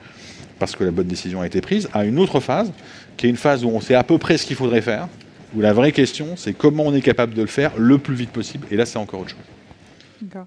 parce 0.59 0.77
que 0.77 0.85
la 0.85 0.91
bonne 0.91 1.07
décision 1.07 1.41
a 1.41 1.47
été 1.47 1.61
prise, 1.61 1.89
à 1.93 2.05
une 2.05 2.19
autre 2.19 2.41
phase, 2.41 2.73
qui 3.17 3.27
est 3.27 3.31
une 3.31 3.37
phase 3.37 3.65
où 3.65 3.69
on 3.69 3.81
sait 3.81 3.95
à 3.95 4.05
peu 4.05 4.19
près 4.19 4.39
ce 4.39 4.47
qu'il 4.47 4.57
faudrait 4.57 4.83
faire, 4.83 5.09
où 5.55 5.61
la 5.61 5.73
vraie 5.73 5.93
question, 5.93 6.37
c'est 6.37 6.53
comment 6.53 6.85
on 6.85 6.95
est 6.95 7.01
capable 7.01 7.35
de 7.35 7.43
le 7.43 7.49
faire 7.49 7.73
le 7.77 7.99
plus 7.99 8.15
vite 8.15 8.31
possible. 8.31 8.67
Et 8.71 8.77
là, 8.77 8.87
c'est 8.87 8.99
encore 8.99 9.21
autre 9.21 9.31
chose. 9.31 9.39
D'accord. 10.21 10.47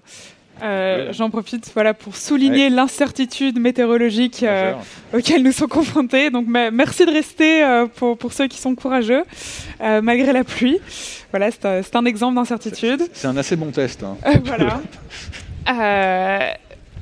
Euh, 0.62 1.12
j'en 1.12 1.30
profite 1.30 1.70
voilà, 1.74 1.94
pour 1.94 2.16
souligner 2.16 2.70
l'incertitude 2.70 3.60
météorologique 3.60 4.42
euh, 4.42 4.72
auquel 5.14 5.42
nous 5.42 5.52
sommes 5.52 5.68
confrontés. 5.68 6.30
Donc 6.30 6.46
merci 6.48 7.06
de 7.06 7.12
rester 7.12 7.62
euh, 7.62 7.86
pour, 7.86 8.18
pour, 8.18 8.32
ceux 8.32 8.48
qui 8.48 8.58
sont 8.58 8.74
courageux, 8.74 9.24
malgré 9.80 10.32
la 10.32 10.44
pluie. 10.44 10.78
Voilà, 11.30 11.50
c'est 11.50 11.96
un, 11.96 12.04
exemple 12.04 12.36
d'incertitude. 12.36 13.02
C'est 13.12 13.28
un 13.28 13.36
assez 13.36 13.56
bon 13.56 13.70
test. 13.70 14.02
Hein. 14.02 14.16
voilà. 14.44 14.80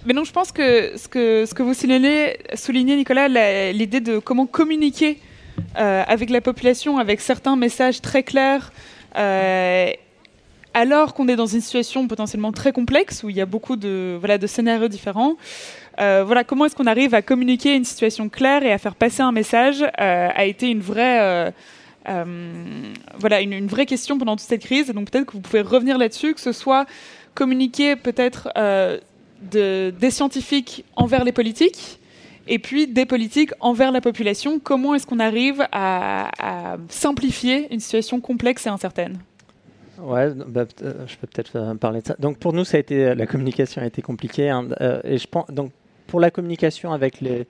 Mais 0.07 0.13
non, 0.13 0.23
je 0.23 0.33
pense 0.33 0.53
que 0.53 0.97
ce 0.97 1.09
que, 1.09 1.45
ce 1.47 1.53
que 1.55 1.65
vous 1.65 1.75
soulignez, 1.75 2.39
soulignez 2.55 2.95
Nicolas, 2.95 3.29
l'idée 3.73 4.01
de 4.01 4.19
comment 4.21 4.47
communiquer 4.47 5.19
euh, 5.79 6.05
avec 6.07 6.31
la 6.31 6.41
population, 6.41 6.99
avec 6.99 7.21
certains 7.21 7.57
messages 7.57 8.01
très 8.01 8.23
clairs, 8.23 8.73
euh, 9.17 9.91
alors 10.77 11.15
qu'on 11.15 11.27
est 11.29 11.37
dans 11.37 11.47
une 11.47 11.63
situation 11.63 12.07
potentiellement 12.07 12.53
très 12.53 12.71
complexe, 12.71 13.23
où 13.23 13.31
il 13.31 13.37
y 13.37 13.41
a 13.41 13.47
beaucoup 13.47 13.77
de, 13.77 14.17
voilà, 14.19 14.37
de 14.37 14.47
scénarios 14.47 14.89
différents. 14.89 15.37
Euh, 16.01 16.23
voilà, 16.27 16.45
comment 16.45 16.67
est-ce 16.67 16.77
qu'on 16.77 16.87
arrive 16.87 17.15
à 17.15 17.23
communiquer 17.23 17.75
une 17.75 17.85
situation 17.85 18.29
claire 18.29 18.63
et 18.63 18.73
à 18.73 18.77
faire 18.77 18.95
passer 18.95 19.23
un 19.23 19.33
message 19.33 19.83
a 19.97 20.45
été 20.45 20.69
une 20.69 20.81
vraie... 20.81 21.55
voilà, 22.05 23.41
une, 23.41 23.67
vraie 23.69 23.87
question 23.87 24.19
pendant 24.19 24.37
toute 24.37 24.47
cette 24.47 24.61
crise. 24.61 24.89
Donc 24.89 25.11
peut-être 25.11 25.25
que 25.25 25.33
vous 25.33 25.41
pouvez 25.41 25.63
revenir 25.63 25.97
là-dessus, 25.97 26.35
que 26.35 26.41
ce 26.41 26.53
soit 26.53 26.85
communiquer 27.35 27.97
peut-être 27.97 28.51
de, 29.51 29.95
des 29.99 30.11
scientifiques 30.11 30.85
envers 30.95 31.25
les 31.25 31.33
politiques 31.33 31.99
et 32.49 32.59
puis 32.59 32.87
des 32.87 33.07
politiques 33.07 33.53
envers 33.61 33.93
la 33.93 34.01
population. 34.01 34.59
Comment 34.59 34.95
est-ce 34.95 35.07
qu'on 35.07 35.21
arrive 35.21 35.67
à, 35.73 36.77
simplifier 36.89 37.73
une 37.73 37.81
situation 37.81 38.21
complexe 38.21 38.67
et 38.67 38.71
incertaine? 38.71 39.19
Ouais, 40.01 40.33
bah, 40.35 40.67
euh, 40.83 40.93
je 41.07 41.17
peux 41.17 41.27
peut-être 41.27 41.57
euh, 41.57 41.75
parler 41.75 42.03
de 42.03 42.07
ça. 42.07 42.17
Donc 42.19 42.39
pour 42.39 42.53
nous, 42.53 42.65
ça 42.65 42.77
a 42.77 42.81
été 42.81 43.15
la 43.15 43.27
communication 43.27 43.83
a 43.83 43.87
été 43.87 44.03
compliquée. 44.03 44.51
Hein. 44.51 44.69
Euh, 44.81 45.01
et 45.05 45.19
je 45.19 45.27
pense 45.27 45.51
donc 45.51 45.73
pour 46.07 46.21
la 46.21 46.31
communication 46.31 46.93
avec 46.93 47.21
les, 47.21 47.47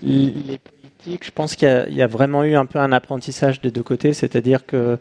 politiques, 0.00 1.24
je 1.24 1.30
pense 1.30 1.56
qu'il 1.56 1.86
y, 1.90 2.02
a 2.02 2.06
vraiment 2.06 2.44
eu 2.44 2.54
un 2.54 2.66
peu 2.66 2.78
un 2.78 2.92
apprentissage 2.92 3.60
des 3.60 3.70
deux 3.70 3.82
côtés, 3.82 4.12
c'est-à-dire 4.12 4.66
que 4.66 4.98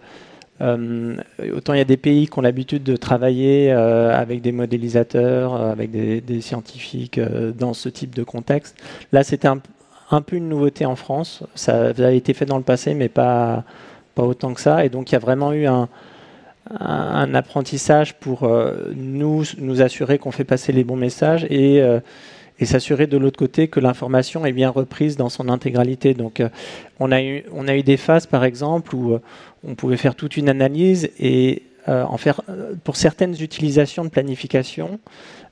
euh, 0.61 1.15
autant 1.55 1.73
il 1.73 1.77
y 1.77 1.81
a 1.81 1.85
des 1.85 1.97
pays 1.97 2.27
qui 2.27 2.37
ont 2.37 2.41
l'habitude 2.41 2.83
de 2.83 2.95
travailler 2.95 3.71
euh, 3.71 4.15
avec 4.15 4.41
des 4.41 4.51
modélisateurs, 4.51 5.55
euh, 5.55 5.71
avec 5.71 5.91
des, 5.91 6.41
scientifiques 6.41 7.19
dans 7.19 7.73
ce 7.73 7.89
type 7.89 8.15
de 8.15 8.23
contexte. 8.23 8.75
Là, 9.11 9.23
c'était 9.23 9.47
un, 9.47 9.59
peu 10.21 10.35
une 10.35 10.49
nouveauté 10.49 10.85
en 10.85 10.95
France. 10.95 11.43
Ça 11.55 11.87
avait 11.87 12.17
été 12.17 12.33
fait 12.33 12.45
dans 12.45 12.57
le 12.57 12.63
passé, 12.63 12.93
mais 12.93 13.09
pas, 13.09 13.63
pas 14.15 14.23
autant 14.23 14.53
que 14.53 14.61
ça. 14.61 14.85
Et 14.85 14.89
donc, 14.89 15.11
il 15.11 15.13
y 15.13 15.15
a 15.15 15.19
vraiment 15.19 15.53
eu 15.53 15.65
un, 15.65 15.87
un 16.79 17.33
apprentissage 17.35 18.15
pour 18.15 18.49
nous, 18.95 19.43
nous 19.57 19.81
assurer 19.81 20.17
qu'on 20.17 20.31
fait 20.31 20.43
passer 20.43 20.71
les 20.71 20.83
bons 20.83 20.95
messages 20.95 21.45
et 21.49 21.81
et 22.59 22.65
s'assurer 22.65 23.07
de 23.07 23.17
l'autre 23.17 23.39
côté 23.39 23.69
que 23.69 23.79
l'information 23.79 24.45
est 24.45 24.51
bien 24.51 24.69
reprise 24.69 25.17
dans 25.17 25.29
son 25.29 25.49
intégralité. 25.49 26.13
Donc, 26.13 26.43
on, 26.99 27.11
a 27.11 27.23
eu, 27.23 27.43
on 27.51 27.67
a 27.67 27.75
eu 27.75 27.81
des 27.81 27.97
phases, 27.97 28.27
par 28.27 28.43
exemple, 28.43 28.95
où 28.95 29.17
on 29.63 29.73
pouvait 29.73 29.97
faire 29.97 30.13
toute 30.13 30.37
une 30.37 30.47
analyse 30.47 31.09
et 31.19 31.63
euh, 31.89 32.03
en 32.03 32.17
faire 32.17 32.41
euh, 32.47 32.75
pour 32.83 32.95
certaines 32.95 33.41
utilisations 33.41 34.03
de 34.03 34.09
planification, 34.09 34.99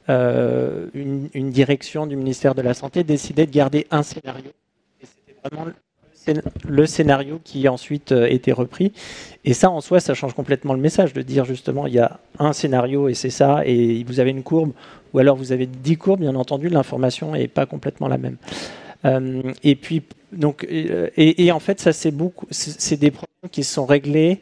euh, 0.10 0.88
une, 0.94 1.50
direction 1.50 2.06
du 2.06 2.16
ministère 2.16 2.54
de 2.54 2.62
la 2.62 2.76
Santé 2.76 3.04
décidait 3.04 3.48
de 3.48 3.52
garder 3.52 3.88
un 3.90 4.04
scénario. 4.04 4.52
Et 5.02 5.08
c'était 5.08 5.36
vraiment 5.44 5.72
le 6.68 6.86
scénario 6.86 7.40
qui 7.44 7.68
ensuite 7.68 8.12
était 8.12 8.52
repris. 8.52 8.92
Et 9.46 9.54
ça, 9.54 9.70
en 9.70 9.82
soi, 9.82 10.00
ça 10.00 10.14
change 10.14 10.34
complètement 10.34 10.74
le 10.74 10.80
message 10.80 11.14
de 11.14 11.22
dire 11.22 11.46
justement, 11.46 11.88
il 11.88 11.94
y 11.94 12.00
a 12.00 12.20
un 12.40 12.54
scénario 12.54 13.08
et 13.08 13.14
c'est 13.14 13.30
ça, 13.30 13.62
et 13.66 14.04
vous 14.06 14.20
avez 14.20 14.32
une 14.32 14.44
courbe, 14.44 14.72
ou 15.14 15.20
alors 15.20 15.36
vous 15.36 15.52
avez 15.52 15.66
dix 15.66 15.98
courbes, 15.98 16.22
bien 16.22 16.36
entendu, 16.36 16.70
l'information 16.70 17.32
n'est 17.32 17.48
pas 17.48 17.66
complètement 17.66 18.08
la 18.08 18.18
même. 18.18 18.38
et 19.64 19.76
puis, 19.76 20.04
donc, 20.32 20.66
et, 20.70 21.52
en 21.52 21.60
fait, 21.60 21.80
ça 21.80 21.94
c'est 21.94 22.12
beaucoup, 22.12 22.46
c'est 22.52 23.00
des 23.00 23.12
problèmes 23.12 23.50
qui 23.52 23.64
sont 23.64 23.86
réglés 23.86 24.42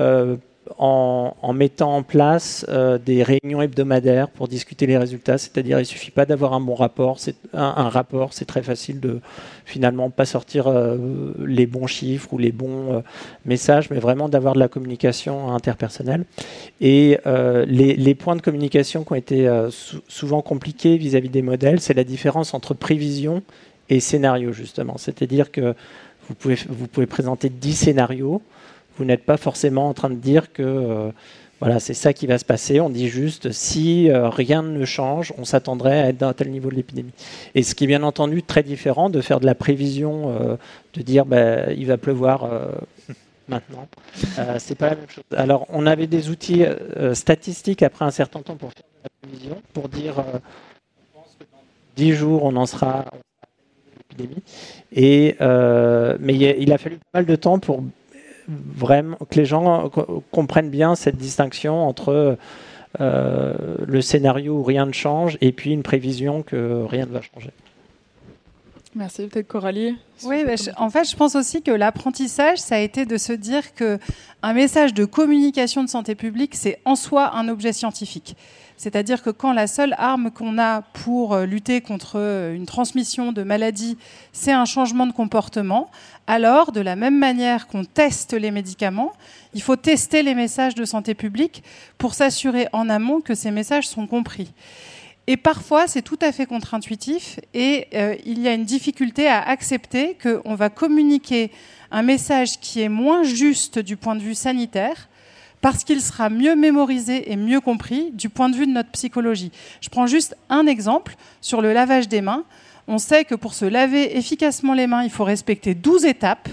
euh, 0.00 0.36
en, 0.78 1.52
mettant 1.52 1.96
en 1.96 2.02
place 2.02 2.66
euh, 2.68 2.98
des 2.98 3.22
réunions 3.22 3.62
hebdomadaires 3.62 4.28
pour 4.28 4.48
discuter 4.48 4.86
les 4.86 4.96
résultats. 4.96 5.38
C'est-à-dire, 5.38 5.78
il 5.80 5.86
suffit 5.86 6.10
pas 6.10 6.26
d'avoir 6.26 6.52
un 6.54 6.60
bon 6.60 6.74
rapport. 6.74 7.18
C'est 7.18 7.36
un, 7.52 7.88
rapport, 7.88 8.32
c'est 8.32 8.44
très 8.44 8.62
facile 8.62 9.00
de 9.00 9.20
finalement 9.64 10.10
pas 10.10 10.24
sortir 10.24 10.66
euh, 10.66 10.96
les 11.44 11.66
bons 11.66 11.86
chiffres 11.86 12.32
ou 12.32 12.38
les 12.38 12.52
bons 12.52 13.02
messages, 13.44 13.90
mais 13.90 13.98
vraiment 13.98 14.28
d'avoir 14.28 14.54
de 14.54 14.60
la 14.60 14.68
communication 14.68 15.52
interpersonnelle. 15.52 16.24
Et 16.80 17.18
les, 17.66 18.14
points 18.14 18.36
de 18.36 18.42
communication 18.42 19.04
qui 19.04 19.12
ont 19.12 19.16
été 19.16 19.68
souvent 20.08 20.42
compliqués 20.42 20.96
vis-à-vis 20.96 21.28
-vis 21.28 21.32
des 21.32 21.42
modèles, 21.42 21.80
c'est 21.80 21.94
la 21.94 22.04
différence 22.04 22.54
entre 22.54 22.74
prévision 22.74 23.42
et 23.88 24.00
scénario, 24.00 24.52
justement. 24.52 24.96
C'est-à-dire 24.98 25.50
que 25.50 25.74
vous 26.28 26.34
pouvez, 26.34 26.56
vous 26.68 26.86
pouvez 26.86 27.06
présenter 27.06 27.48
10 27.48 27.72
scénarios, 27.72 28.42
vous 28.96 29.04
n'êtes 29.04 29.24
pas 29.24 29.36
forcément 29.36 29.88
en 29.88 29.94
train 29.94 30.10
de 30.10 30.16
dire 30.16 30.52
que 30.52 30.62
euh, 30.62 31.10
voilà, 31.60 31.78
c'est 31.78 31.94
ça 31.94 32.12
qui 32.12 32.26
va 32.26 32.38
se 32.38 32.44
passer. 32.44 32.80
On 32.80 32.90
dit 32.90 33.08
juste 33.08 33.52
si 33.52 34.10
euh, 34.10 34.28
rien 34.28 34.62
ne 34.62 34.84
change, 34.84 35.32
on 35.38 35.44
s'attendrait 35.44 36.00
à 36.00 36.08
être 36.08 36.18
dans 36.18 36.28
un 36.28 36.32
tel 36.32 36.50
niveau 36.50 36.70
de 36.70 36.74
l'épidémie. 36.74 37.12
Et 37.54 37.62
ce 37.62 37.74
qui 37.74 37.84
est 37.84 37.86
bien 37.86 38.02
entendu 38.02 38.42
très 38.42 38.62
différent 38.62 39.10
de 39.10 39.20
faire 39.20 39.38
de 39.38 39.46
la 39.46 39.54
prévision, 39.54 40.30
euh, 40.30 40.56
de 40.94 41.02
dire 41.02 41.24
bah, 41.24 41.72
il 41.72 41.86
va 41.86 41.98
pleuvoir 41.98 42.48
maintenant. 43.48 43.88
c'est 44.58 44.76
pas 44.76 44.90
la 44.90 44.96
même 44.96 45.08
chose. 45.08 45.24
Alors, 45.36 45.66
on 45.68 45.86
avait 45.86 46.08
des 46.08 46.30
outils 46.30 46.64
statistiques 47.12 47.82
après 47.82 48.04
un 48.04 48.10
certain 48.10 48.40
temps 48.40 48.56
pour 48.56 48.72
faire 48.72 48.82
de 48.82 49.04
la 49.04 49.28
prévision, 49.28 49.62
pour 49.72 49.88
dire 49.88 50.14
on 50.18 51.18
pense 51.18 51.36
que 51.38 51.44
dans 51.44 51.62
10 51.96 52.12
jours, 52.12 52.44
on 52.44 52.56
en 52.56 52.66
sera, 52.66 53.04
et, 54.92 55.36
euh, 55.40 56.16
mais 56.20 56.34
il 56.34 56.72
a 56.72 56.78
fallu 56.78 56.96
pas 56.96 57.20
mal 57.20 57.26
de 57.26 57.36
temps 57.36 57.58
pour 57.58 57.82
vraiment 58.48 59.16
que 59.30 59.36
les 59.36 59.44
gens 59.44 59.90
comprennent 60.30 60.70
bien 60.70 60.94
cette 60.94 61.16
distinction 61.16 61.86
entre 61.86 62.36
euh, 63.00 63.54
le 63.86 64.02
scénario 64.02 64.58
où 64.58 64.62
rien 64.62 64.86
ne 64.86 64.92
change 64.92 65.38
et 65.40 65.52
puis 65.52 65.72
une 65.72 65.82
prévision 65.82 66.42
que 66.42 66.84
rien 66.84 67.06
ne 67.06 67.12
va 67.12 67.20
changer. 67.22 67.50
Merci, 68.94 69.26
peut-être 69.26 69.48
Coralie. 69.48 69.96
Oui, 70.24 70.44
en 70.76 70.90
fait, 70.90 71.10
je 71.10 71.16
pense 71.16 71.34
aussi 71.34 71.62
que 71.62 71.70
l'apprentissage, 71.70 72.58
ça 72.58 72.74
a 72.74 72.78
été 72.78 73.06
de 73.06 73.16
se 73.16 73.32
dire 73.32 73.74
que 73.74 73.98
un 74.42 74.52
message 74.52 74.92
de 74.92 75.06
communication 75.06 75.82
de 75.82 75.88
santé 75.88 76.14
publique, 76.14 76.54
c'est 76.54 76.78
en 76.84 76.94
soi 76.94 77.34
un 77.34 77.48
objet 77.48 77.72
scientifique. 77.72 78.36
C'est-à-dire 78.82 79.22
que 79.22 79.30
quand 79.30 79.52
la 79.52 79.68
seule 79.68 79.94
arme 79.96 80.32
qu'on 80.32 80.58
a 80.58 80.82
pour 80.82 81.34
euh, 81.34 81.46
lutter 81.46 81.82
contre 81.82 82.18
euh, 82.18 82.52
une 82.52 82.66
transmission 82.66 83.30
de 83.30 83.44
maladie, 83.44 83.96
c'est 84.32 84.50
un 84.50 84.64
changement 84.64 85.06
de 85.06 85.12
comportement, 85.12 85.88
alors 86.26 86.72
de 86.72 86.80
la 86.80 86.96
même 86.96 87.16
manière 87.16 87.68
qu'on 87.68 87.84
teste 87.84 88.32
les 88.32 88.50
médicaments, 88.50 89.12
il 89.54 89.62
faut 89.62 89.76
tester 89.76 90.24
les 90.24 90.34
messages 90.34 90.74
de 90.74 90.84
santé 90.84 91.14
publique 91.14 91.62
pour 91.96 92.14
s'assurer 92.14 92.66
en 92.72 92.88
amont 92.88 93.20
que 93.20 93.36
ces 93.36 93.52
messages 93.52 93.86
sont 93.86 94.08
compris. 94.08 94.52
Et 95.28 95.36
parfois, 95.36 95.86
c'est 95.86 96.02
tout 96.02 96.18
à 96.20 96.32
fait 96.32 96.46
contre-intuitif 96.46 97.38
et 97.54 97.86
euh, 97.94 98.16
il 98.26 98.40
y 98.40 98.48
a 98.48 98.52
une 98.52 98.64
difficulté 98.64 99.28
à 99.28 99.42
accepter 99.42 100.18
qu'on 100.20 100.56
va 100.56 100.70
communiquer 100.70 101.52
un 101.92 102.02
message 102.02 102.58
qui 102.58 102.80
est 102.80 102.88
moins 102.88 103.22
juste 103.22 103.78
du 103.78 103.96
point 103.96 104.16
de 104.16 104.22
vue 104.22 104.34
sanitaire 104.34 105.08
parce 105.62 105.84
qu'il 105.84 106.02
sera 106.02 106.28
mieux 106.28 106.56
mémorisé 106.56 107.32
et 107.32 107.36
mieux 107.36 107.60
compris 107.60 108.10
du 108.12 108.28
point 108.28 108.50
de 108.50 108.56
vue 108.56 108.66
de 108.66 108.72
notre 108.72 108.90
psychologie. 108.90 109.52
Je 109.80 109.88
prends 109.88 110.06
juste 110.06 110.36
un 110.50 110.66
exemple 110.66 111.14
sur 111.40 111.62
le 111.62 111.72
lavage 111.72 112.08
des 112.08 112.20
mains. 112.20 112.44
On 112.88 112.98
sait 112.98 113.24
que 113.24 113.36
pour 113.36 113.54
se 113.54 113.64
laver 113.64 114.18
efficacement 114.18 114.74
les 114.74 114.88
mains, 114.88 115.04
il 115.04 115.10
faut 115.10 115.24
respecter 115.24 115.74
12 115.74 116.04
étapes. 116.04 116.48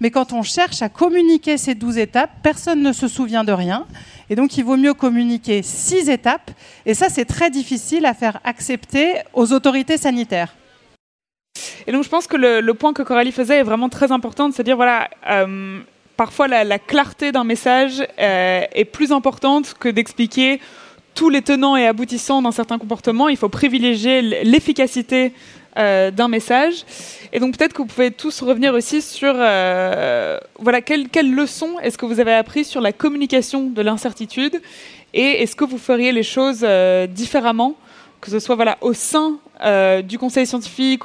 Mais 0.00 0.10
quand 0.10 0.32
on 0.32 0.42
cherche 0.42 0.80
à 0.80 0.88
communiquer 0.88 1.58
ces 1.58 1.74
12 1.74 1.98
étapes, 1.98 2.30
personne 2.42 2.82
ne 2.82 2.92
se 2.92 3.06
souvient 3.06 3.44
de 3.44 3.52
rien. 3.52 3.86
Et 4.30 4.34
donc, 4.34 4.56
il 4.56 4.64
vaut 4.64 4.78
mieux 4.78 4.94
communiquer 4.94 5.62
6 5.62 6.08
étapes. 6.08 6.50
Et 6.86 6.94
ça, 6.94 7.10
c'est 7.10 7.26
très 7.26 7.50
difficile 7.50 8.06
à 8.06 8.14
faire 8.14 8.40
accepter 8.44 9.16
aux 9.34 9.52
autorités 9.52 9.98
sanitaires. 9.98 10.54
Et 11.86 11.92
donc, 11.92 12.02
je 12.02 12.08
pense 12.08 12.26
que 12.26 12.36
le, 12.36 12.72
point 12.72 12.94
que 12.94 13.02
Coralie 13.02 13.30
faisait 13.30 13.58
est 13.58 13.62
vraiment 13.62 13.90
très 13.90 14.10
important, 14.10 14.50
c'est-à-dire, 14.50 14.76
voilà, 14.76 15.10
euh, 15.30 15.80
parfois 16.16 16.48
la, 16.48 16.78
clarté 16.78 17.32
d'un 17.32 17.44
message 17.44 18.06
euh, 18.18 18.62
est 18.72 18.84
plus 18.84 19.12
importante 19.12 19.74
que 19.78 19.88
d'expliquer 19.88 20.60
tous 21.14 21.30
les 21.30 21.42
tenants 21.42 21.76
et 21.76 21.86
aboutissants 21.86 22.42
d'un 22.42 22.52
certain 22.52 22.78
comportement. 22.78 23.28
Il 23.28 23.36
faut 23.36 23.48
privilégier 23.48 24.20
l'efficacité 24.44 25.32
euh, 25.76 26.10
d'un 26.10 26.28
message. 26.28 26.84
Et 27.32 27.40
donc 27.40 27.56
peut-être 27.56 27.72
que 27.72 27.82
vous 27.82 27.88
pouvez 27.88 28.10
tous 28.10 28.42
revenir 28.42 28.74
aussi 28.74 29.02
sur 29.02 29.32
euh, 29.36 30.38
voilà 30.58 30.80
quelle 30.80 31.34
leçons 31.34 31.78
est-ce 31.82 31.98
que 31.98 32.06
vous 32.06 32.20
avez 32.20 32.32
appris 32.34 32.64
sur 32.64 32.80
la 32.80 32.92
communication 32.92 33.70
de 33.70 33.82
l'incertitude 33.82 34.60
et 35.12 35.42
est-ce 35.42 35.54
que 35.54 35.64
vous 35.64 35.78
feriez 35.78 36.10
les 36.10 36.24
choses 36.24 36.66
différemment, 37.10 37.76
que 38.20 38.32
ce 38.32 38.40
soit 38.40 38.56
voilà 38.56 38.78
au 38.80 38.94
sein 38.94 39.38
du 40.02 40.18
conseil 40.18 40.44
scientifique, 40.44 41.02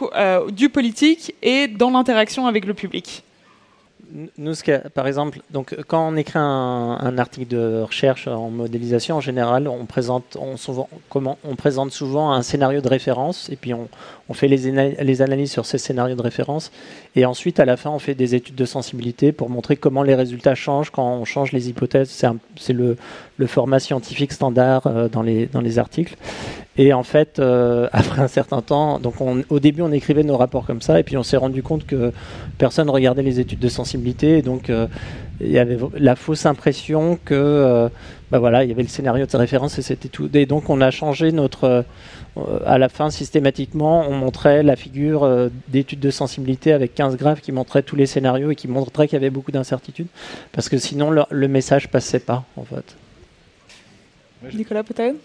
du 0.51 0.69
politique 0.69 1.35
et 1.43 1.67
dans 1.67 1.91
l'interaction 1.91 2.47
avec 2.47 2.65
le 2.65 2.73
public? 2.73 3.23
Nous, 4.37 4.53
par 4.93 5.07
exemple, 5.07 5.39
donc, 5.51 5.75
quand 5.87 6.07
on 6.07 6.15
écrit 6.15 6.39
un, 6.39 7.17
article 7.17 7.47
de 7.47 7.81
recherche 7.81 8.27
en 8.27 8.49
modélisation, 8.49 9.17
en 9.17 9.21
général, 9.21 9.67
on 9.67 9.85
présente, 9.85 10.37
on, 10.39 10.57
souvent, 10.57 10.89
comment, 11.09 11.37
on 11.43 11.55
présente 11.55 11.91
souvent 11.91 12.31
un 12.31 12.41
scénario 12.41 12.81
de 12.81 12.87
référence 12.87 13.49
et 13.49 13.55
puis 13.55 13.73
on, 13.73 13.87
on 14.29 14.33
fait 14.33 14.47
les, 14.47 14.93
les, 15.03 15.21
analyses 15.21 15.51
sur 15.51 15.65
ces 15.65 15.77
scénarios 15.77 16.15
de 16.15 16.21
référence. 16.21 16.71
Et 17.15 17.25
ensuite, 17.25 17.59
à 17.59 17.65
la 17.65 17.77
fin, 17.77 17.89
on 17.89 17.99
fait 17.99 18.15
des 18.15 18.35
études 18.35 18.55
de 18.55 18.65
sensibilité 18.65 19.31
pour 19.31 19.49
montrer 19.49 19.75
comment 19.75 20.03
les 20.03 20.15
résultats 20.15 20.55
changent 20.55 20.91
quand 20.91 21.07
on 21.07 21.25
change 21.25 21.51
les 21.51 21.69
hypothèses. 21.69 22.09
C'est 22.55 22.73
le, 22.73 22.97
le, 23.39 23.47
format 23.47 23.79
scientifique 23.79 24.31
standard 24.31 24.87
euh, 24.87 25.07
dans, 25.09 25.21
les, 25.21 25.47
dans 25.47 25.61
les 25.61 25.79
articles. 25.79 26.15
Et 26.77 26.93
en 26.93 27.03
fait, 27.03 27.39
euh, 27.39 27.87
après 27.93 28.21
un 28.21 28.27
certain 28.27 28.61
temps, 28.61 28.99
donc 28.99 29.21
on, 29.21 29.43
au 29.49 29.59
début, 29.59 29.81
on 29.81 29.91
écrivait 29.91 30.23
nos 30.23 30.37
rapports 30.37 30.65
comme 30.65 30.81
ça, 30.81 30.99
et 30.99 31.03
puis 31.03 31.17
on 31.17 31.23
s'est 31.23 31.37
rendu 31.37 31.63
compte 31.63 31.85
que 31.85 32.11
personne 32.57 32.87
ne 32.87 32.91
regardait 32.91 33.23
les 33.23 33.39
études 33.39 33.59
de 33.59 33.69
sensibilité, 33.69 34.37
et 34.37 34.41
donc 34.41 34.69
euh, 34.69 34.87
il 35.41 35.51
y 35.51 35.59
avait 35.59 35.77
la 35.97 36.15
fausse 36.15 36.45
impression 36.45 37.17
que, 37.23 37.89
bah 38.29 38.39
voilà, 38.39 38.65
il 38.65 38.69
y 38.69 38.73
avait 38.73 38.81
le 38.81 38.89
scénario 38.89 39.25
de 39.25 39.37
référence 39.37 39.79
et 39.79 39.81
c'était 39.81 40.09
tout. 40.09 40.29
Et 40.33 40.45
donc 40.45 40.69
on 40.69 40.81
a 40.81 40.91
changé 40.91 41.31
notre 41.31 41.85
à 42.65 42.77
la 42.77 42.89
fin, 42.89 43.09
systématiquement, 43.09 44.05
on 44.07 44.15
montrait 44.15 44.63
la 44.63 44.75
figure 44.75 45.49
d'études 45.69 45.99
de 45.99 46.11
sensibilité 46.11 46.73
avec 46.73 46.93
15 46.93 47.17
graphes 47.17 47.41
qui 47.41 47.51
montraient 47.51 47.83
tous 47.83 47.95
les 47.95 48.05
scénarios 48.05 48.51
et 48.51 48.55
qui 48.55 48.67
montraient 48.67 49.07
qu'il 49.07 49.15
y 49.15 49.21
avait 49.21 49.29
beaucoup 49.29 49.51
d'incertitudes, 49.51 50.07
parce 50.51 50.69
que 50.69 50.77
sinon 50.77 51.11
le, 51.11 51.47
message 51.47 51.89
passait 51.89 52.19
pas, 52.19 52.43
en 52.57 52.63
fait. 52.63 52.95
Nicolas, 54.53 54.83
peut-être 54.83 55.15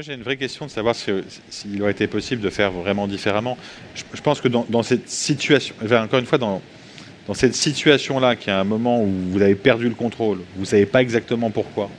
J'ai 0.00 0.14
une 0.14 0.22
vraie 0.22 0.36
question 0.36 0.66
de 0.66 0.70
savoir 0.70 0.94
s'il 0.94 1.82
aurait 1.82 1.92
été 1.92 2.06
possible 2.06 2.42
de 2.42 2.50
faire 2.50 2.70
vraiment 2.70 3.06
différemment. 3.06 3.56
Je, 3.94 4.20
pense 4.20 4.40
que 4.40 4.48
dans, 4.48 4.82
cette 4.82 5.08
situation, 5.08 5.74
encore 5.82 6.20
une 6.20 6.26
fois, 6.26 6.38
dans, 6.38 6.62
dans 7.26 7.34
cette 7.34 7.54
situation-là, 7.54 8.36
qui 8.36 8.50
est 8.50 8.52
un 8.52 8.64
moment 8.64 9.02
où 9.02 9.08
vous 9.30 9.42
avez 9.42 9.54
perdu 9.54 9.88
le 9.88 9.94
contrôle, 9.94 10.38
vous 10.54 10.62
ne 10.62 10.66
savez 10.66 10.86
pas 10.86 11.02
exactement 11.02 11.50
pourquoi, 11.50 11.90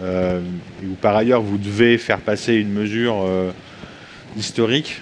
euh, 0.00 0.40
et 0.82 0.86
où 0.86 0.94
par 0.94 1.16
ailleurs 1.16 1.42
vous 1.42 1.58
devez 1.58 1.98
faire 1.98 2.20
passer 2.20 2.54
une 2.54 2.72
mesure 2.72 3.22
euh, 3.22 3.50
historique, 4.36 5.00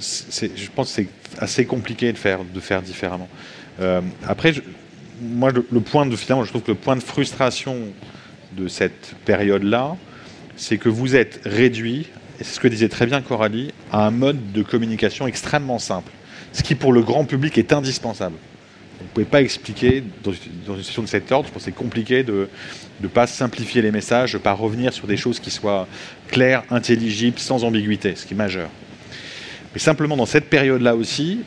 je 0.00 0.70
pense 0.74 0.88
que 0.88 1.02
c'est 1.02 1.08
assez 1.38 1.64
compliqué 1.64 2.12
de 2.12 2.18
faire, 2.18 2.40
de 2.44 2.60
faire 2.60 2.82
différemment. 2.82 3.28
Euh, 3.80 4.00
après, 4.26 4.54
moi, 5.20 5.50
le, 5.52 5.80
point 5.80 6.06
de 6.06 6.16
finalement, 6.16 6.44
je 6.44 6.50
trouve 6.50 6.62
que 6.62 6.72
le 6.72 6.76
point 6.76 6.96
de 6.96 7.02
frustration 7.02 7.76
de 8.56 8.68
cette 8.68 9.14
période-là, 9.24 9.96
c'est 10.56 10.78
que 10.78 10.88
vous 10.88 11.16
êtes 11.16 11.40
réduit, 11.44 12.06
et 12.40 12.44
c'est 12.44 12.54
ce 12.54 12.60
que 12.60 12.68
disait 12.68 12.88
très 12.88 13.06
bien 13.06 13.22
Coralie, 13.22 13.72
à 13.92 14.06
un 14.06 14.10
mode 14.10 14.52
de 14.52 14.62
communication 14.62 15.26
extrêmement 15.26 15.78
simple, 15.78 16.12
ce 16.52 16.62
qui 16.62 16.74
pour 16.74 16.92
le 16.92 17.02
grand 17.02 17.24
public 17.24 17.56
est 17.58 17.72
indispensable. 17.72 18.36
Vous 18.98 19.06
ne 19.06 19.10
pouvez 19.10 19.26
pas 19.26 19.40
expliquer 19.40 20.04
dans, 20.22 20.32
une 20.32 20.82
situation 20.82 21.02
de 21.02 21.08
cet 21.08 21.32
ordre, 21.32 21.48
je 21.48 21.52
pense 21.52 21.62
que 21.62 21.70
c'est 21.70 21.74
compliqué 21.74 22.22
de 22.22 22.48
ne 23.00 23.08
pas 23.08 23.26
simplifier 23.26 23.80
les 23.80 23.90
messages, 23.90 24.32
de 24.32 24.38
ne 24.38 24.42
pas 24.42 24.52
revenir 24.52 24.92
sur 24.92 25.06
des 25.06 25.16
choses 25.16 25.40
qui 25.40 25.50
soient 25.50 25.88
claires, 26.28 26.64
intelligibles, 26.70 27.38
sans 27.38 27.64
ambiguïté, 27.64 28.14
ce 28.14 28.26
qui 28.26 28.34
est 28.34 28.36
majeur. 28.36 28.68
Mais 29.72 29.80
simplement 29.80 30.16
dans 30.16 30.26
cette 30.26 30.50
période-là 30.50 30.96
aussi, 30.96 31.40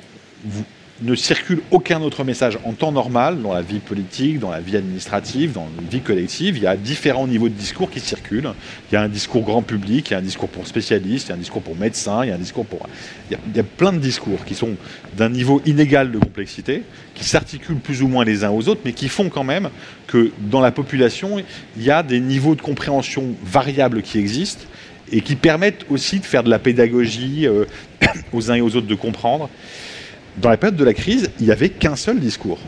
vous, 0.44 0.64
ne 1.04 1.16
circule 1.16 1.62
aucun 1.72 2.02
autre 2.02 2.24
message 2.24 2.58
en 2.64 2.72
temps 2.72 2.92
normal 2.92 3.42
dans 3.42 3.54
la 3.54 3.62
vie 3.62 3.80
politique, 3.80 4.40
dans 4.40 4.52
la 4.52 4.62
vie 4.62 4.78
administrative, 4.78 5.52
dans 5.52 5.68
la 5.78 5.90
vie 5.90 6.00
collective. 6.00 6.58
Il 6.58 6.64
y 6.64 6.68
a 6.68 6.78
différents 6.78 7.28
niveaux 7.28 7.50
de 7.50 7.54
discours 7.54 7.90
qui 7.90 8.00
circulent. 8.00 8.54
Il 8.90 8.94
y 8.94 8.98
a 8.98 9.02
un 9.02 9.10
discours 9.10 9.44
grand 9.44 9.62
public, 9.62 10.10
il 10.10 10.14
y 10.14 10.16
a 10.16 10.20
un 10.20 10.24
discours 10.24 10.50
pour 10.50 10.66
spécialistes, 10.66 11.28
il 11.28 11.30
y 11.30 11.32
a 11.34 11.36
un 11.36 11.40
discours 11.40 11.62
pour 11.62 11.76
médecins, 11.76 12.24
il 12.24 12.30
y 12.30 12.32
a 12.32 12.36
un 12.36 12.40
discours 12.40 12.66
pour... 12.66 12.88
Il 13.30 13.38
y 13.56 13.60
a, 13.60 13.64
plein 13.64 13.92
de 13.92 13.98
discours 13.98 14.46
qui 14.46 14.56
sont 14.56 14.76
d'un 15.18 15.30
niveau 15.30 15.62
inégal 15.66 16.12
de 16.12 16.20
complexité, 16.20 16.84
qui 17.16 17.26
s'articulent 17.26 17.80
plus 17.80 18.02
ou 18.02 18.08
moins 18.08 18.24
les 18.24 18.44
uns 18.44 18.52
aux 18.52 18.70
autres, 18.70 18.82
mais 18.86 18.94
qui 18.94 19.10
font 19.10 19.30
quand 19.30 19.44
même 19.44 19.70
que 20.08 20.32
dans 20.40 20.62
la 20.62 20.72
population, 20.72 21.38
il 21.78 21.84
y 21.84 21.92
a 21.92 22.04
des 22.04 22.20
niveaux 22.20 22.56
de 22.56 22.62
compréhension 22.62 23.36
variables 23.44 24.02
qui 24.04 24.20
existent 24.20 24.66
et 25.12 25.22
qui 25.22 25.36
permettent 25.36 25.86
aussi 25.90 26.20
de 26.20 26.26
faire 26.26 26.44
de 26.44 26.50
la 26.50 26.60
pédagogie 26.60 27.46
euh, 27.46 27.66
aux 28.34 28.52
uns 28.52 28.56
et 28.56 28.62
aux 28.62 28.76
autres 28.76 28.88
de 28.88 28.96
comprendre 28.96 29.50
dans 30.38 30.50
la 30.50 30.58
période 30.58 30.76
de 30.76 30.84
la 30.84 30.94
crise, 30.94 31.30
il 31.40 31.46
n'y 31.46 31.52
avait 31.52 31.70
qu'un 31.70 31.96
seul 31.96 32.20
discours. 32.20 32.60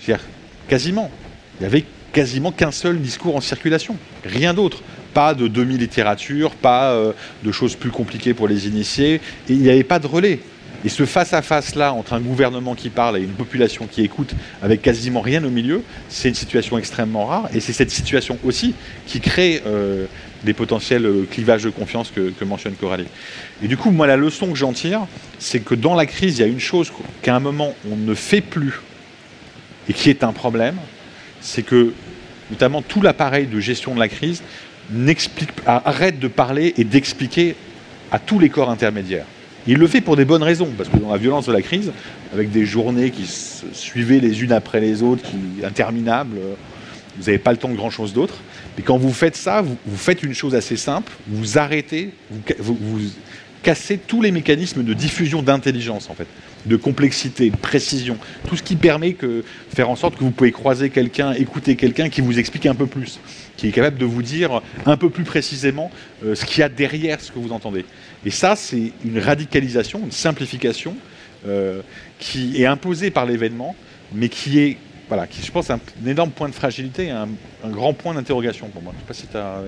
C'est-à-dire, 0.00 0.24
quasiment. 0.68 1.10
Il 1.58 1.62
n'y 1.62 1.66
avait 1.66 1.84
quasiment 2.12 2.52
qu'un 2.52 2.72
seul 2.72 3.00
discours 3.00 3.36
en 3.36 3.40
circulation. 3.40 3.96
Rien 4.24 4.54
d'autre. 4.54 4.82
Pas 5.14 5.34
de 5.34 5.46
demi-littérature, 5.46 6.52
pas 6.52 6.92
euh, 6.92 7.12
de 7.44 7.52
choses 7.52 7.76
plus 7.76 7.90
compliquées 7.90 8.34
pour 8.34 8.48
les 8.48 8.66
initiés. 8.66 9.20
Il 9.48 9.58
n'y 9.58 9.68
avait 9.68 9.84
pas 9.84 9.98
de 9.98 10.06
relais. 10.06 10.40
Et 10.84 10.88
ce 10.88 11.04
face-à-face-là, 11.04 11.92
entre 11.92 12.14
un 12.14 12.20
gouvernement 12.20 12.74
qui 12.74 12.90
parle 12.90 13.18
et 13.18 13.20
une 13.20 13.30
population 13.30 13.86
qui 13.86 14.02
écoute, 14.02 14.34
avec 14.62 14.82
quasiment 14.82 15.20
rien 15.20 15.44
au 15.44 15.50
milieu, 15.50 15.82
c'est 16.08 16.28
une 16.28 16.34
situation 16.34 16.76
extrêmement 16.76 17.26
rare. 17.26 17.48
Et 17.54 17.60
c'est 17.60 17.72
cette 17.72 17.90
situation 17.90 18.38
aussi 18.42 18.74
qui 19.06 19.20
crée 19.20 19.62
euh, 19.66 20.06
des 20.44 20.52
potentiels 20.52 21.06
euh, 21.06 21.26
clivages 21.30 21.62
de 21.62 21.70
confiance 21.70 22.10
que, 22.10 22.44
mentionne 22.44 22.74
Coralie. 22.74 23.06
Et 23.62 23.68
du 23.68 23.76
coup, 23.76 23.90
moi, 23.90 24.06
la 24.06 24.16
leçon 24.16 24.48
que 24.48 24.58
j'en 24.58 24.72
tire, 24.72 25.06
c'est 25.38 25.60
que 25.60 25.74
dans 25.74 25.94
la 25.94 26.06
crise, 26.06 26.38
il 26.38 26.40
y 26.42 26.44
a 26.44 26.48
une 26.48 26.60
chose 26.60 26.92
qu'à 27.22 27.36
un 27.36 27.40
moment, 27.40 27.74
on 27.90 27.96
ne 27.96 28.14
fait 28.14 28.40
plus 28.40 28.80
et 29.88 29.92
qui 29.92 30.10
est 30.10 30.24
un 30.24 30.32
problème, 30.32 30.76
c'est 31.40 31.62
que 31.62 31.92
notamment 32.50 32.82
tout 32.82 33.02
l'appareil 33.02 33.46
de 33.46 33.60
gestion 33.60 33.94
de 33.94 34.00
la 34.00 34.08
crise 34.08 34.42
arrête 35.66 36.18
de 36.18 36.28
parler 36.28 36.74
et 36.76 36.84
d'expliquer 36.84 37.56
à 38.10 38.18
tous 38.18 38.38
les 38.38 38.48
corps 38.48 38.70
intermédiaires. 38.70 39.26
Il 39.66 39.78
le 39.78 39.86
fait 39.86 40.00
pour 40.00 40.16
des 40.16 40.24
bonnes 40.24 40.42
raisons, 40.42 40.68
parce 40.76 40.88
que 40.88 40.96
dans 40.96 41.12
la 41.12 41.18
violence 41.18 41.46
de 41.46 41.52
la 41.52 41.62
crise, 41.62 41.92
avec 42.32 42.50
des 42.50 42.66
journées 42.66 43.10
qui 43.10 43.26
se 43.26 43.64
suivaient 43.72 44.18
les 44.18 44.42
unes 44.42 44.52
après 44.52 44.80
les 44.80 45.02
autres, 45.02 45.22
qui 45.22 45.64
interminables, 45.64 46.36
vous 47.16 47.24
n'avez 47.26 47.38
pas 47.38 47.52
le 47.52 47.58
temps 47.58 47.68
de 47.68 47.76
grand-chose 47.76 48.12
d'autre. 48.12 48.34
Mais 48.76 48.82
quand 48.82 48.96
vous 48.96 49.12
faites 49.12 49.36
ça, 49.36 49.62
vous, 49.62 49.76
faites 49.96 50.22
une 50.22 50.34
chose 50.34 50.54
assez 50.54 50.76
simple, 50.76 51.12
vous 51.26 51.58
arrêtez, 51.58 52.10
vous, 52.58 53.00
cassez 53.62 53.98
tous 53.98 54.20
les 54.20 54.32
mécanismes 54.32 54.82
de 54.82 54.92
diffusion 54.92 55.42
d'intelligence, 55.42 56.10
en 56.10 56.14
fait, 56.14 56.26
de 56.66 56.76
complexité, 56.76 57.50
de 57.50 57.56
précision, 57.56 58.18
tout 58.48 58.56
ce 58.56 58.62
qui 58.62 58.76
permet 58.76 59.16
de 59.20 59.44
faire 59.74 59.88
en 59.88 59.96
sorte 59.96 60.16
que 60.16 60.24
vous 60.24 60.32
pouvez 60.32 60.52
croiser 60.52 60.90
quelqu'un, 60.90 61.32
écouter 61.32 61.76
quelqu'un 61.76 62.08
qui 62.08 62.20
vous 62.20 62.38
explique 62.38 62.66
un 62.66 62.74
peu 62.74 62.86
plus, 62.86 63.20
qui 63.56 63.68
est 63.68 63.72
capable 63.72 63.98
de 63.98 64.04
vous 64.04 64.22
dire 64.22 64.62
un 64.84 64.96
peu 64.96 65.10
plus 65.10 65.24
précisément 65.24 65.90
euh, 66.24 66.34
ce 66.34 66.44
qu'il 66.44 66.60
y 66.60 66.62
a 66.62 66.68
derrière 66.68 67.20
ce 67.20 67.30
que 67.30 67.38
vous 67.38 67.52
entendez. 67.52 67.84
Et 68.24 68.30
ça, 68.30 68.56
c'est 68.56 68.92
une 69.04 69.18
radicalisation, 69.18 70.00
une 70.04 70.12
simplification 70.12 70.96
euh, 71.46 71.82
qui 72.18 72.60
est 72.62 72.66
imposée 72.66 73.10
par 73.10 73.26
l'événement, 73.26 73.76
mais 74.14 74.28
qui 74.28 74.58
est 74.58 74.76
voilà, 75.14 75.28
je 75.30 75.50
pense, 75.50 75.68
un, 75.68 75.78
énorme 76.06 76.30
point 76.30 76.48
de 76.48 76.54
fragilité, 76.54 77.10
un, 77.10 77.28
un 77.62 77.68
grand 77.68 77.92
point 77.92 78.14
d'interrogation 78.14 78.68
pour 78.68 78.80
moi. 78.80 78.94
Je 78.94 78.96
ne 78.96 79.02
sais 79.02 79.06
pas 79.08 79.14
si 79.14 79.26
tu 79.26 79.36
as 79.36 79.60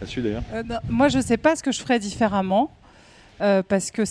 là-dessus 0.00 0.20
d'ailleurs. 0.20 0.42
Euh, 0.52 0.64
moi, 0.88 1.08
je 1.08 1.18
ne 1.18 1.22
sais 1.22 1.36
pas 1.36 1.54
ce 1.54 1.62
que 1.62 1.70
je 1.70 1.78
ferais 1.78 2.00
différemment. 2.00 2.68
Euh, 3.40 3.62
parce 3.62 3.92
que 3.92 4.02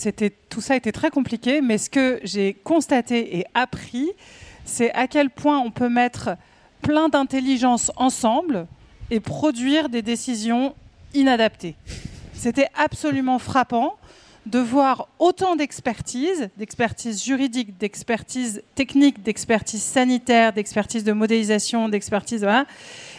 tout 0.48 0.62
ça 0.62 0.76
était 0.76 0.92
très 0.92 1.10
compliqué, 1.10 1.60
mais 1.60 1.76
ce 1.76 1.90
que 1.90 2.20
j'ai 2.24 2.54
constaté 2.54 3.38
et 3.38 3.44
appris, 3.52 4.08
c'est 4.64 4.90
à 4.94 5.06
quel 5.08 5.28
point 5.28 5.58
on 5.58 5.70
peut 5.70 5.90
mettre 5.90 6.36
plein 6.80 7.10
d'intelligence 7.10 7.92
ensemble 7.96 8.66
et 9.10 9.20
produire 9.20 9.90
des 9.90 10.00
décisions 10.00 10.74
inadaptées. 11.12 11.76
C'était 12.32 12.68
absolument 12.74 13.38
frappant 13.38 13.96
de 14.46 14.58
voir 14.58 15.08
autant 15.18 15.56
d'expertise, 15.56 16.50
d'expertise 16.56 17.22
juridique, 17.22 17.78
d'expertise 17.78 18.62
technique, 18.74 19.22
d'expertise 19.22 19.82
sanitaire, 19.82 20.52
d'expertise 20.52 21.04
de 21.04 21.12
modélisation, 21.12 21.88
d'expertise... 21.88 22.46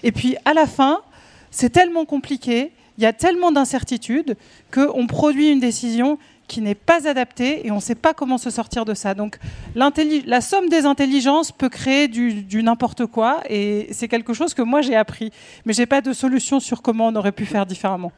Et 0.03 0.11
puis 0.11 0.35
à 0.45 0.53
la 0.53 0.67
fin, 0.67 1.01
c'est 1.49 1.69
tellement 1.69 2.05
compliqué, 2.05 2.71
il 2.97 3.03
y 3.03 3.07
a 3.07 3.13
tellement 3.13 3.51
d'incertitudes 3.51 4.35
qu'on 4.71 5.07
produit 5.07 5.49
une 5.49 5.59
décision 5.59 6.19
qui 6.47 6.61
n'est 6.61 6.75
pas 6.75 7.07
adaptée 7.07 7.65
et 7.65 7.71
on 7.71 7.77
ne 7.77 7.81
sait 7.81 7.95
pas 7.95 8.13
comment 8.13 8.37
se 8.37 8.49
sortir 8.49 8.85
de 8.85 8.93
ça. 8.93 9.13
Donc 9.13 9.39
la 9.75 10.41
somme 10.41 10.67
des 10.69 10.85
intelligences 10.85 11.51
peut 11.51 11.69
créer 11.69 12.07
du, 12.07 12.43
du 12.43 12.61
n'importe 12.63 13.05
quoi 13.05 13.41
et 13.49 13.87
c'est 13.91 14.07
quelque 14.07 14.33
chose 14.33 14.53
que 14.53 14.61
moi 14.61 14.81
j'ai 14.81 14.95
appris. 14.95 15.31
Mais 15.65 15.73
je 15.73 15.81
n'ai 15.81 15.85
pas 15.85 16.01
de 16.01 16.13
solution 16.13 16.59
sur 16.59 16.81
comment 16.81 17.07
on 17.07 17.15
aurait 17.15 17.31
pu 17.31 17.45
faire 17.45 17.65
différemment. 17.65 18.11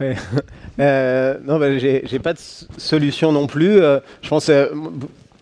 Euh, 0.78 1.38
non, 1.42 1.58
bah, 1.58 1.78
j'ai 1.78 2.18
pas 2.18 2.34
de 2.34 2.38
solution 2.76 3.32
non 3.32 3.46
plus. 3.46 3.80
Euh, 3.80 3.98
je 4.20 4.28
pense 4.28 4.50
euh, 4.50 4.66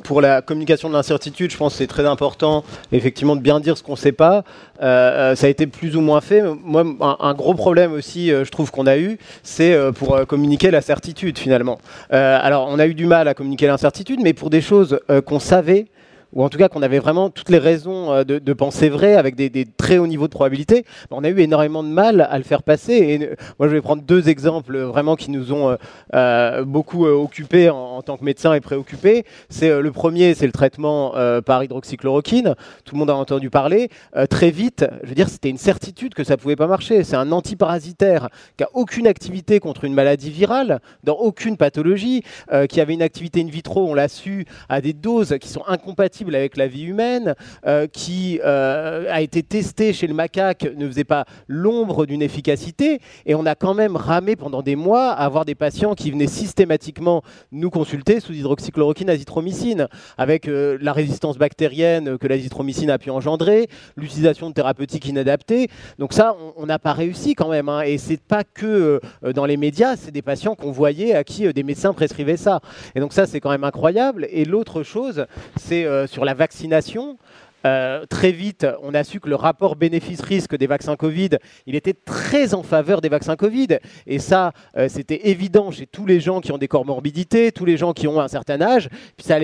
pour 0.04 0.20
la 0.20 0.42
communication 0.42 0.88
de 0.88 0.94
l'incertitude, 0.94 1.50
je 1.50 1.56
pense 1.56 1.72
que 1.72 1.78
c'est 1.78 1.88
très 1.88 2.06
important, 2.06 2.62
effectivement, 2.92 3.34
de 3.34 3.40
bien 3.40 3.58
dire 3.58 3.76
ce 3.76 3.82
qu'on 3.82 3.94
ne 3.94 3.98
sait 3.98 4.12
pas. 4.12 4.44
ça 4.78 5.32
a 5.32 5.48
été 5.48 5.66
plus 5.66 5.96
ou 5.96 6.00
moins 6.00 6.20
fait. 6.20 6.40
Moi, 6.62 6.84
un, 7.00 7.34
gros 7.34 7.54
problème 7.54 7.92
aussi, 7.94 8.28
je 8.28 8.48
trouve 8.48 8.70
qu'on 8.70 8.86
a 8.86 8.96
eu, 8.96 9.18
c'est 9.42 9.76
pour 9.94 10.24
communiquer 10.28 10.70
la 10.70 10.82
certitude, 10.82 11.36
finalement. 11.36 11.80
alors, 12.10 12.68
on 12.70 12.78
a 12.78 12.86
eu 12.86 12.94
du 12.94 13.06
mal 13.06 13.26
à 13.26 13.34
communiquer 13.34 13.66
l'incertitude, 13.66 14.20
mais 14.22 14.34
pour 14.34 14.50
des 14.50 14.60
choses 14.60 15.00
qu'on 15.26 15.40
savait 15.40 15.86
ou 16.34 16.42
en 16.42 16.48
tout 16.48 16.58
cas 16.58 16.68
qu'on 16.68 16.82
avait 16.82 16.98
vraiment 16.98 17.30
toutes 17.30 17.48
les 17.48 17.58
raisons 17.58 18.12
euh, 18.12 18.24
de, 18.24 18.52
penser 18.52 18.88
vrai, 18.88 19.14
avec 19.14 19.36
des, 19.36 19.66
très 19.76 19.98
hauts 19.98 20.06
niveaux 20.06 20.26
de 20.26 20.32
probabilité, 20.32 20.84
on 21.10 21.24
a 21.24 21.28
eu 21.28 21.40
énormément 21.40 21.82
de 21.82 21.88
mal 21.88 22.26
à 22.28 22.36
le 22.38 22.44
faire 22.44 22.62
passer. 22.62 22.92
Et 22.92 23.22
euh, 23.22 23.34
moi, 23.58 23.68
je 23.68 23.74
vais 23.74 23.80
prendre 23.80 24.02
deux 24.02 24.28
exemples 24.28 24.78
vraiment 24.78 25.16
qui 25.16 25.30
nous 25.30 25.52
ont 25.52 25.76
euh, 26.14 26.64
beaucoup 26.64 27.06
occupés 27.06 27.70
en, 27.70 28.02
tant 28.02 28.16
que 28.16 28.24
médecins 28.24 28.52
et 28.54 28.60
préoccupés. 28.60 29.24
C'est 29.48 29.80
le 29.80 29.92
premier, 29.92 30.34
c'est 30.34 30.46
le 30.46 30.52
traitement 30.52 31.14
par 31.46 31.62
hydroxychloroquine. 31.62 32.54
Tout 32.84 32.94
le 32.94 32.98
monde 32.98 33.10
a 33.10 33.14
entendu 33.14 33.50
parler. 33.50 33.88
très 34.28 34.50
vite, 34.50 34.84
je 35.02 35.08
veux 35.08 35.14
dire, 35.14 35.28
c'était 35.28 35.48
une 35.48 35.58
certitude 35.58 36.14
que 36.14 36.24
ça 36.24 36.36
pouvait 36.36 36.56
pas 36.56 36.66
marcher. 36.66 37.04
C'est 37.04 37.16
un 37.16 37.32
antiparasitaire 37.32 38.28
qui 38.56 38.64
a 38.64 38.68
aucune 38.74 39.06
activité 39.06 39.60
contre 39.60 39.84
une 39.84 39.94
maladie 39.94 40.30
virale, 40.30 40.80
dans 41.04 41.14
aucune 41.14 41.56
pathologie, 41.56 42.22
qui 42.68 42.80
avait 42.80 42.94
une 42.94 43.02
activité 43.02 43.40
in 43.40 43.48
vitro, 43.48 43.88
on 43.88 43.94
l'a 43.94 44.08
su, 44.08 44.46
à 44.68 44.80
des 44.80 44.92
doses 44.92 45.36
qui 45.40 45.48
sont 45.48 45.62
incompatibles 45.66 46.23
avec 46.32 46.56
la 46.56 46.66
vie 46.66 46.84
humaine, 46.84 47.34
euh, 47.66 47.86
qui 47.86 48.40
euh, 48.44 49.06
a 49.10 49.20
été 49.20 49.42
testé 49.42 49.92
chez 49.92 50.06
le 50.06 50.14
macaque, 50.14 50.66
ne 50.76 50.86
faisait 50.86 51.04
pas 51.04 51.26
l'ombre 51.48 52.06
d'une 52.06 52.22
efficacité, 52.22 53.00
et 53.26 53.34
on 53.34 53.46
a 53.46 53.54
quand 53.54 53.74
même 53.74 53.96
ramé 53.96 54.36
pendant 54.36 54.62
des 54.62 54.76
mois 54.76 55.10
à 55.10 55.24
avoir 55.24 55.44
des 55.44 55.54
patients 55.54 55.94
qui 55.94 56.10
venaient 56.10 56.26
systématiquement 56.26 57.22
nous 57.52 57.70
consulter 57.70 58.20
sous 58.20 58.32
hydroxychloroquine 58.32 59.10
azithromycine, 59.10 59.88
avec 60.16 60.48
euh, 60.48 60.78
la 60.80 60.92
résistance 60.92 61.36
bactérienne 61.36 62.18
que 62.18 62.26
l'azithromycine 62.26 62.90
a 62.90 62.98
pu 62.98 63.10
engendrer, 63.10 63.68
l'utilisation 63.96 64.48
de 64.48 64.54
thérapeutiques 64.54 65.06
inadaptées. 65.06 65.68
Donc 65.98 66.12
ça, 66.12 66.36
on 66.56 66.66
n'a 66.66 66.78
pas 66.78 66.92
réussi 66.92 67.34
quand 67.34 67.48
même, 67.48 67.68
hein, 67.68 67.82
et 67.82 67.98
c'est 67.98 68.20
pas 68.20 68.44
que 68.44 69.00
dans 69.34 69.46
les 69.46 69.56
médias, 69.56 69.96
c'est 69.96 70.10
des 70.10 70.22
patients 70.22 70.54
qu'on 70.54 70.70
voyait 70.70 71.14
à 71.14 71.24
qui 71.24 71.52
des 71.52 71.62
médecins 71.62 71.92
prescrivaient 71.92 72.36
ça. 72.36 72.60
Et 72.94 73.00
donc 73.00 73.12
ça, 73.12 73.26
c'est 73.26 73.40
quand 73.40 73.50
même 73.50 73.64
incroyable. 73.64 74.26
Et 74.30 74.44
l'autre 74.44 74.82
chose, 74.82 75.26
c'est 75.56 75.86
sur 76.14 76.24
la 76.24 76.34
vaccination, 76.34 77.18
euh, 77.66 78.06
très 78.06 78.30
vite, 78.30 78.68
on 78.82 78.94
a 78.94 79.02
su 79.02 79.18
que 79.18 79.28
le 79.28 79.34
rapport 79.34 79.74
bénéfice-risque 79.74 80.56
des 80.56 80.68
vaccins 80.68 80.94
Covid, 80.94 81.30
il 81.66 81.74
était 81.74 81.92
très 81.92 82.54
en 82.54 82.62
faveur 82.62 83.00
des 83.00 83.08
vaccins 83.08 83.34
Covid. 83.34 83.78
Et 84.06 84.20
ça, 84.20 84.52
euh, 84.76 84.88
c'était 84.88 85.28
évident 85.28 85.72
chez 85.72 85.86
tous 85.86 86.06
les 86.06 86.20
gens 86.20 86.40
qui 86.40 86.52
ont 86.52 86.58
des 86.58 86.68
comorbidités, 86.68 87.50
tous 87.50 87.64
les 87.64 87.76
gens 87.76 87.92
qui 87.94 88.06
ont 88.06 88.20
un 88.20 88.28
certain 88.28 88.60
âge. 88.60 88.88
Ça 89.18 89.40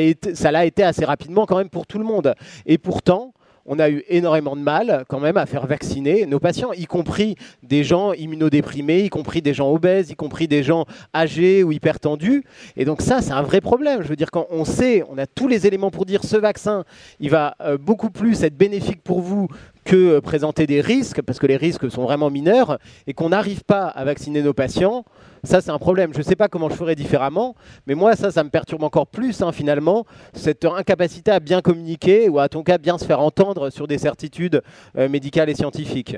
l'a 0.52 0.64
été 0.64 0.84
assez 0.84 1.04
rapidement 1.04 1.44
quand 1.44 1.56
même 1.56 1.70
pour 1.70 1.88
tout 1.88 1.98
le 1.98 2.04
monde. 2.04 2.34
Et 2.66 2.78
pourtant, 2.78 3.32
on 3.70 3.78
a 3.78 3.88
eu 3.88 4.02
énormément 4.08 4.56
de 4.56 4.60
mal 4.60 5.04
quand 5.08 5.20
même 5.20 5.36
à 5.36 5.46
faire 5.46 5.64
vacciner 5.64 6.26
nos 6.26 6.40
patients, 6.40 6.72
y 6.72 6.86
compris 6.86 7.36
des 7.62 7.84
gens 7.84 8.12
immunodéprimés, 8.12 9.04
y 9.04 9.08
compris 9.08 9.42
des 9.42 9.54
gens 9.54 9.70
obèses, 9.70 10.10
y 10.10 10.16
compris 10.16 10.48
des 10.48 10.64
gens 10.64 10.86
âgés 11.14 11.62
ou 11.62 11.70
hypertendus. 11.70 12.42
Et 12.76 12.84
donc 12.84 13.00
ça, 13.00 13.22
c'est 13.22 13.30
un 13.30 13.42
vrai 13.42 13.60
problème. 13.60 14.02
Je 14.02 14.08
veux 14.08 14.16
dire, 14.16 14.32
quand 14.32 14.48
on 14.50 14.64
sait, 14.64 15.04
on 15.08 15.18
a 15.18 15.26
tous 15.26 15.46
les 15.46 15.68
éléments 15.68 15.92
pour 15.92 16.04
dire 16.04 16.24
ce 16.24 16.36
vaccin, 16.36 16.84
il 17.20 17.30
va 17.30 17.54
euh, 17.60 17.78
beaucoup 17.78 18.10
plus 18.10 18.42
être 18.42 18.56
bénéfique 18.56 19.04
pour 19.04 19.20
vous 19.20 19.46
que 19.90 19.96
euh, 19.96 20.20
présenter 20.20 20.68
des 20.68 20.80
risques, 20.80 21.20
parce 21.20 21.40
que 21.40 21.48
les 21.48 21.56
risques 21.56 21.90
sont 21.90 22.04
vraiment 22.04 22.30
mineurs, 22.30 22.78
et 23.08 23.12
qu'on 23.12 23.30
n'arrive 23.30 23.64
pas 23.64 23.86
à 23.88 24.04
vacciner 24.04 24.40
nos 24.40 24.52
patients, 24.52 25.04
ça 25.42 25.60
c'est 25.60 25.72
un 25.72 25.78
problème. 25.78 26.12
Je 26.12 26.18
ne 26.18 26.22
sais 26.22 26.36
pas 26.36 26.46
comment 26.46 26.68
je 26.68 26.76
ferais 26.76 26.94
différemment, 26.94 27.56
mais 27.88 27.96
moi 27.96 28.14
ça, 28.14 28.30
ça 28.30 28.44
me 28.44 28.50
perturbe 28.50 28.84
encore 28.84 29.08
plus 29.08 29.42
hein, 29.42 29.50
finalement, 29.50 30.06
cette 30.32 30.64
incapacité 30.64 31.32
à 31.32 31.40
bien 31.40 31.60
communiquer, 31.60 32.28
ou 32.28 32.38
à 32.38 32.48
ton 32.48 32.62
cas 32.62 32.78
bien 32.78 32.98
se 32.98 33.04
faire 33.04 33.18
entendre 33.18 33.70
sur 33.70 33.88
des 33.88 33.98
certitudes 33.98 34.62
euh, 34.96 35.08
médicales 35.08 35.50
et 35.50 35.56
scientifiques. 35.56 36.16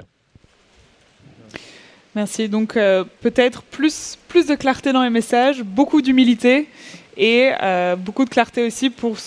Merci. 2.15 2.51
Donc 2.51 2.77
euh, 2.77 3.05
peut-être 3.23 3.63
plus, 3.63 4.19
plus 4.29 4.49
de 4.49 4.55
clarté 4.55 4.93
dans 4.93 5.03
les 5.03 5.09
messages, 5.09 5.63
beaucoup 5.63 6.03
d'humilité 6.03 6.69
et 7.17 7.51
beaucoup 7.99 8.25
de 8.25 8.31
clarté 8.31 8.67
aussi 8.67 8.89
pour, 8.89 9.19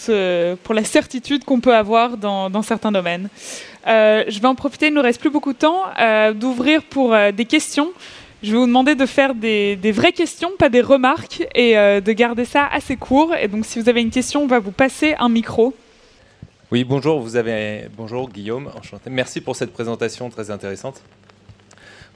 pour 0.64 0.74
la 0.74 0.84
certitude 0.84 1.44
qu'on 1.44 1.60
peut 1.60 1.76
avoir 1.76 2.18
dans 2.18 2.62
certains 2.64 2.92
domaines. 2.92 3.30
Euh, 3.88 4.24
je 4.28 4.40
vais 4.40 4.48
en 4.48 4.56
profiter, 4.56 4.88
il 4.88 4.92
ne 4.92 4.96
nous 4.96 5.04
reste 5.04 5.20
plus 5.20 5.30
beaucoup 5.30 5.54
de 5.54 5.58
temps, 5.58 5.84
euh, 6.00 6.34
d'ouvrir 6.34 6.84
pour 6.84 7.14
euh, 7.14 7.32
des 7.32 7.46
questions. 7.46 7.92
Je 8.42 8.52
vais 8.52 8.58
vous 8.58 8.66
demander 8.66 8.96
de 8.96 9.06
faire 9.06 9.36
des, 9.36 9.76
vraies 9.92 10.12
questions, 10.12 10.52
pas 10.58 10.70
des 10.70 10.82
remarques, 10.82 11.48
et 11.56 11.74
de 11.74 12.12
garder 12.12 12.46
ça 12.46 12.68
assez 12.72 12.96
court. 12.96 13.34
Et 13.34 13.48
donc, 13.48 13.66
si 13.66 13.80
vous 13.80 13.90
avez 13.90 14.02
une 14.02 14.12
question, 14.12 14.44
on 14.44 14.48
va 14.48 14.60
vous 14.60 14.72
passer 14.72 15.16
un 15.18 15.30
micro. 15.30 15.74
Oui, 16.72 16.84
bonjour, 16.84 17.22
vous 17.22 17.38
avez... 17.38 17.88
bonjour 17.98 18.30
Guillaume, 18.30 18.70
enchanté. 18.78 19.10
Merci 19.10 19.42
pour 19.42 19.56
cette 19.56 19.74
présentation 19.74 20.30
très 20.30 20.52
intéressante. 20.52 21.02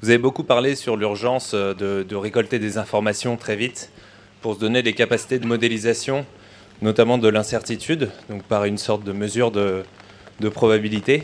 Vous 0.04 0.10
avez 0.10 0.20
beaucoup 0.20 0.44
parlé 0.44 0.76
sur 0.76 0.98
l'urgence 0.98 1.56
de, 1.56 2.16
récolter 2.16 2.60
des 2.60 2.78
informations 2.78 3.36
très 3.36 3.56
vite 3.56 3.90
pour 4.42 4.54
se 4.54 4.60
donner 4.60 4.84
des 4.84 4.94
capacités 4.94 5.40
de 5.40 5.48
modélisation, 5.48 6.28
notamment 6.84 7.18
de 7.18 7.28
l'incertitude, 7.28 8.12
donc 8.30 8.44
par 8.44 8.66
une 8.66 8.78
sorte 8.78 9.04
de 9.04 9.14
mesure 9.14 9.50
de 9.50 9.84
probabilité. 10.54 11.24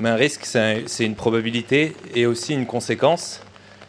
Mais 0.00 0.08
un 0.08 0.16
risque, 0.16 0.44
c'est 0.44 1.04
une 1.04 1.14
probabilité 1.14 1.94
et 2.14 2.26
aussi 2.26 2.54
une 2.54 2.66
conséquence. 2.66 3.40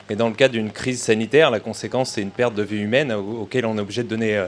Et 0.09 0.15
dans 0.15 0.27
le 0.27 0.35
cas 0.35 0.49
d'une 0.49 0.71
crise 0.71 1.01
sanitaire, 1.01 1.49
la 1.49 1.59
conséquence, 1.59 2.11
c'est 2.11 2.21
une 2.21 2.31
perte 2.31 2.55
de 2.55 2.63
vie 2.63 2.81
humaine 2.81 3.11
auquel 3.11 3.65
on 3.65 3.77
est 3.77 3.81
obligé 3.81 4.03
de 4.03 4.09
donner 4.09 4.37
euh, 4.37 4.47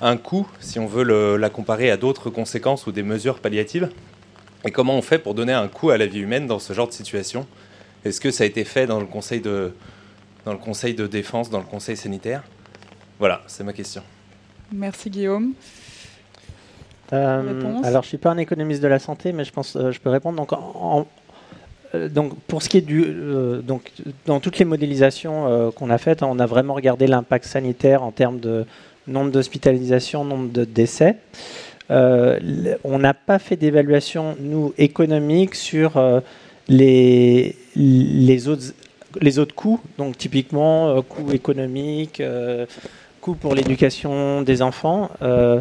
un 0.00 0.16
coût 0.16 0.48
si 0.60 0.78
on 0.78 0.86
veut 0.86 1.36
la 1.36 1.50
comparer 1.50 1.90
à 1.90 1.96
d'autres 1.96 2.30
conséquences 2.30 2.86
ou 2.86 2.92
des 2.92 3.02
mesures 3.02 3.38
palliatives. 3.38 3.90
Et 4.64 4.70
comment 4.70 4.96
on 4.96 5.02
fait 5.02 5.18
pour 5.18 5.34
donner 5.34 5.52
un 5.52 5.68
coût 5.68 5.90
à 5.90 5.98
la 5.98 6.06
vie 6.06 6.20
humaine 6.20 6.46
dans 6.46 6.58
ce 6.58 6.72
genre 6.72 6.88
de 6.88 6.92
situation? 6.92 7.46
Est-ce 8.04 8.20
que 8.20 8.30
ça 8.30 8.44
a 8.44 8.46
été 8.46 8.64
fait 8.64 8.86
dans 8.86 8.98
le 8.98 9.06
conseil 9.06 9.40
de, 9.40 9.74
dans 10.44 10.52
le 10.52 10.58
conseil 10.58 10.94
de 10.94 11.06
défense, 11.06 11.50
dans 11.50 11.58
le 11.58 11.64
conseil 11.64 11.96
sanitaire? 11.96 12.42
Voilà, 13.18 13.42
c'est 13.46 13.62
ma 13.62 13.72
question. 13.72 14.02
Merci 14.72 15.10
Guillaume. 15.10 15.52
Euh, 17.14 17.80
alors, 17.84 18.02
je 18.02 18.08
suis 18.08 18.18
pas 18.18 18.30
un 18.30 18.38
économiste 18.38 18.82
de 18.82 18.88
la 18.88 18.98
santé, 18.98 19.32
mais 19.32 19.44
je 19.44 19.52
pense 19.52 19.76
euh, 19.76 19.92
je 19.92 20.00
peux 20.00 20.10
répondre. 20.10 20.36
Donc, 20.36 20.52
euh, 21.94 22.08
donc, 22.08 22.34
pour 22.48 22.62
ce 22.62 22.68
qui 22.68 22.78
est 22.78 22.80
du, 22.80 23.04
donc, 23.62 23.92
dans 24.26 24.40
toutes 24.40 24.58
les 24.58 24.64
modélisations 24.64 25.70
qu'on 25.76 25.90
a 25.90 25.98
faites, 25.98 26.22
on 26.24 26.38
a 26.40 26.46
vraiment 26.46 26.74
regardé 26.74 27.06
l'impact 27.06 27.44
sanitaire 27.44 28.02
en 28.02 28.10
termes 28.10 28.40
de 28.40 28.66
nombre 29.06 29.30
d'hospitalisations, 29.30 30.24
nombre 30.24 30.50
de 30.50 30.64
décès. 30.64 31.16
on 31.90 32.98
n'a 32.98 33.14
pas 33.14 33.38
fait 33.38 33.54
d'évaluation, 33.54 34.34
nous, 34.40 34.74
économique 34.76 35.54
sur 35.54 36.02
les, 36.66 37.54
les, 37.76 38.48
autres, 38.48 38.74
les 39.20 39.38
autres 39.38 39.54
coûts, 39.54 39.80
donc 39.96 40.18
typiquement 40.18 41.00
coûts 41.02 41.30
économiques, 41.30 42.20
pour 43.32 43.54
l'éducation 43.54 44.42
des 44.42 44.60
enfants. 44.60 45.10
Euh, 45.22 45.60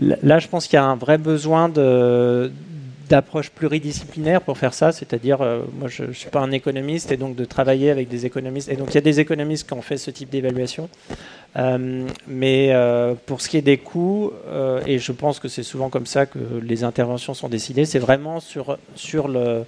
là, 0.00 0.40
je 0.40 0.48
pense 0.48 0.66
qu'il 0.66 0.76
y 0.76 0.80
a 0.80 0.84
un 0.84 0.96
vrai 0.96 1.18
besoin 1.18 1.68
de 1.68 2.50
d'approche 3.08 3.50
pluridisciplinaire 3.50 4.40
pour 4.42 4.58
faire 4.58 4.74
ça, 4.74 4.90
c'est-à-dire, 4.90 5.40
euh, 5.40 5.60
moi 5.78 5.86
je 5.86 6.02
ne 6.02 6.12
suis 6.12 6.28
pas 6.28 6.40
un 6.40 6.50
économiste, 6.50 7.12
et 7.12 7.16
donc 7.16 7.36
de 7.36 7.44
travailler 7.44 7.92
avec 7.92 8.08
des 8.08 8.26
économistes. 8.26 8.68
Et 8.68 8.74
donc 8.74 8.88
il 8.90 8.94
y 8.96 8.98
a 8.98 9.02
des 9.02 9.20
économistes 9.20 9.68
qui 9.68 9.74
ont 9.74 9.82
fait 9.82 9.96
ce 9.96 10.10
type 10.10 10.28
d'évaluation. 10.28 10.88
Euh, 11.54 12.08
mais 12.26 12.74
pour 13.26 13.40
ce 13.40 13.48
qui 13.48 13.58
est 13.58 13.62
des 13.62 13.78
coûts, 13.78 14.32
et 14.86 14.98
je 14.98 15.12
pense 15.12 15.38
que 15.38 15.46
c'est 15.46 15.62
souvent 15.62 15.88
comme 15.88 16.06
ça 16.06 16.26
que 16.26 16.40
les 16.60 16.82
interventions 16.82 17.32
sont 17.32 17.48
décidées, 17.48 17.84
c'est 17.84 18.00
vraiment 18.00 18.40
sur, 18.40 18.76
sur 18.96 19.28
le, 19.28 19.64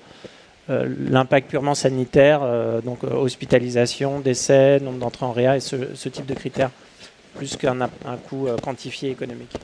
l'impact 0.69 1.49
purement 1.49 1.77
sanitaire, 1.77 2.41
donc 2.85 3.05
hospitalisation, 3.05 4.19
décès, 4.19 4.81
nombre 4.81 4.99
d'entrées 4.99 5.27
en 5.27 5.33
réa 5.33 5.57
et 5.57 5.61
ce, 5.61 5.77
ce 5.95 6.09
type 6.09 6.27
de 6.27 6.35
critères 6.35 6.71
plus 7.39 7.57
qu'un 7.57 7.81
un 7.81 8.17
coût 8.29 8.49
euh, 8.49 8.57
quantifié 8.57 9.11
économique. 9.11 9.55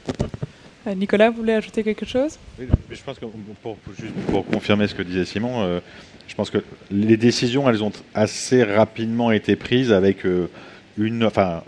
Euh, 0.86 0.94
Nicolas, 0.94 1.30
vous 1.30 1.38
voulez 1.38 1.54
ajouter 1.54 1.82
quelque 1.82 2.06
chose? 2.06 2.38
Oui, 2.58 2.66
Je 2.90 3.02
pense 3.02 3.18
que 3.18 3.26
pour, 3.62 3.76
pour, 3.76 4.46
confirmer 4.46 4.86
ce 4.86 4.94
que 4.94 5.02
disait 5.02 5.24
Simon, 5.24 5.62
euh, 5.62 5.80
je 6.28 6.34
pense 6.34 6.50
que 6.50 6.58
les 6.90 7.16
décisions, 7.16 7.68
elles 7.68 7.82
ont 7.82 7.92
assez 8.14 8.62
rapidement 8.62 9.32
été 9.32 9.56
prises 9.56 9.92
avec 9.92 10.24
une, 10.96 11.24
enfin, 11.24 11.62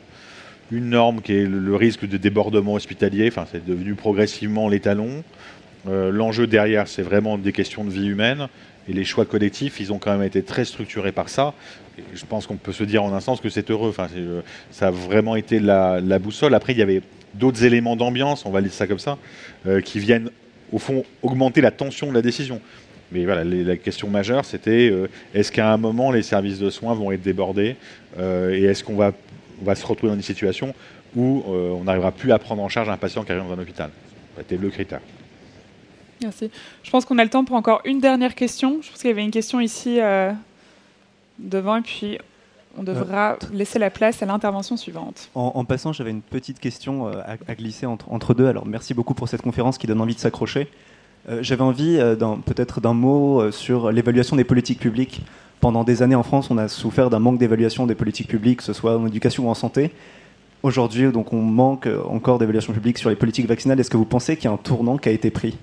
une 0.70 0.90
norme 0.90 1.20
qui 1.20 1.32
est 1.34 1.44
le, 1.44 1.74
risque 1.74 2.06
de 2.06 2.16
débordement 2.16 2.74
hospitalier. 2.74 3.28
Enfin, 3.28 3.46
c'est 3.50 3.64
devenu 3.64 3.94
progressivement 3.94 4.68
l'étalon. 4.68 5.24
L'enjeu 5.86 6.46
derrière, 6.46 6.88
c'est 6.88 7.02
vraiment 7.02 7.38
des 7.38 7.52
questions 7.52 7.84
de 7.84 7.90
vie 7.90 8.06
humaine. 8.06 8.48
Et 8.88 8.92
les 8.92 9.04
choix 9.04 9.24
collectifs, 9.24 9.80
ils 9.80 9.92
ont 9.92 9.98
quand 9.98 10.12
même 10.12 10.22
été 10.22 10.42
très 10.42 10.64
structurés 10.64 11.12
par 11.12 11.28
ça 11.28 11.54
je 12.14 12.24
pense 12.24 12.46
qu'on 12.46 12.56
peut 12.56 12.72
se 12.72 12.84
dire 12.84 13.02
en 13.02 13.12
un 13.14 13.20
sens 13.20 13.40
que 13.40 13.48
c'est 13.48 13.70
heureux. 13.70 13.90
Enfin, 13.90 14.08
euh, 14.16 14.42
ça 14.70 14.88
a 14.88 14.90
vraiment 14.90 15.36
été 15.36 15.58
la, 15.58 16.00
boussole. 16.18 16.54
Après, 16.54 16.72
il 16.72 16.78
y 16.78 16.82
avait 16.82 17.02
d'autres 17.34 17.64
éléments 17.64 17.96
d'ambiance, 17.96 18.46
on 18.46 18.50
va 18.50 18.60
dire 18.60 18.72
ça 18.72 18.86
comme 18.86 18.98
ça, 18.98 19.18
euh, 19.66 19.80
qui 19.80 19.98
viennent 19.98 20.30
au 20.72 20.78
fond 20.78 21.04
augmenter 21.22 21.60
la 21.60 21.70
tension 21.70 22.08
de 22.08 22.14
la 22.14 22.22
décision. 22.22 22.60
Mais 23.12 23.24
voilà, 23.24 23.44
la 23.44 23.76
question 23.76 24.08
majeure, 24.08 24.44
c'était 24.44 24.90
euh, 24.90 25.06
est-ce 25.32 25.52
qu'à 25.52 25.72
un 25.72 25.76
moment 25.76 26.10
les 26.10 26.22
services 26.22 26.58
de 26.58 26.70
soins 26.70 26.94
vont 26.94 27.12
être 27.12 27.22
débordés 27.22 27.76
et 28.18 28.64
est-ce 28.64 28.82
qu'on 28.82 28.96
va, 28.96 29.12
va 29.62 29.74
se 29.74 29.86
retrouver 29.86 30.10
dans 30.10 30.16
une 30.16 30.22
situation 30.22 30.74
où 31.14 31.44
on 31.46 31.84
n'arrivera 31.84 32.12
plus 32.12 32.32
à 32.32 32.38
prendre 32.38 32.62
en 32.62 32.68
charge 32.68 32.88
un 32.88 32.96
patient 32.96 33.24
qui 33.24 33.32
arrive 33.32 33.44
dans 33.44 33.52
un 33.52 33.58
hôpital? 33.58 33.90
C'était 34.36 34.56
le 34.56 34.70
critère. 34.70 35.00
Merci. 36.22 36.50
Je 36.82 36.90
pense 36.90 37.04
qu'on 37.04 37.18
a 37.18 37.24
le 37.24 37.30
temps 37.30 37.44
pour 37.44 37.56
encore 37.56 37.80
une 37.84 38.00
dernière 38.00 38.34
question. 38.34 38.78
Je 38.82 38.90
pense 38.90 39.00
qu'il 39.00 39.10
y 39.10 39.12
avait 39.12 39.24
une 39.24 39.30
question 39.30 39.60
ici 39.60 39.98
devant 41.38 41.76
et 41.76 41.82
puis 41.82 42.18
on 42.78 42.82
devra 42.82 43.32
euh, 43.32 43.36
laisser 43.52 43.78
la 43.78 43.90
place 43.90 44.22
à 44.22 44.26
l'intervention 44.26 44.76
suivante. 44.76 45.30
En, 45.34 45.64
passant, 45.64 45.92
j'avais 45.92 46.10
une 46.10 46.22
petite 46.22 46.60
question 46.60 47.08
euh, 47.08 47.22
à, 47.26 47.54
glisser 47.54 47.86
entre, 47.86 48.34
deux. 48.34 48.46
Alors 48.46 48.66
merci 48.66 48.94
beaucoup 48.94 49.14
pour 49.14 49.28
cette 49.28 49.42
conférence 49.42 49.78
qui 49.78 49.86
donne 49.86 50.00
envie 50.00 50.14
de 50.14 50.20
s'accrocher. 50.20 50.68
Euh, 51.28 51.38
j'avais 51.42 51.62
envie 51.62 51.98
peut-être 52.44 52.80
d'un 52.80 52.94
mot 52.94 53.50
sur 53.50 53.90
l'évaluation 53.90 54.36
des 54.36 54.44
politiques 54.44 54.80
publiques. 54.80 55.22
Pendant 55.60 55.84
des 55.84 56.02
années 56.02 56.14
en 56.14 56.22
France, 56.22 56.50
on 56.50 56.58
a 56.58 56.68
souffert 56.68 57.08
d'un 57.08 57.18
manque 57.18 57.38
d'évaluation 57.38 57.86
des 57.86 57.94
politiques 57.94 58.28
publiques, 58.28 58.58
que 58.58 58.64
ce 58.64 58.74
soit 58.74 58.98
en 58.98 59.06
éducation 59.06 59.46
ou 59.46 59.50
en 59.50 59.54
santé. 59.54 59.90
Aujourd'hui, 60.62 61.10
donc, 61.12 61.32
on 61.32 61.40
manque 61.40 61.88
encore 62.08 62.38
d'évaluation 62.38 62.72
publique 62.72 62.98
sur 62.98 63.08
les 63.08 63.16
politiques 63.16 63.46
vaccinales. 63.46 63.80
Est-ce 63.80 63.90
que 63.90 63.96
vous 63.96 64.04
pensez 64.04 64.36
qu'il 64.36 64.46
y 64.46 64.48
a 64.48 64.52
un 64.52 64.58
tournant 64.58 64.98
qui 64.98 65.08
a 65.08 65.12
été 65.12 65.30
pris? 65.30 65.56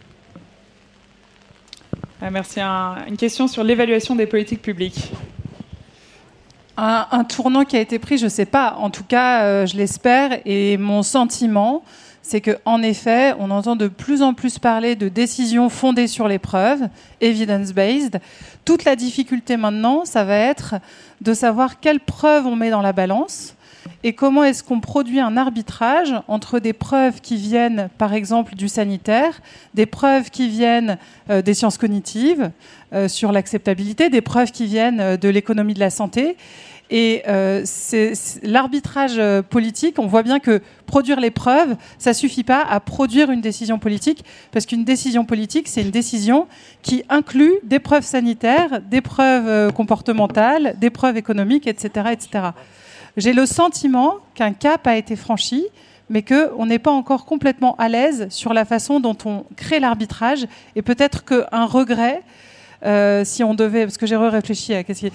Merci. 2.31 2.59
une 2.61 3.17
question 3.17 3.47
sur 3.47 3.63
l'évaluation 3.63 4.15
des 4.15 4.25
politiques 4.25 4.61
publiques 4.61 5.11
un, 6.77 7.23
tournant 7.23 7.65
qui 7.65 7.77
a 7.77 7.79
été 7.79 7.99
pris, 7.99 8.17
je 8.17 8.25
ne 8.25 8.29
sais 8.29 8.45
pas. 8.45 8.75
En 8.79 8.89
tout 8.89 9.03
cas, 9.03 9.43
euh, 9.43 9.65
je 9.65 9.77
l'espère. 9.77 10.39
Et 10.45 10.77
mon 10.77 11.03
sentiment, 11.03 11.83
c'est 12.21 12.41
qu'en 12.41 12.81
effet, 12.81 13.35
on 13.39 13.51
entend 13.51 13.75
de 13.75 13.87
plus 13.87 14.21
en 14.21 14.33
plus 14.33 14.57
parler 14.57 14.95
de 14.95 15.07
décisions 15.07 15.69
fondées 15.69 16.07
sur 16.07 16.27
les 16.27 16.39
preuves, 16.39 16.87
evidence-based. 17.21 18.19
Toute 18.65 18.85
la 18.85 18.95
difficulté 18.95 19.57
maintenant, 19.57 20.05
ça 20.05 20.23
va 20.23 20.35
être 20.35 20.75
de 21.21 21.33
savoir 21.33 21.79
quelles 21.79 21.99
preuves 21.99 22.47
on 22.47 22.55
met 22.55 22.69
dans 22.69 22.81
la 22.81 22.93
balance 22.93 23.55
et 24.03 24.13
comment 24.13 24.43
est-ce 24.43 24.63
qu'on 24.63 24.79
produit 24.79 25.19
un 25.19 25.37
arbitrage 25.37 26.13
entre 26.27 26.59
des 26.59 26.73
preuves 26.73 27.21
qui 27.21 27.37
viennent, 27.37 27.89
par 27.97 28.13
exemple, 28.13 28.55
du 28.55 28.67
sanitaire, 28.67 29.41
des 29.73 29.85
preuves 29.85 30.29
qui 30.29 30.49
viennent 30.49 30.97
euh, 31.29 31.41
des 31.41 31.53
sciences 31.53 31.77
cognitives 31.77 32.51
euh, 32.93 33.07
sur 33.07 33.31
l'acceptabilité, 33.31 34.09
des 34.09 34.21
preuves 34.21 34.51
qui 34.51 34.65
viennent 34.65 35.17
de 35.17 35.29
l'économie 35.29 35.73
de 35.73 35.79
la 35.79 35.89
santé, 35.89 36.37
Et 36.95 37.23
euh, 37.27 37.65
l'arbitrage 38.43 39.17
euh, 39.17 39.41
politique, 39.41 39.97
on 39.97 40.05
voit 40.05 40.21
bien 40.21 40.39
que 40.39 40.61
produire 40.85 41.19
les 41.19 41.31
preuves, 41.31 41.75
ça 41.97 42.13
suffit 42.13 42.43
pas 42.43 42.61
à 42.61 42.79
produire 42.79 43.31
une 43.31 43.41
décision 43.41 43.79
politique, 43.79 44.23
parce 44.51 44.67
qu'une 44.67 44.83
décision 44.83 45.25
politique, 45.25 45.67
c'est 45.67 45.81
une 45.81 45.89
décision 45.89 46.47
qui 46.83 47.03
inclut 47.09 47.53
des 47.63 47.79
preuves 47.79 48.03
sanitaires, 48.03 48.79
des 48.81 49.01
preuves 49.01 49.47
euh, 49.47 49.71
comportementales, 49.71 50.75
des 50.77 50.91
preuves 50.91 51.17
économiques, 51.17 51.65
etc., 51.65 52.09
etc. 52.11 52.49
J'ai 53.17 53.33
le 53.33 53.45
sentiment 53.45 54.15
qu'un 54.33 54.53
cap 54.53 54.87
a 54.87 54.97
été 54.97 55.15
franchi, 55.15 55.65
mais 56.09 56.23
qu'on 56.23 56.65
n'est 56.65 56.79
pas 56.79 56.91
encore 56.91 57.25
complètement 57.25 57.75
à 57.77 57.89
l'aise 57.89 58.27
sur 58.29 58.53
la 58.53 58.65
façon 58.65 58.99
dont 58.99 59.17
on 59.25 59.45
crée 59.55 59.79
l'arbitrage, 59.79 60.47
et 60.75 60.81
peut-être 60.81 61.23
qu'un 61.23 61.65
regret 61.65 62.21
euh, 62.85 63.23
si 63.23 63.43
on 63.43 63.53
devait, 63.53 63.85
parce 63.85 63.97
que 63.97 64.05
j'ai 64.05 64.17
réfléchi 64.17 64.73
à 64.73 64.83
qu'est-ce 64.83 65.07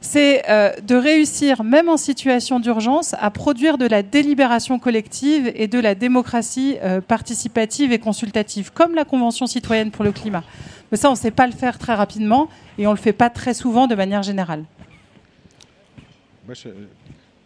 c'est 0.00 0.42
euh, 0.50 0.72
de 0.82 0.94
réussir, 0.94 1.64
même 1.64 1.88
en 1.88 1.96
situation 1.96 2.60
d'urgence, 2.60 3.14
à 3.18 3.30
produire 3.30 3.78
de 3.78 3.86
la 3.86 4.02
délibération 4.02 4.78
collective 4.78 5.50
et 5.54 5.66
de 5.66 5.78
la 5.78 5.94
démocratie 5.94 6.76
euh, 6.82 7.00
participative 7.00 7.92
et 7.92 7.98
consultative, 7.98 8.70
comme 8.72 8.94
la 8.94 9.06
Convention 9.06 9.46
citoyenne 9.46 9.90
pour 9.90 10.04
le 10.04 10.12
climat. 10.12 10.44
Mais 10.92 10.98
ça, 10.98 11.08
on 11.08 11.12
ne 11.12 11.16
sait 11.16 11.30
pas 11.30 11.46
le 11.46 11.54
faire 11.54 11.78
très 11.78 11.94
rapidement 11.94 12.48
et 12.76 12.86
on 12.86 12.90
ne 12.90 12.96
le 12.96 13.00
fait 13.00 13.14
pas 13.14 13.30
très 13.30 13.54
souvent 13.54 13.86
de 13.86 13.94
manière 13.94 14.22
générale. 14.22 14.64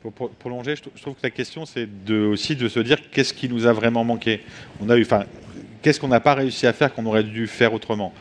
Pour 0.00 0.12
prolonger, 0.12 0.76
je 0.76 1.02
trouve 1.02 1.14
que 1.14 1.20
la 1.22 1.30
question, 1.30 1.66
c'est 1.66 1.88
de, 2.04 2.24
aussi 2.24 2.54
de 2.54 2.68
se 2.68 2.80
dire 2.80 2.98
qu'est-ce 3.10 3.34
qui 3.34 3.48
nous 3.48 3.66
a 3.66 3.72
vraiment 3.72 4.04
manqué. 4.04 4.42
On 4.80 4.88
a 4.90 4.96
eu, 4.96 5.02
enfin, 5.02 5.24
qu'est-ce 5.82 5.98
qu'on 5.98 6.08
n'a 6.08 6.20
pas 6.20 6.34
réussi 6.34 6.66
à 6.66 6.72
faire 6.72 6.94
qu'on 6.94 7.06
aurait 7.06 7.24
dû 7.24 7.46
faire 7.46 7.72
autrement 7.72 8.12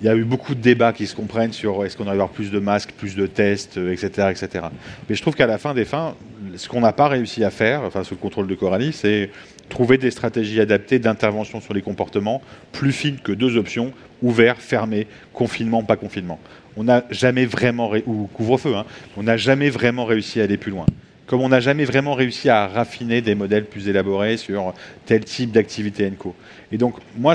il 0.00 0.06
y 0.06 0.08
a 0.08 0.16
eu 0.16 0.24
beaucoup 0.24 0.54
de 0.54 0.60
débats 0.60 0.94
qui 0.94 1.06
se 1.06 1.14
comprennent 1.14 1.52
sur 1.52 1.84
est-ce 1.84 1.94
qu'on 1.94 2.04
doit 2.04 2.14
avoir 2.14 2.30
plus 2.30 2.50
de 2.50 2.58
masques, 2.58 2.92
plus 2.96 3.16
de 3.16 3.26
tests, 3.26 3.76
etc. 3.76 4.10
Euh, 4.18 4.30
etc. 4.30 4.64
Mais 5.08 5.14
je 5.14 5.20
trouve 5.20 5.34
qu'à 5.34 5.46
la 5.46 5.58
fin 5.58 5.74
des 5.74 5.84
fins, 5.84 6.14
ce 6.56 6.70
qu'on 6.70 6.80
n'a 6.80 6.94
pas 6.94 7.08
réussi 7.08 7.44
à 7.44 7.50
faire, 7.50 7.82
enfin 7.82 8.02
sous 8.02 8.14
le 8.14 8.20
contrôle 8.20 8.46
de 8.46 8.54
Coralie, 8.54 8.94
c'est 8.94 9.30
trouver 9.68 9.98
des 9.98 10.10
stratégies 10.10 10.58
adaptées 10.58 10.98
d'intervention 10.98 11.60
sur 11.60 11.74
les 11.74 11.82
comportements 11.82 12.40
plus 12.72 12.92
fines 12.92 13.18
que 13.18 13.32
deux 13.32 13.58
options, 13.58 13.92
ouvert, 14.22 14.56
fermé, 14.56 15.06
confinement, 15.34 15.82
pas 15.82 15.96
confinement. 15.96 16.40
On 16.78 16.84
n'a 16.84 17.04
jamais 17.10 17.44
vraiment, 17.44 17.92
ou 18.06 18.26
couvre-feu, 18.32 18.74
hein, 18.74 18.86
on 19.18 19.24
n'a 19.24 19.36
jamais 19.36 19.68
vraiment 19.68 20.06
réussi 20.06 20.40
à 20.40 20.44
aller 20.44 20.56
plus 20.56 20.70
loin 20.70 20.86
comme 21.30 21.42
on 21.42 21.48
n'a 21.50 21.60
jamais 21.60 21.84
vraiment 21.84 22.14
réussi 22.14 22.48
à 22.48 22.66
raffiner 22.66 23.20
des 23.20 23.36
modèles 23.36 23.64
plus 23.64 23.86
élaborés 23.86 24.36
sur 24.36 24.74
tel 25.06 25.24
type 25.24 25.52
d'activité 25.52 26.04
ENCO. 26.04 26.34
Et 26.72 26.76
donc, 26.76 26.96
moi, 27.16 27.34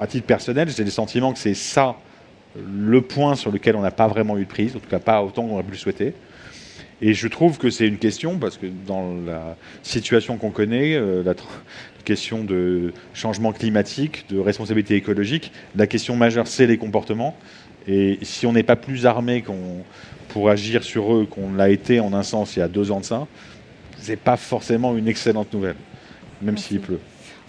à 0.00 0.06
titre 0.06 0.24
personnel, 0.24 0.68
j'ai 0.68 0.84
le 0.84 0.90
sentiment 0.90 1.32
que 1.32 1.40
c'est 1.40 1.54
ça 1.54 1.96
le 2.54 3.00
point 3.00 3.34
sur 3.34 3.50
lequel 3.50 3.74
on 3.74 3.80
n'a 3.80 3.90
pas 3.90 4.06
vraiment 4.06 4.38
eu 4.38 4.44
de 4.44 4.48
prise, 4.48 4.76
en 4.76 4.78
tout 4.78 4.88
cas 4.88 5.00
pas 5.00 5.20
autant 5.20 5.42
qu'on 5.42 5.54
aurait 5.54 5.64
pu 5.64 5.72
le 5.72 5.78
souhaiter. 5.78 6.14
Et 7.00 7.12
je 7.12 7.26
trouve 7.26 7.58
que 7.58 7.70
c'est 7.70 7.88
une 7.88 7.98
question, 7.98 8.38
parce 8.38 8.56
que 8.56 8.66
dans 8.86 9.16
la 9.26 9.56
situation 9.82 10.36
qu'on 10.36 10.52
connaît, 10.52 10.94
euh, 10.94 11.24
la 11.24 11.34
question 12.04 12.44
de 12.44 12.92
changement 13.14 13.50
climatique, 13.50 14.26
de 14.28 14.38
responsabilité 14.38 14.94
écologique, 14.94 15.50
la 15.74 15.88
question 15.88 16.14
majeure, 16.14 16.46
c'est 16.46 16.68
les 16.68 16.78
comportements. 16.78 17.36
Et 17.86 18.18
si 18.22 18.46
on 18.46 18.52
n'est 18.52 18.62
pas 18.62 18.76
plus 18.76 19.06
armé 19.06 19.42
qu'on 19.42 19.84
pour 20.28 20.48
agir 20.48 20.82
sur 20.82 21.14
eux 21.14 21.26
qu'on 21.26 21.52
l'a 21.52 21.68
été 21.68 22.00
en 22.00 22.12
un 22.14 22.22
sens 22.22 22.56
il 22.56 22.60
y 22.60 22.62
a 22.62 22.68
deux 22.68 22.90
ans 22.90 23.00
de 23.00 23.04
ça, 23.04 23.26
c'est 23.98 24.16
pas 24.16 24.36
forcément 24.36 24.96
une 24.96 25.06
excellente 25.06 25.52
nouvelle, 25.52 25.76
même 26.40 26.56
s'il 26.56 26.80
pleut. 26.80 27.00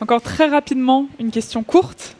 Encore 0.01 0.21
très 0.21 0.47
rapidement, 0.47 1.07
une 1.19 1.31
question 1.31 1.63
courte. 1.63 2.15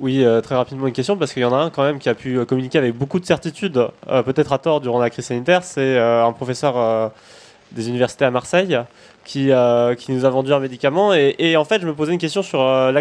Oui, 0.00 0.24
euh, 0.24 0.40
très 0.40 0.56
rapidement 0.56 0.86
une 0.86 0.92
question, 0.92 1.16
parce 1.16 1.32
qu'il 1.32 1.42
y 1.42 1.44
en 1.44 1.52
a 1.52 1.58
un 1.58 1.70
quand 1.70 1.84
même 1.84 1.98
qui 1.98 2.08
a 2.08 2.14
pu 2.14 2.38
euh, 2.38 2.44
communiquer 2.44 2.78
avec 2.78 2.96
beaucoup 2.96 3.20
de 3.20 3.26
certitude, 3.26 3.86
euh, 4.08 4.22
peut-être 4.22 4.52
à 4.52 4.58
tort 4.58 4.80
durant 4.80 4.98
la 4.98 5.10
crise 5.10 5.26
sanitaire, 5.26 5.62
c'est 5.62 5.98
un 5.98 6.32
professeur 6.32 7.12
des 7.72 7.88
universités 7.88 8.24
à 8.24 8.30
Marseille 8.30 8.78
qui, 9.30 9.52
euh, 9.52 9.94
qui 9.94 10.10
nous 10.10 10.24
a 10.24 10.30
vendu 10.30 10.52
un 10.52 10.58
médicament. 10.58 11.14
Et, 11.14 11.56
en 11.56 11.64
fait, 11.64 11.80
je 11.80 11.86
me 11.86 11.94
posais 11.94 12.12
une 12.12 12.18
question 12.18 12.42
sur, 12.42 12.62
euh, 12.62 12.92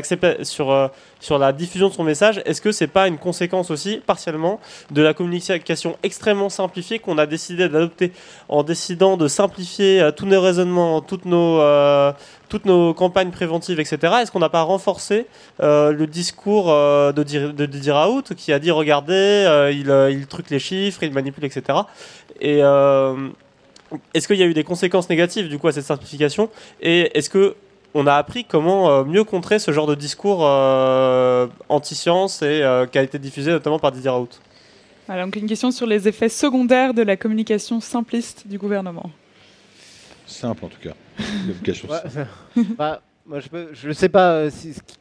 sur, 0.43 0.69
euh, 0.69 0.87
sur 1.19 1.39
la 1.39 1.51
diffusion 1.51 1.87
de 1.87 1.93
son 1.93 2.03
message. 2.03 2.39
Est-ce 2.45 2.61
que 2.61 2.71
c'est 2.71 2.85
pas 2.85 3.07
une 3.07 3.17
conséquence 3.17 3.71
aussi, 3.71 3.99
partiellement, 4.05 4.59
de 4.91 5.01
la 5.01 5.15
communication 5.15 5.97
extrêmement 6.03 6.49
simplifiée 6.49 6.99
qu'on 6.99 7.17
a 7.17 7.25
décidé 7.25 7.67
d'adopter 7.67 8.11
en 8.47 8.61
décidant 8.61 9.17
de 9.17 9.27
simplifier 9.27 10.07
tous 10.15 10.27
nos 10.27 10.39
raisonnements, 10.39 11.01
toutes 11.01 11.25
nos, 11.25 11.63
toutes 12.47 12.65
nos 12.65 12.93
campagnes 12.93 13.31
préventives, 13.31 13.79
etc. 13.79 13.97
Est-ce 14.21 14.31
qu'on 14.31 14.39
n'a 14.39 14.49
pas 14.49 14.61
renforcé 14.61 15.25
le 15.59 16.05
discours 16.05 16.67
de, 16.67 17.51
de 17.51 17.65
Didier 17.65 17.91
Raoult 17.91 18.35
qui 18.37 18.53
a 18.53 18.59
dit 18.59 18.69
regardez, 18.69 19.71
il, 19.73 19.91
il 20.11 20.27
truque 20.27 20.51
les 20.51 20.59
chiffres, 20.59 21.01
il 21.01 21.11
manipule, 21.11 21.45
etc. 21.45 21.79
Et 22.39 22.61
est-ce 24.13 24.27
qu'il 24.27 24.37
y 24.37 24.43
a 24.43 24.45
eu 24.45 24.53
des 24.53 24.63
conséquences 24.63 25.09
négatives 25.09 25.49
du 25.49 25.57
coup 25.57 25.67
à 25.67 25.71
cette 25.71 25.85
simplification 25.85 26.49
Et 26.81 27.17
est-ce 27.17 27.29
que 27.29 27.55
on 27.93 28.07
a 28.07 28.13
appris 28.15 28.45
comment 28.45 28.89
euh, 28.89 29.03
mieux 29.03 29.23
contrer 29.23 29.59
ce 29.59 29.71
genre 29.71 29.87
de 29.87 29.95
discours 29.95 30.45
euh, 30.45 31.47
anti-science 31.69 32.41
et 32.41 32.61
euh, 32.61 32.85
qui 32.85 32.97
a 32.97 33.03
été 33.03 33.17
diffusé 33.17 33.51
notamment 33.51 33.79
par 33.79 33.91
Didier 33.91 34.09
Raoult? 34.09 34.29
Voilà, 35.07 35.25
donc 35.25 35.35
une 35.35 35.47
question 35.47 35.71
sur 35.71 35.87
les 35.87 36.07
effets 36.07 36.29
secondaires 36.29 36.93
de 36.93 37.01
la 37.01 37.17
communication 37.17 37.79
simpliste 37.79 38.47
du 38.47 38.59
gouvernement. 38.59 39.09
Simple 40.27 40.65
en 40.65 40.67
tout 40.67 40.79
cas. 40.79 40.93
bah, 42.77 43.01
moi, 43.25 43.39
je 43.73 43.87
ne 43.87 43.93
sais 43.93 44.09
pas 44.09 44.45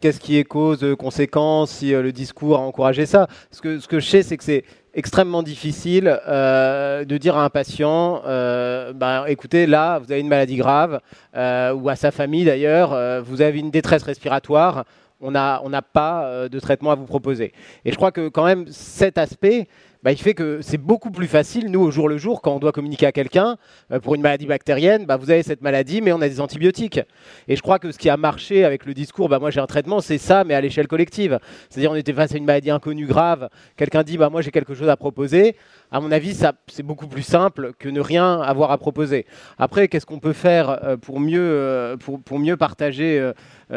qu'est-ce 0.01 0.20
qui 0.20 0.39
est 0.39 0.45
cause, 0.45 0.84
conséquence, 0.99 1.70
si 1.70 1.91
le 1.91 2.12
discours 2.12 2.57
a 2.57 2.61
encouragé 2.61 3.05
ça. 3.05 3.28
Ce 3.51 3.61
que, 3.61 3.78
ce 3.80 3.89
que 3.89 4.01
je 4.01 4.09
sais, 4.09 4.22
c'est 4.22 4.36
que 4.39 4.45
c'est 4.45 4.64
extrêmement 4.99 5.44
difficile 5.44 6.20
euh, 6.26 7.05
de 7.05 7.16
dire 7.18 7.36
à 7.36 7.44
un 7.44 7.51
patient, 7.51 8.20
euh, 8.26 8.92
bah, 8.92 9.26
écoutez, 9.28 9.68
là, 9.68 10.01
vous 10.01 10.11
avez 10.11 10.20
une 10.20 10.28
maladie 10.28 10.57
grave, 10.57 11.01
euh, 11.36 11.72
ou 11.72 11.88
à 11.88 11.94
sa 11.94 12.11
famille 12.11 12.44
d'ailleurs, 12.44 13.22
vous 13.22 13.40
avez 13.40 13.61
une 13.61 13.70
détresse 13.70 14.03
respiratoire, 14.03 14.84
on 15.20 15.30
n'a 15.30 15.62
on 15.64 15.70
pas 15.92 16.49
de 16.49 16.61
traitement 16.61 16.90
à 16.90 16.96
vous 16.96 17.07
proposer. 17.07 17.53
Et 17.84 17.92
je 17.92 17.96
crois 17.96 18.11
que 18.11 18.28
quand 18.28 18.44
même 18.44 18.66
cet 18.70 19.18
aspect, 19.18 19.68
bah, 20.03 20.12
il 20.12 20.18
fait 20.18 20.34
que 20.34 20.61
c'est 20.62 20.78
beaucoup 20.78 21.11
plus 21.11 21.26
facile, 21.26 21.70
nous, 21.70 21.80
au 21.80 21.90
jour 21.90 22.09
le 22.09 22.18
jour, 22.18 22.40
quand 22.40 22.55
on 22.55 22.59
doit 22.61 22.70
communiquer 22.72 23.07
à 23.07 23.12
quelqu'un 23.12 23.57
euh, 23.90 23.99
pour 23.99 24.14
une 24.14 24.22
maladie 24.22 24.46
bactérienne, 24.46 25.07
bah, 25.07 25.16
vous 25.16 25.30
avez 25.30 25.42
cette 25.42 25.61
maladie, 25.61 26.01
mais 26.01 26.12
on 26.12 26.20
a 26.20 26.28
des 26.28 26.40
antibiotiques. 26.40 27.01
Et 27.49 27.57
je 27.57 27.62
crois 27.62 27.78
que 27.78 27.90
ce 27.90 27.99
qui 27.99 28.09
a 28.09 28.16
marché 28.16 28.64
avec 28.64 28.86
le 28.86 28.94
discours, 28.94 29.28
bah, 29.28 29.38
moi 29.40 29.51
j'ai 29.51 29.61
un 29.61 29.66
traitement, 29.66 30.01
c'est 30.01 30.18
ça, 30.18 30.44
mais 30.44 30.55
à 30.55 30.61
l'échelle 30.61 30.86
collective. 30.86 31.40
C'est-à-dire, 31.68 31.90
on 31.90 31.96
était 31.96 32.12
face 32.12 32.32
à 32.32 32.36
une 32.36 32.44
maladie 32.44 32.70
inconnue 32.70 33.07
grave, 33.07 33.49
quelqu'un 33.76 34.05
dit, 34.05 34.18
bah, 34.18 34.30
moi 34.30 34.40
j'ai 34.40 34.53
quelque 34.53 34.74
chose 34.74 34.88
à 34.88 34.96
proposer. 34.96 35.57
À 35.91 36.01
mon 36.01 36.12
avis, 36.12 36.34
c'est 36.66 36.82
beaucoup 36.82 37.07
plus 37.07 37.22
simple 37.22 37.72
que 37.78 37.89
ne 37.89 38.01
rien 38.01 38.41
avoir 38.41 38.70
à 38.70 38.78
proposer. 38.78 39.26
Après, 39.59 39.89
qu'est-ce 39.89 40.07
qu'on 40.07 40.20
peut 40.20 40.32
faire 40.32 40.84
euh, 40.84 40.97
pour 40.97 41.20
mieux, 41.20 41.41
euh, 41.41 41.97
pour, 41.97 42.20
pour 42.20 42.39
mieux 42.39 42.57
partager 42.57 43.32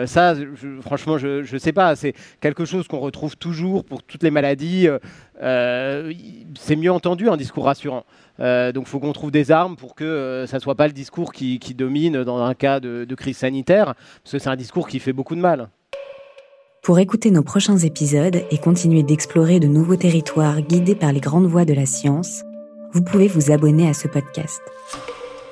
ça, 0.06 0.36
franchement, 0.82 1.18
je 1.18 1.54
ne 1.54 1.60
sais 1.60 1.74
pas. 1.74 1.98
C'est 1.98 2.14
quelque 2.40 2.64
chose 2.64 2.88
qu'on 2.88 3.00
retrouve 3.00 3.36
toujours 3.36 3.84
pour 3.84 4.04
toutes 4.04 4.24
les 4.24 4.32
maladies. 4.32 4.88
Euh, 5.42 6.14
c'est 6.60 6.76
mieux 6.76 6.92
entendu 6.92 7.30
un 7.30 7.38
discours 7.38 7.66
rassurant. 7.66 8.06
Euh, 8.40 8.72
donc 8.72 8.86
il 8.88 8.90
faut 8.90 9.00
qu'on 9.00 9.14
trouve 9.14 9.32
des 9.32 9.52
armes 9.52 9.76
pour 9.76 9.96
que 9.96 10.04
euh, 10.04 10.48
ça 10.48 10.58
ne 10.58 10.62
soit 10.62 10.76
pas 10.76 10.88
le 10.88 10.94
discours 10.94 11.34
qui, 11.34 11.60
domine 11.76 12.24
dans 12.24 12.44
un 12.44 12.54
cas 12.54 12.80
de, 12.80 13.06
de 13.06 13.16
crise 13.16 13.38
sanitaire, 13.38 13.96
parce 14.24 14.32
que 14.32 14.40
c'est 14.40 14.50
un 14.50 14.56
discours 14.56 14.88
qui 14.88 15.00
fait 15.00 15.14
beaucoup 15.14 15.36
de 15.36 15.42
mal. 15.42 15.70
Pour 16.82 16.98
écouter 16.98 17.30
nos 17.30 17.44
prochains 17.44 17.78
épisodes 17.78 18.42
et 18.50 18.58
continuer 18.58 19.04
d'explorer 19.04 19.60
de 19.60 19.68
nouveaux 19.68 19.98
territoires 19.98 20.62
guidés 20.62 20.96
par 20.96 21.14
les 21.14 21.20
grandes 21.20 21.46
voies 21.46 21.64
de 21.64 21.76
la 21.76 21.86
science, 21.86 22.42
vous 22.92 23.04
pouvez 23.04 23.28
vous 23.28 23.52
abonner 23.52 23.88
à 23.88 23.94
ce 23.94 24.08
podcast. 24.08 24.60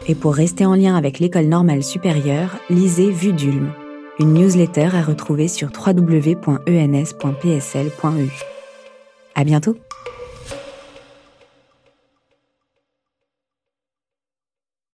Et 0.07 0.15
pour 0.15 0.33
rester 0.33 0.65
en 0.65 0.73
lien 0.73 0.95
avec 0.95 1.19
l'école 1.19 1.45
normale 1.45 1.83
supérieure, 1.83 2.57
lisez 2.71 3.11
Vue 3.11 3.33
d'Ulm, 3.33 3.71
une 4.17 4.33
newsletter 4.33 4.89
à 4.95 5.03
retrouver 5.03 5.47
sur 5.47 5.69
www.ens.psl.eu. 5.69 6.59
À 9.35 9.43
bientôt! 9.43 9.77